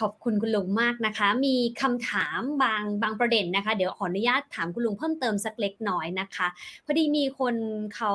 [0.00, 6.46] ขอบคุณคุณลุงมากนะคะ มีคำถามบางบางประเด็นนะคะ เดี๋ยวขออนุญาตถามคุณลุงเพิ่มเติมสักเล็กน้อยนะคะ
[6.84, 7.54] พอดีมีคน
[7.94, 8.12] เขา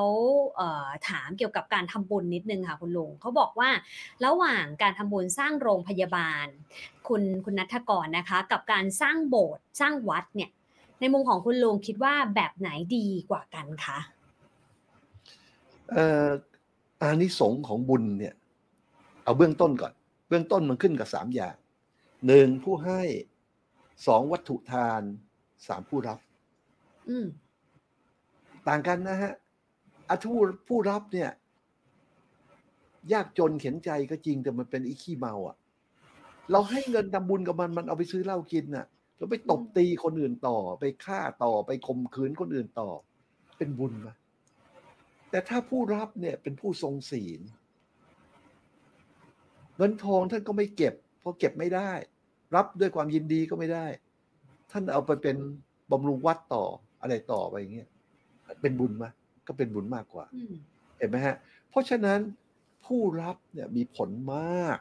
[0.56, 3.70] เถามเกี่ยวกับการทำบุญนิดนึงค่ะคุณลุงเขาบอกว่า
[4.26, 6.48] ระหว่างการทำบุญสร้างโรงพยาบาล
[7.08, 10.50] คุณคุณนัทกรนะคะ กับการสร้างโบสถ์สร้างวัดเนี่ย
[11.00, 13.98] ในมุมของคุณลุงคิดว่าแบบไหนดีกว่ากันคะ
[15.92, 16.30] เอ่อ
[17.02, 18.34] อานิสงส์ของบุญเนี่ย
[19.24, 19.94] เอาเบื้องต้นก่อน
[20.28, 21.56] เบื้องต้นมันขึ้นกับสามอย่าง
[22.28, 23.02] หนึ่งผู้ให้
[24.08, 25.02] สองวัตถุทาน
[25.68, 26.20] สามผู้รับ
[27.10, 27.28] อืม
[28.68, 29.34] ต่างกันนะฮะ
[30.10, 30.34] อาทู
[30.68, 31.30] ผู้รับเนี่ย
[33.14, 35.58] ยากจนเข็นใจก็จริงแต่มันเป็นอีขี้เมาอะ
[36.52, 38.86] เราให้เงินทำบุญกับมันมันเอาไปซื้อเหล้ากินน่ะ
[39.18, 42.90] แล้วไปตบตีคนอื่นต่อ ไปฆ่าต่อไปข่มขืนคนอื่นต่อ
[43.58, 44.10] เป็นบุญไหม
[45.30, 47.42] แต่ถ้าผู้รับเนี่ยเป็นผู้ทรงศีล
[49.78, 51.92] เงินทองท่านก็ไม่เก็บเพราะเก็บไม่ได้
[52.56, 53.86] รับด้วยความยินดีก็ไม่ได้
[54.72, 55.38] ท่านเอาไปเป็น
[55.92, 56.64] บำรุงวัดต่อ
[57.02, 57.90] อะไรต่อไปอย่างเงี้ย
[58.62, 59.06] เป็นบุญไหม
[59.48, 60.54] ก็เป็นบุญมากกว่าอืม
[61.00, 61.36] เห็นไหมฮะ
[61.70, 62.20] เพราะฉะนั้น
[62.86, 64.80] ผู้รับเนี่ยมีผลมาก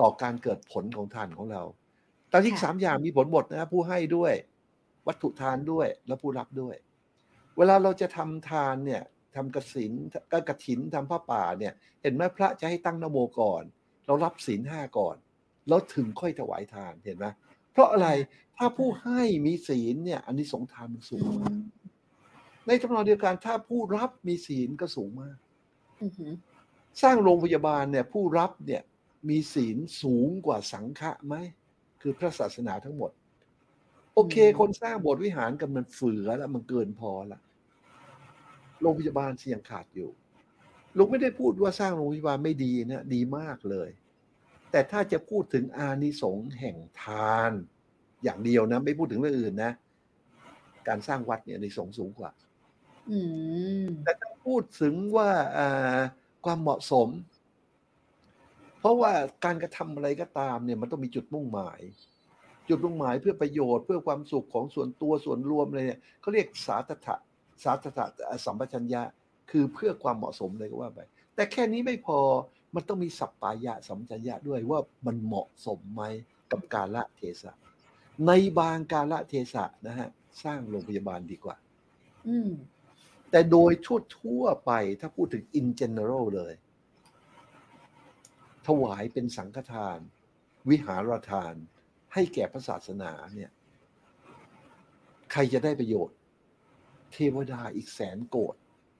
[0.00, 1.62] ต่อการเกิดผลของทานของเรา
[2.30, 4.32] แต่ที่สามอย่างมีผลหมดนะผู้ให้ด้วย
[5.06, 6.74] วัตถุทานด้วยและผู้รับด้วย
[7.56, 9.02] เวลาเราจะทำทานเนี่ย
[9.36, 9.92] ทำกสิน
[10.32, 13.62] ก็กระถินทำผ้าป่าเนี่ย เห็นไหมพระจะให้ตั้งนโมก่อน
[14.06, 15.16] เรารับศีลห้าก่อน
[15.68, 17.26] แล้วถึงค่อยถวายทานเห็นไหม
[17.72, 18.08] เพราะอะไร
[18.56, 21.54] ถ้าผู้ให้มีศีลเนี่ยอันนี้สงส์ทานมันสูงมาก
[22.66, 25.36] ในทำนองเดียวกันถ้าผู้รับมีศีลก็สูงมาก
[26.00, 26.32] อือหือ
[27.02, 28.82] สร้างโรงพยาบาลเนี่ย ผู้รับเนี่ย
[29.28, 31.34] มีศีลสูงกว่าสังฆะไหม
[32.00, 33.10] คือพระศาสนาทั้งหมด
[34.14, 37.40] โอเค คนสร้างโบสถ์วิหารกันมันเฟือแล้วมันเกินพอละ
[38.82, 40.10] โรงพยาบาลเสี่ยงขาดอยู่
[40.96, 43.88] ลุงไม่ได้พูดว่าสร้างโรงพยาบาลไม่ดีนะดีมากเลย
[44.70, 47.52] แต่ถ้าจะพูดถึงอานิสงส์แห่งทาน
[48.24, 49.72] อย่างเดียวนะ ไม่พูดถึงเรื่องอื่นนะ
[50.88, 52.30] การสร้างวัดเนี่ยอานิสงส์สูงกว่า
[53.10, 53.18] อื
[53.84, 55.98] มแต่ถ้าพูดถึงว่าอ่า
[56.44, 57.08] ความเหมาะสม
[58.80, 59.12] เพราะว่า
[59.44, 61.80] การกระทำอะไรก็ตามเนี่ยมันต้องมีจุดมุ่งหมาย
[62.68, 67.16] จุดมุ่งหมายเพื่อประโยชน์เพื่อความสุขของส่วนตัวส่วนรวมอะไรเนี่ยเขาเรียกสาธะ
[67.64, 68.04] สาธะ
[68.44, 69.02] สัมปชัญญะ
[69.50, 71.00] คือเพื่อความเหมาะสมเลยก็ว่าไป
[71.34, 72.18] แต่แค่นี้ไม่พอ
[72.74, 76.02] มันต้องมีสัปปายะสัมปชัญญะด้วยว่ามันเหมาะสมไหม
[76.50, 77.52] กับกาละเทศะ
[78.26, 80.08] ในบางกาละเทศะนะฮะ
[80.44, 81.56] สร้างโรงพยาบาลดีกว่า
[82.28, 82.50] อืม
[83.30, 86.54] แต่โดยทั่วทั่วๆไปถ้าพูดถึง in general เลย
[88.66, 89.98] ถวายเป็นสังฆทาน
[90.68, 91.54] วิหารทาน
[92.12, 93.50] ให้แก่พระศาสนาเนี่ย
[95.32, 96.16] ใครจะได้ประโยชน์
[97.12, 98.54] เทวดาอีกแสนโกรธ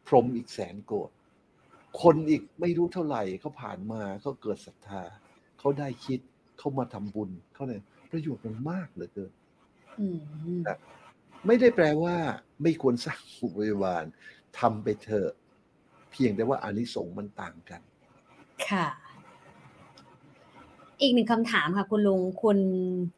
[0.06, 1.10] พรหมอีกแสนโกรธ
[2.02, 5.02] คนอีกไม่รู้เท่าไหร่เขาผ่านมาเขาเกิดศรัทธา
[5.58, 6.20] เขาได้คิด
[6.58, 9.32] เขามาทำบุญเขาเนี่ยประโยชน์มันมากเหลือเกิน
[10.00, 10.60] อืม
[11.46, 12.16] ไม่ได้แปลว่า
[12.62, 14.04] ไม่ควรสร้างโรงพยาบาล
[14.58, 15.30] ทำไปเถอะ
[16.10, 17.80] เพียงแต่ว่าอานิสงส์มันต่างกัน
[18.68, 18.86] ค่ะ
[21.00, 22.58] อีกหนึ่งคำถามค่ะ คุณลุงคุณ
[23.10, 23.17] เ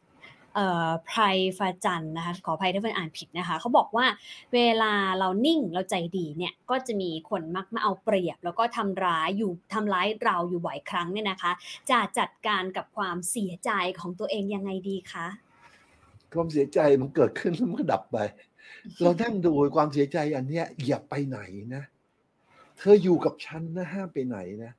[1.05, 1.21] ไพร
[1.57, 4.05] ฟาจันทร์นะคะขออภัยถ้าเพื่อนอ่านผิดนะคะเขาบอกว่า
[4.53, 11.51] เวลาเรานิ่งเราใจดีเนี่ยก็จะมีคนมักมาเอาเปรียบ แล้วก็ทำร้ายอยู่ทำร้ายเราอยู่บ่อยครั้งเนี่ยนะคะ
[11.91, 15.27] จะจัดการกับความเสียใจของตัวเองยังไงดีคะ
[16.33, 18.17] ความเสียใจมันเกิดขึ้นแล้วมันก็ดับไป
[19.01, 21.39] เรานั่งดูความเสียใจอันเนี้ยอย่าไปไหน
[21.75, 21.83] นะ
[22.77, 24.71] เธออยู่กับฉันนะห้ามไปไหนนะ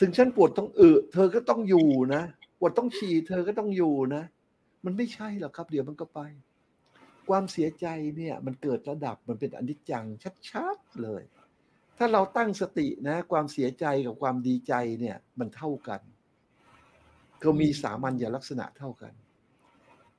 [0.00, 2.22] ถึงฉันปวดต้องเออเธอก็ต้องอยู่นะ
[2.58, 4.24] ปวดต้องฉี่เธอก็ต้องอยู่นะ
[4.84, 6.20] มันไม่ใช่หรอกครับ เดี๋ยวมันก็ไป
[7.28, 7.86] ความเสียใจ
[8.16, 10.04] เนี่ย มันเกิดระดับมันเป็นอนิจจัง
[10.50, 11.22] ชัดๆเลย
[11.98, 16.00] ถ้าเราตั้งสตินะ ความเสียใจกับความดีใจเนี่ย มันเท่ากัน
[17.42, 19.12] ก็มีสามัญลักษณะเท่ากัน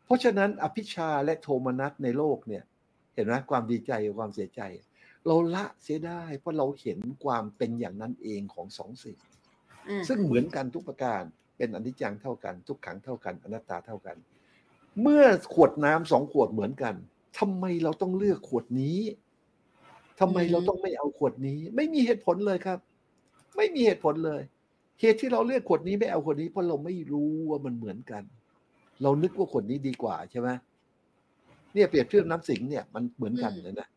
[0.05, 2.63] เพราะฉะนั้นอภิชาและโทมนัสในโลกเนี่ย
[3.15, 4.61] เห็นไหมความดีใจกับความเสียใจ
[5.25, 9.17] เราละเสียได้ เพราะเราเห็นความเป็นอย่างนั้นเองของสองสิ่ง
[9.89, 11.23] อืมซึ่งเหมือนกันทุกประการ
[11.57, 14.17] เป็นอนิจจังเท่ากัน ทุกขังเท่ากัน อนัตตาเท่ากัน
[15.01, 16.95] เมื่อขวดน้ำสองขวดเหมือนกัน
[17.39, 18.99] ทำไมเราต้องเลือกขวดนี้
[20.19, 22.79] ทำไมเราต้องไม่เอาขวดนี้ ไม่มีเหตุผลเลยครับ
[23.57, 24.41] ไม่มีเหตุผลเลย
[25.01, 28.23] เหตุที่เราเลือกขวดนี้ไม่เอาขวดนี้เพราะเราไม่รู้ว่ามันเหมือนกัน
[29.03, 30.49] เรานึกว่าขวดนี้ดีกว่าใช่ไหม
[31.73, 33.87] เนี่ยเปรียบเทียบน้ำสิงเนี่ยมันเหมือนกันเลยนะ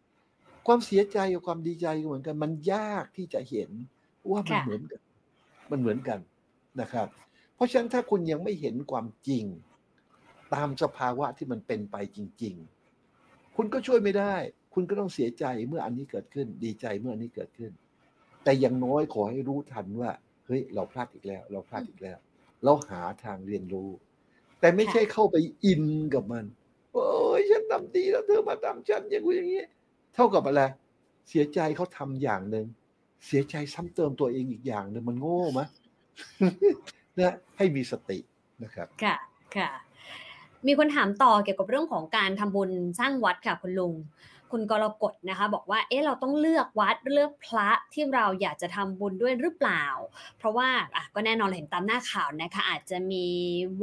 [0.66, 3.70] ความเสียใจกับความดีใจก็เหมือนกัน มันยากที่จะเห็น
[4.30, 5.00] ว่ามันค่ะเหมือนกัน
[5.70, 6.18] มันเหมือนกัน
[6.80, 7.29] นะครับเพ
[7.60, 9.44] ราะฉะนั้นถ้าคุณยังไม่เห็นความจริง
[10.54, 12.54] ตามสภาวะที่มันเป็นไปจริง
[13.06, 14.34] ๆ คุณก็ช่วยไม่ได้
[14.74, 17.72] คุณก็ต้องเสียใจเมื่ออันนี้เกิดขึ้น ดีใจเมื่ออันนี้เกิดขึ้น
[18.44, 20.10] แต่อย่างน้อยขอให้รู้ทันว่า
[20.46, 22.18] เฮ้ยเราพลาดอีกแล้ว เราพลาดอีกแล้ว
[22.64, 23.90] เราหาทางเรียนรู้
[24.60, 25.84] แต่ไม่ใช่เข้าไปอิน
[26.14, 26.44] กับมัน
[26.92, 27.06] โอ้
[27.38, 29.64] ยฉันทำดีแล้วเธอมาทำฉันอย่างนี้อย่างนี้
[30.14, 30.62] เท่ากับอะไร
[31.28, 32.66] เสียใจเขาทำอย่างหนึ่ง
[33.26, 35.60] เสียใจซ้ำเติมตัวเองอีกอย่างหนึ่งมันโง่ไหม
[37.22, 38.18] นะให้มีสติ
[38.64, 39.16] นะครับค่ะ
[39.56, 39.70] ค่ะ
[40.66, 43.94] มีคนถามต่อเกี่ยวกับเรื่องของการทำบุญสร้างวัดค่ะคุณลุง
[44.54, 49.84] คุณกรกฎนะคะ บอกว่าเอ๊ะเราต้องเลือกวัดเลือกพระที่เราอยากจะทำบุญด้วยหรือเปล่า
[50.38, 53.26] เพราะว่าอะก็แน่นอนเราเห็นตามหน้าข่าวนะคะ อาจจะมี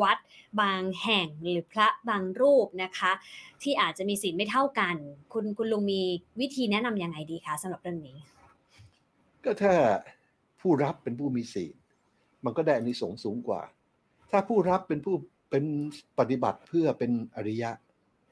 [0.02, 0.18] วัด
[0.62, 3.12] บางแห่งหรือพระบางรูปนะคะ
[3.62, 4.96] ที่อาจจะมีศีลไม่เท่ากัน
[5.34, 6.02] คุณคุณลุงมี
[6.40, 8.18] วิธีแนะนำยังไงดีคะสำหรับเรื่องนี้
[9.44, 9.74] ก็ถ้า
[10.60, 11.76] ผู้รับเป็นผู้มีศีล
[12.46, 13.62] มันก็ได้อานิสงส์สูงกว่า
[14.32, 15.16] ถ้าผู้รับเป็นผู้
[15.50, 15.66] เป็น
[16.20, 17.72] ปฏิบัติเพื่อเป็นอริยะ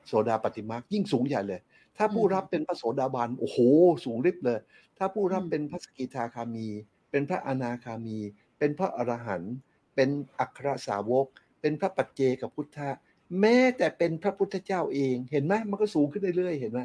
[0.07, 1.61] โสดาปฏิมายิ่งสูงใหญ่เลย
[1.97, 3.57] ถ้าผู้รับเป็นพระโสดาบันโอ้โห
[4.05, 4.59] สูงริบเลย
[4.97, 6.67] ถ้าผู้รับเป็นพระสกิทาคามี
[7.11, 8.17] เป็นพระอนาคามี
[8.57, 9.53] เป็นพระอรหันต์
[9.95, 11.27] เป็นอัครสาวก
[11.61, 12.89] เป็นพระปัจเจกับพุทธะ
[13.39, 16.81] แม้แต่เป็นพระพุทธเจ้าเองเห็นไหมมันก็สูงขึ้นเรื่อยๆเห็นไหม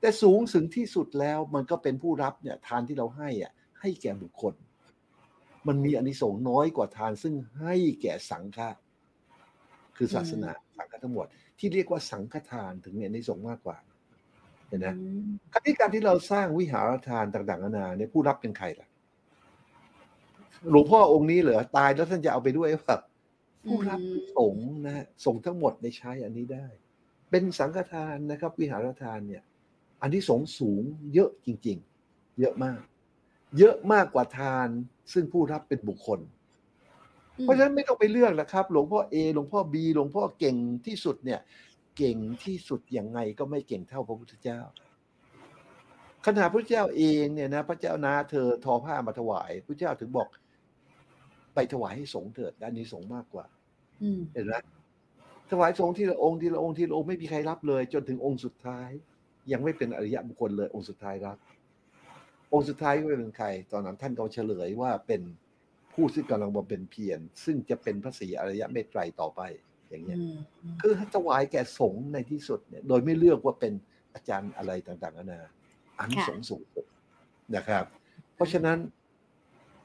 [0.00, 4.54] แต่สูงถึงที่สุดแล้วมันก็เป็นผู้รับเนี่ยทานที่เราให้อะให้แก่บุคคล
[5.68, 8.68] มันมีอานิสงส์น้อยกว่าทานซึ่งให้แก่สังฆะ
[9.96, 11.26] คือศาสนาสังฆะทั้งหมด
[11.58, 13.76] ที่เรียกว่าสังฆทานถึงมีอานิสงส์มากกว่า
[14.68, 14.88] เห็นไหม
[15.52, 18.88] ครั้การที่เราสร้างวิหารทานต่างๆนานาเนี่ยผู้รับเป็นใครล่ะ
[20.70, 23.02] หลวงพ่อองค์นี้เหรอตายแล้วท่านจะเอาไปด้วยแบบ
[23.64, 24.00] ผู้รับ
[24.36, 26.66] สงฆ์นะฮะสงฆ์ทั้งหมดในใช้อันนี้ได้
[27.30, 29.42] เป็นสังฆทานนะครับ วิหารทานเนี่ย
[30.02, 30.82] อันที่สงสูง
[31.14, 32.80] เยอะจริง ๆ เยอะมาก
[33.58, 34.68] เยอะมากกว่าทาน
[35.12, 36.20] ซึ่งผู้รับเป็นบุคคล
[37.42, 41.40] เพราะฉะนั้นไม่ต้องไปเลือกแล้วครับ หลวงพ่อเอหลวงพ่อบีหลวงพ่อเก่งที่สุดเนี่ย
[41.96, 44.60] เก่งที่สุดอย่างไงก็ไม่เก่งเท่าพระพุทธเจ้า
[46.26, 50.28] ขณะพระเจ้าเองเนี่ยนะพระเจ้านาเธอทอผ้ามาถวายพระเจ้าถึงบอก
[51.54, 53.46] ไปถวายให้สงฆ์เถิดด้านนี้สงฆ์มากกว่า
[54.32, 54.54] เห็นไหม
[55.50, 58.88] ถวายสงฆ์ที่ละองค์ที่ละองค์ที่ละองค์ไม่มีใครรับเลย จนถึงองค์สุดท้าย
[59.52, 61.38] ยังไม่เป็นอริยะบุคคลเลยองค์สุดท้ายรับ
[62.52, 65.22] องค์สุดท้ายก็เป็นใคร ตอนนั้นท่านก็เฉลยว่าเป็น
[65.92, 69.40] ผู้ที่กำลังบำเพ็ญเพียรซึ่งจะเป็นพระศรีอริยะเมตไตรต่อไป
[69.88, 70.18] อย่างเงี้ย
[70.80, 73.72] คือถวายแก่สงฆ์ในที่สุดเนี่ย โดยไม่เลือกว่าเป็น
[74.14, 75.40] อาจารย์อะไรต่างๆนานา
[75.98, 76.66] อันสงสูง
[77.56, 77.84] นะครับ
[78.34, 78.78] เพราะฉะนั้น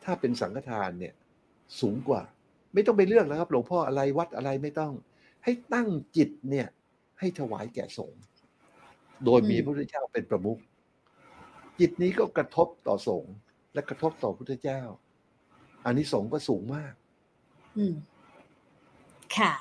[0.04, 1.14] ถ้าเป็นสังฆทานเนี่ย
[1.82, 2.22] สูงกว่า
[2.74, 4.94] ไม่ต้องไปเลือกแล้วครับ หลวงพ่ออะไรวัดอะไรไม่ต้อง
[5.44, 6.68] ให้ตั้งจิตเนี่ย
[7.20, 8.22] ให้ถวายแก่สงฆ์
[9.26, 10.60] โดยมีพระพุทธเจ้าเป็นประมุข
[11.80, 13.34] จิตนี้ก็กระทบต่อสงฆ์
[13.74, 14.82] และกระทบต่อพุทธเจ้า
[15.86, 16.94] อันนี้สงฆ์ก็สูงมาก
[17.78, 17.96] อืม
[19.38, 19.54] ค่ะ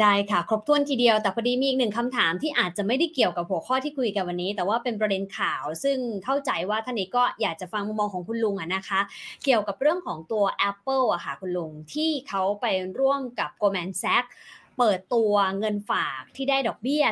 [0.00, 9.00] ได้ค่ะ ครบถ้วนทีเดียวแต่พอดีมีอีกหนึ่งคำถามที่อาจจะไม่ได้เกี่ยวกับหัวข้อที่คุยกันวันนี้ แต่ว่าเป็นประเด็นข่าว ซึ่งเข้าใจว่าท่านนี้ก็อยากจะฟังมุมมองของคุณลุงอะนะคะ
[9.44, 12.66] เกี่ยวกับเรื่องของตัว Apple อะค่ะคุณลุง ที่เขาไป
[13.00, 14.30] ร่วมกับ Goldman Sachs
[14.78, 17.04] เปิดตัวเงินฝากที่ได้ดอกเบี้ย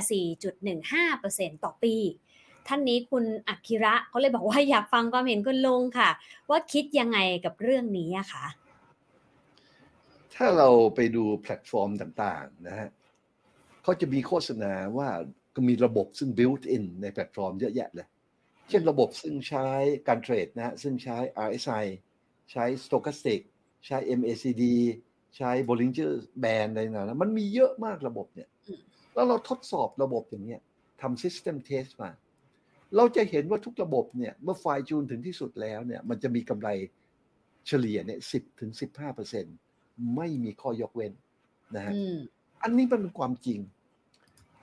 [0.79, 1.95] 4.15%ต่อปี
[2.69, 6.11] ท่านนี้คุณอักคิระเขาเลยบอกว่าอยากฟังความเห็นคุณลุงค่ะ
[6.51, 8.47] ว่าคิดยังไงกับเรื่องนี้อะคะ
[10.35, 12.89] ถ้าเราไปดูแพลตฟอร์มต่างๆนะฮะ
[13.83, 15.09] เขาจะมีโฆษณาว่า
[15.55, 18.07] ก็มีระบบซึ่ง built in ในแพลตฟอร์มเยอะแยะเลย
[18.69, 19.66] เช่นระบบซึ่งใช้
[20.09, 21.16] การเทรดนะฮะซึ่งใช้
[21.47, 21.85] RSI
[22.53, 23.41] ใช้ Stochastic
[23.87, 24.64] ใช้ MACD
[25.37, 26.12] ใช้ Bollinger
[26.43, 28.49] Band อะไรต่างๆมันมีเยอะมากระบบเนี่ย
[29.14, 30.61] แล้วเราทดสอบระบบอย่างเนี้ย
[31.01, 32.11] ทำ system test มา
[32.97, 36.68] เราจะเห็นว่าทุกระบบเนี่ยเมื่อไฟจูนถึงที่สุดแล้วเนี่ยมันจะมีกำไร
[37.66, 39.55] เฉลี่ยเนี่ยสิบถึงสิบห้าเปอร์เซ็นต์
[40.16, 41.12] ไม่มีข้อยกเว้น
[41.76, 41.95] นะฮะ
[42.62, 43.61] อันนี้มันเป็นความจริง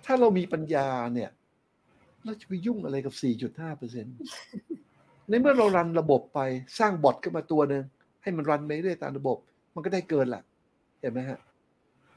[0.05, 1.29] ถ้าเรามีปัญญาเนี่ย
[2.25, 3.13] เราจะไปยุ่งอะไรกับ
[3.47, 4.15] 4.5เปอร์เซ็นต์
[5.29, 6.39] ในเมื่อเรารันระบบไป
[6.79, 7.83] สร้างบอทขึ้นมาตัวหนึ่ง
[8.23, 9.37] ให้มัน run ไปเรื่อยตามระบบ
[9.73, 10.43] มันก็ได้เกินแหละ
[10.99, 11.39] เห็นไหมฮะ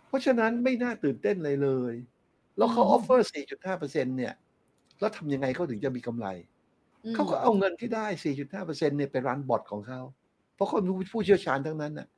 [0.07, 1.95] เพราะฉะนั้นไม่น่าตื่นเต้นเลยเลย
[2.57, 4.35] แล้วเขา offer 4.5เปอร์เซ็นต์เนี่ย
[5.01, 6.27] แล้วทำยังไงเขาถึงจะมีกำไร
[7.15, 10.01] เขาก็เอาเงินที่ได้ 4.5เปอร์เซ็นต์เนี่ยไป run bot ของเขา
[10.55, 12.09] เพราะเขาเป็นผู้เชี่ยวชาญทั้งนั้นน่ะ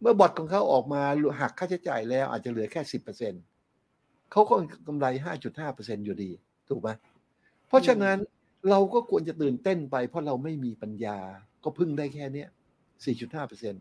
[0.00, 1.02] เมื่อ bot ของเขาออกมา
[1.40, 3.32] หักค่าใช้จ่ายแล้วอาจจะเหลือแค่สิบเปอร์เซ็นต์
[4.32, 4.54] เขาก็
[4.86, 6.30] กำไรห้าจุดห้าเปอร์เซ็นต์อยู่ดี
[6.68, 6.88] ถูกไหม
[7.68, 8.16] เพราะฉะนั้น
[8.70, 11.18] เราก็ควรจะตื่นเต้นไป เพราะเราไม่มีปัญญา
[11.64, 12.48] ก็พึ่งได้แค่เนี้ย
[13.04, 13.74] สี่จุดห้าเปอร์เซ็น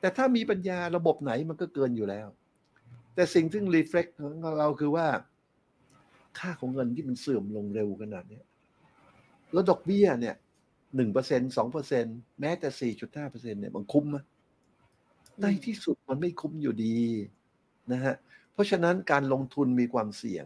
[0.00, 2.26] แต่ถ้ามีปัญญาระบบไหนมันก็เกินอยู่แล้ว
[3.14, 5.06] แต่สิ่งที่รีเฟล็กของเราคือว่า
[6.38, 8.40] ค่าของเงินที่มันเสื่อมลงเร็วขนาดนี้
[9.52, 10.36] แล้วดอกเบี้ยเนี่ย
[10.96, 12.04] หนึ่งเปอร์เซ็นสองเปอร์เซ็น
[12.40, 14.16] แม้แต่สี่จุดห้าเปอร์เซ็นเนี่ยมันคุ้มไหม
[15.42, 16.98] ในที่สุดมันไม่คุ้มอยู่ดี
[17.92, 18.14] นะฮะ
[18.52, 20.44] เพราะฉะนั้นการลงทุนมีความเสี่ยง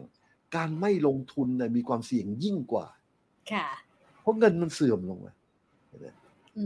[0.55, 2.87] การไม่ลงทุนนะมีความเสี่ยงยิ่งกว่า
[3.51, 3.67] ค่ะ
[4.21, 5.33] เพราะเงินมันเสื่อมลงมา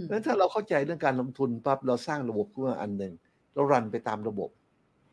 [0.08, 3.14] เพราะถ้าเราเข้าใจเรื่องการลงทุนปั๊บเราสร้างระบบขึ้นมาอันหนึ่ง
[3.54, 4.50] เรารันไปตามระบบ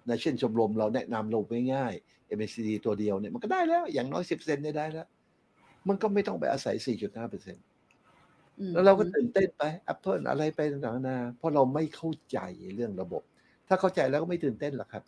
[0.08, 5.06] นะเช่นชมรมเราแนะนำระบบง่ายๆ MACD ตัวเดียวเนี่ยมันก็ได้แล้ว อย่างน้อยสิบเซนได้แล้ว
[5.88, 7.64] มันก็ไม่ต้องไปอาศัย 4.5เปอร์เซ็นต์
[8.72, 12.38] แล้วเราก็ตื่นเต้นไป Apple อะไรไปต่างๆนาเพราะเราไม่เข้าใจ
[12.76, 13.22] เรื่องระบบ
[13.68, 15.02] ถ้าเข้าใจแล้วก็ไม่ตื่นเต้นหรอกครับ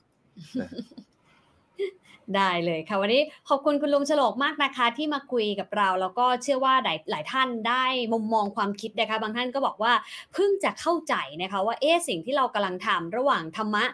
[2.36, 9.92] ได้เลยค่ะวันนี้ขอบคุณคุณลุงฉลกมากนะคะ ที่มาคุยกับเรา แล้วก็เชื่อว่าหลายหลายท่านได้มุมมองความคิดนะคะ บางท่านก็บอกว่า
[10.32, 13.84] เพิ่งจะเข้าใจนะคะว่าเอ๊สิ่งที่เรากำลังทำระหว่างธรรมะ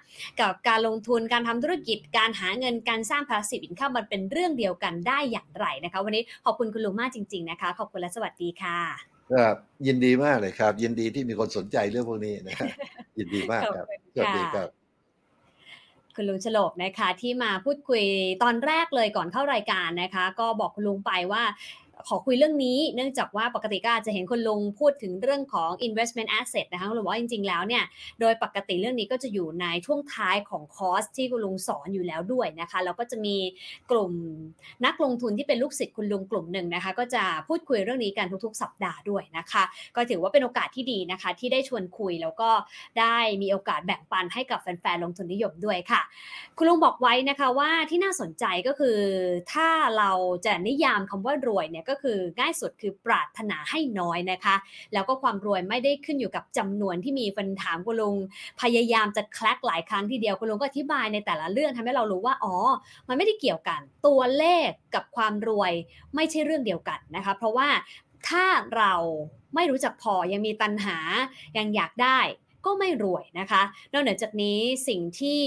[0.40, 8.78] กับการลงทุนการทำธุรกิจ การหาเงินการสร้างพาสซีฟอินคัมมันเป็นเรื่องเดียวกันได้อย่างไรนะคะ วันนี้ขอบคุณคุณลุงมากจริง ๆนะคะ ขอบคุณและสวัสดีค่ะ
[9.32, 9.56] ครับ
[9.86, 12.68] ยินดีมากเลยครับ ยินดีที่มีคนสนใจเรื่องพวกนี้นะครับ
[13.18, 14.83] ยินดีมากครับสวัสดีครับ
[16.16, 18.02] คุณลุงฉลบนะคะที่มาพูดคุย
[18.42, 21.42] ตอนแรกเลยก่อนเข้ารายการนะคะ ก็บอกคุณลุงไปว่า
[22.08, 27.84] ขอคุยเรื่องนี้ เนื่องจากว่าปกติก็อาจจะเห็นคุณลุงพูดถึงเรื่องของ investment asset นะคะหรือว่าจริง ๆ แล้วเนี่ย
[28.20, 33.36] โดยปกติเรื่องนี้ก็จะอยู่ในช่วงท้ายของคอร์สที่คุณลุงสอนอยู่แล้วด้วยนะคะ แล้วก็จะมี
[33.90, 34.12] กลุ่ม
[34.84, 39.62] นักลงทุนที่เป็นลูกศิษย์คุณลุงกลุ่มหนึ่งนะคะ ก็จะพูดคุยเรื่องนี้กันทุกๆ สัปดาห์ด้วยนะคะ
[39.96, 42.50] ก็ถือว่าเป็นโอกาสที่ดีนะคะ ที่ได้ชวนคุยแล้วก็
[42.98, 46.00] ได้มีโอกาสแบ่งปันให้กับแฟนๆลงทุนนิยมด้วยค่ะ
[46.58, 48.98] คุณลุงบอกไว้นะคะว่าที่น่าสนใจก็คือ
[49.52, 49.68] ถ้า
[49.98, 50.10] เรา
[50.46, 54.56] จะนิยามคำว่ารวยเนี่ยก็คือง่ายสุดคือปรารถนาให้น้อยนะคะ
[54.92, 58.16] แล้วก็ความรวยไม่ได้ขึ้นอยู่กับจำนวนที่มีฟันถามคุณลุง
[58.60, 62.54] พยายามจะคลักหลายครั้งทีเดียวคุณลุงก็อธิบายในแต่ละเรื่องทำให้เรารู้ว่าอ๋อ
[63.08, 65.72] มันไม่ได้เกี่ยวกัน ตัวเลขกับความรวย
[66.14, 67.68] ไม่ใช่เรื่องเดียวกันนะคะ เพราะว่า
[68.28, 68.44] ถ้า
[68.76, 68.94] เรา
[69.54, 70.96] ไม่รู้จักพอยังมีตัณหา
[71.58, 72.18] ยังอยากได้
[72.66, 73.62] ก็ไม่รวยนะคะ
[73.92, 74.58] นอกเหนือจากนี้
[74.88, 75.42] สิ่งที่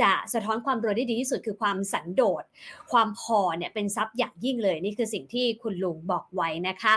[0.00, 2.44] จะสะท้อนความรวยได้ดีที่สุดคือความสันโดษ
[2.92, 6.94] ความพอเนี่ยเป็นทรัพย์อย่างยิ่งเลยนี่คือสิ่งที่คุณลุงบอกไว้นะคะ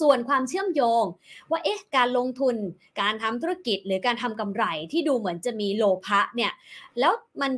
[0.00, 1.04] ส่วนความเชื่อมโยง
[1.50, 2.56] ว่าเอ๊ะการลงทุน
[3.00, 6.52] การทำธุรกิจหรือการทำกำไรที่ดูเหมือนจะมีโลภะเนี่ย
[6.98, 7.52] แล้วมัน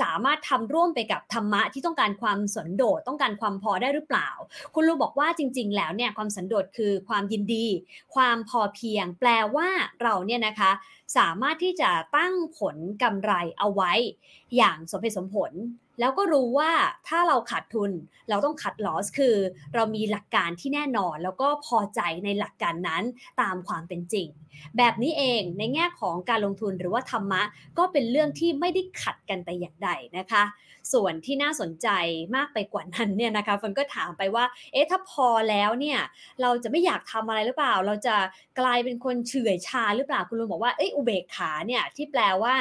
[0.00, 4.28] สามารถทำร่วมไปกับธรรมะที่ต้องการความสันโดษต้องการความพอได้หรือเปล่า
[4.74, 7.66] คุณลุงบอกว่าจริง ๆ แล้วเนี่ยความสันโดษคือความยินดี
[8.14, 9.68] ความพอเพียง แปลว่า
[10.02, 10.70] เราเนี่ยนะคะ
[11.16, 13.92] สามารถที่จะตั้งผลกำไรเอาไว้
[14.56, 15.52] อย่างสมเหตุสมผล
[16.00, 16.72] แล้วก็รู้ว่า
[17.08, 17.90] ถ้าเราขาดทุน
[18.28, 19.36] เราต้องคัดลอสคือ
[19.74, 23.02] เรามีหลักการที่แน่นอน แล้วก็พอใจในหลักการนั้น
[23.40, 24.28] ตามความเป็นจริง
[24.78, 27.42] แบบนี้เองในแง่ของการลงทุนหรือว่าธรรมะ
[27.78, 30.44] ก็เป็นเรื่องที่ไม่ได้ขัดกันแต่อย่างใดนะคะ
[30.92, 31.88] ส่วนที่น่าสนใจ
[32.36, 36.00] มากไปกว่านั้นเนี่ยนะคะฟันก็ถามไปว่าเอ๊ะถ้าพอแล้วเนี่ย
[36.42, 38.16] เราจะไม่อยากทำอะไรหรือเปล่า เราจะ
[38.60, 42.54] กลายเป็นคนเฉื่อยชาหรือเปล่าคุณลุงบอกว่าเอ้ยอุเบกขาเนี่ยที่แปลว่า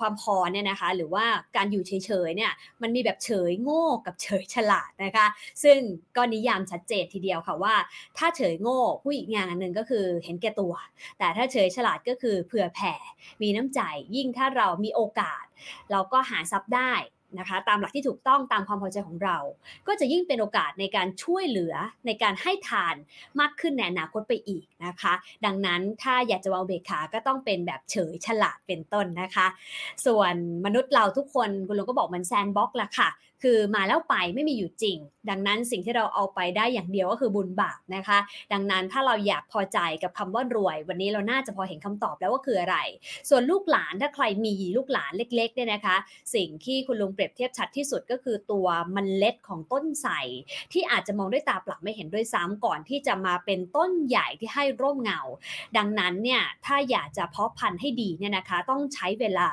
[0.00, 1.24] ความพอเนี่ยนะคะหรือว่า
[1.56, 5.26] การอยู่เฉยเนี่ยมันมีแบบเฉยโง่กับเฉยฉลาดนะคะ
[5.62, 5.78] ซึ่ง
[6.16, 7.74] ก็นิยามชัดเจนทีเดียวค่ะว่า
[8.18, 10.74] ถ้าเฉยโง่ผู้อีกอย่างหนึ่งก็คือเห็นแก่ตัว
[11.18, 12.94] แต่ถ้าเฉยฉลาดก็คือเผื่อแผ่
[13.42, 13.80] มีน้ำใจ
[14.16, 15.44] ยิ่งถ้าเรามีโอกาส
[15.90, 16.92] เราก็หาทรัพย์ได้
[17.38, 19.38] นะคะตามหลักที่ถูกต้องตามความพอใจของเรา
[19.86, 21.74] ก็จะยิ่งเป็นโอกาสในการช่วยเหลือ
[22.06, 22.94] ในการให้ทาน
[23.40, 25.12] มากขึ้นในอนาคตไปอีกนะคะ
[25.44, 29.46] ดังนั้นถ้าอยากจะวางเบรกขาก็ต้องเป็นแบบเฉยฉลาดเป็นต้นนะคะ
[30.06, 33.08] ส่วนมนุษย์เราทุกคนคุณลุงก็บอกมันแซนบ็อกละค่ะ
[33.44, 34.98] คือมาแล้วไปไม่มีอยู่จริง
[35.30, 38.18] ดังนั้นสิ่งที่เราเอาไปได้อย่างเดียวก็คือบุญบาปนะคะ
[38.52, 42.76] ดังนั้นถ้าเราอยากพอใจกับคำว่ารวย วันนี้เราน่าจะพอเห็นคำตอบแล้วว่าคืออะไร
[43.28, 45.96] ส่วนลูกหลานถ้าใครมีลูกหลานเล็กๆเนี่ยนะคะ
[46.34, 48.66] สิ่งที่คุณลุงเปรียบเทียบชัดที่สุดก็คือตัว
[48.96, 50.12] มันเล็ดของต้นไทร
[50.72, 55.20] ที่อาจจะมองด้วยตาเปล่าไม่เห็นด้วยซ้ำก่อนที่จะมาเป็นต้นใหญ่ที่ให้ร่มเงา
[55.76, 59.50] ดังนั้นเนี่ยถ้าอยากจะเพาะพันธุ์ให้ดีเนี่ยนะคะ ต้องใช้เวลา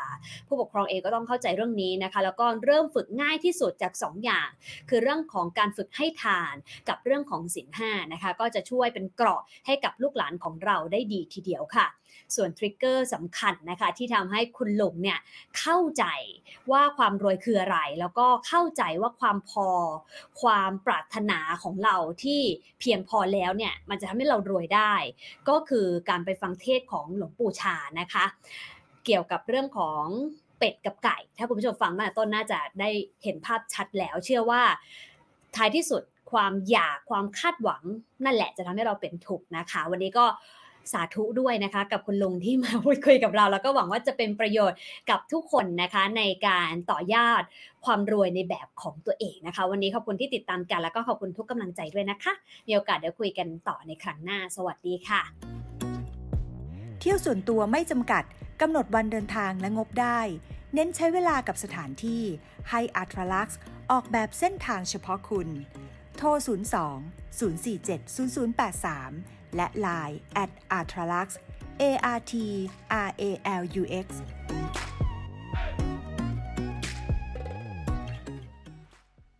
[0.47, 4.49] ผู้ปกครองเองก็ต้องเข้าใจเรื่องนี้นะคะ แล้วก็เริ่มฝึกง่ายที่สุดจาก2ออย่าง
[4.89, 6.55] คือเรื่องของการฝึกให้ทาน
[6.89, 11.87] กับเรื่องของสินห้านะคะ ก็จะช่วยเป็นเกราะให้กับลูกหลานของเราได้ดีทีเดียวค่ะ
[12.35, 15.19] ส่วนทริกเกอร์สำคัญนะคะที่ทำให้คุณหลงเนี่ย
[15.59, 16.05] เข้าใจ
[16.71, 19.69] ว่าความรวยคืออะไร แล้วก็เข้าใจว่าความพอ
[20.41, 22.41] ความปรารถนาของเราที่
[22.79, 24.93] เพียงพอแล้วเนี่ยมันจะทำให้เรารวยได้
[25.49, 28.25] ก็คือการไปฟังเทศของหลวงปู่ชานะคะ
[29.05, 30.05] เกี่ยวกับเรื่องของ
[30.61, 32.89] เป็ดกับไก่ ถ้าคุณผู้ชมฟังมาต้นน่าจะได้
[33.23, 34.61] เห็นภาพชัดแล้วเชื่อว่า
[35.55, 37.83] ท้ายที่สุดความอยากความคาดหวัง
[38.25, 40.25] นั่นแหละจะทำให้เราเป็นทุกข์นะคะ วันนี้ก็
[40.93, 44.77] สาธุด้วยนะคะ กับคุณลุงที่มาพูดคุยกับเรา แล้วก็หวังว่าจะเป็นประโยชน์
[45.09, 47.43] กับทุกคนนะคะในการต่อยอด
[47.85, 52.33] ความรวยในแบบของตัวเองนะคะ วันนี้ขอบคุณที่ติดตามกัน แล้วก็ขอบคุณทุกกำลังใจด้วยนะคะ
[52.67, 55.21] มีโอกาสเดี๋ยวคุยกันต่อในครั้งหน้า สวัสดีค่ะ
[56.99, 58.23] เที่ยวส่วนตัวไม่จำกัด
[58.61, 60.19] กำหนดวันเดินทางและงบได้
[60.73, 62.23] เน้นใช้เวลากับสถานที่
[62.69, 63.57] ให้อัตรลักษ์
[63.91, 65.47] ออกแบบเส้นทางเฉพาะคุณ
[66.17, 67.99] โทร 02 047
[68.67, 71.27] 0083 และ Line at a r t r a l u x
[71.81, 71.83] A
[72.17, 72.33] R T
[73.07, 73.23] R A
[73.61, 74.07] L U X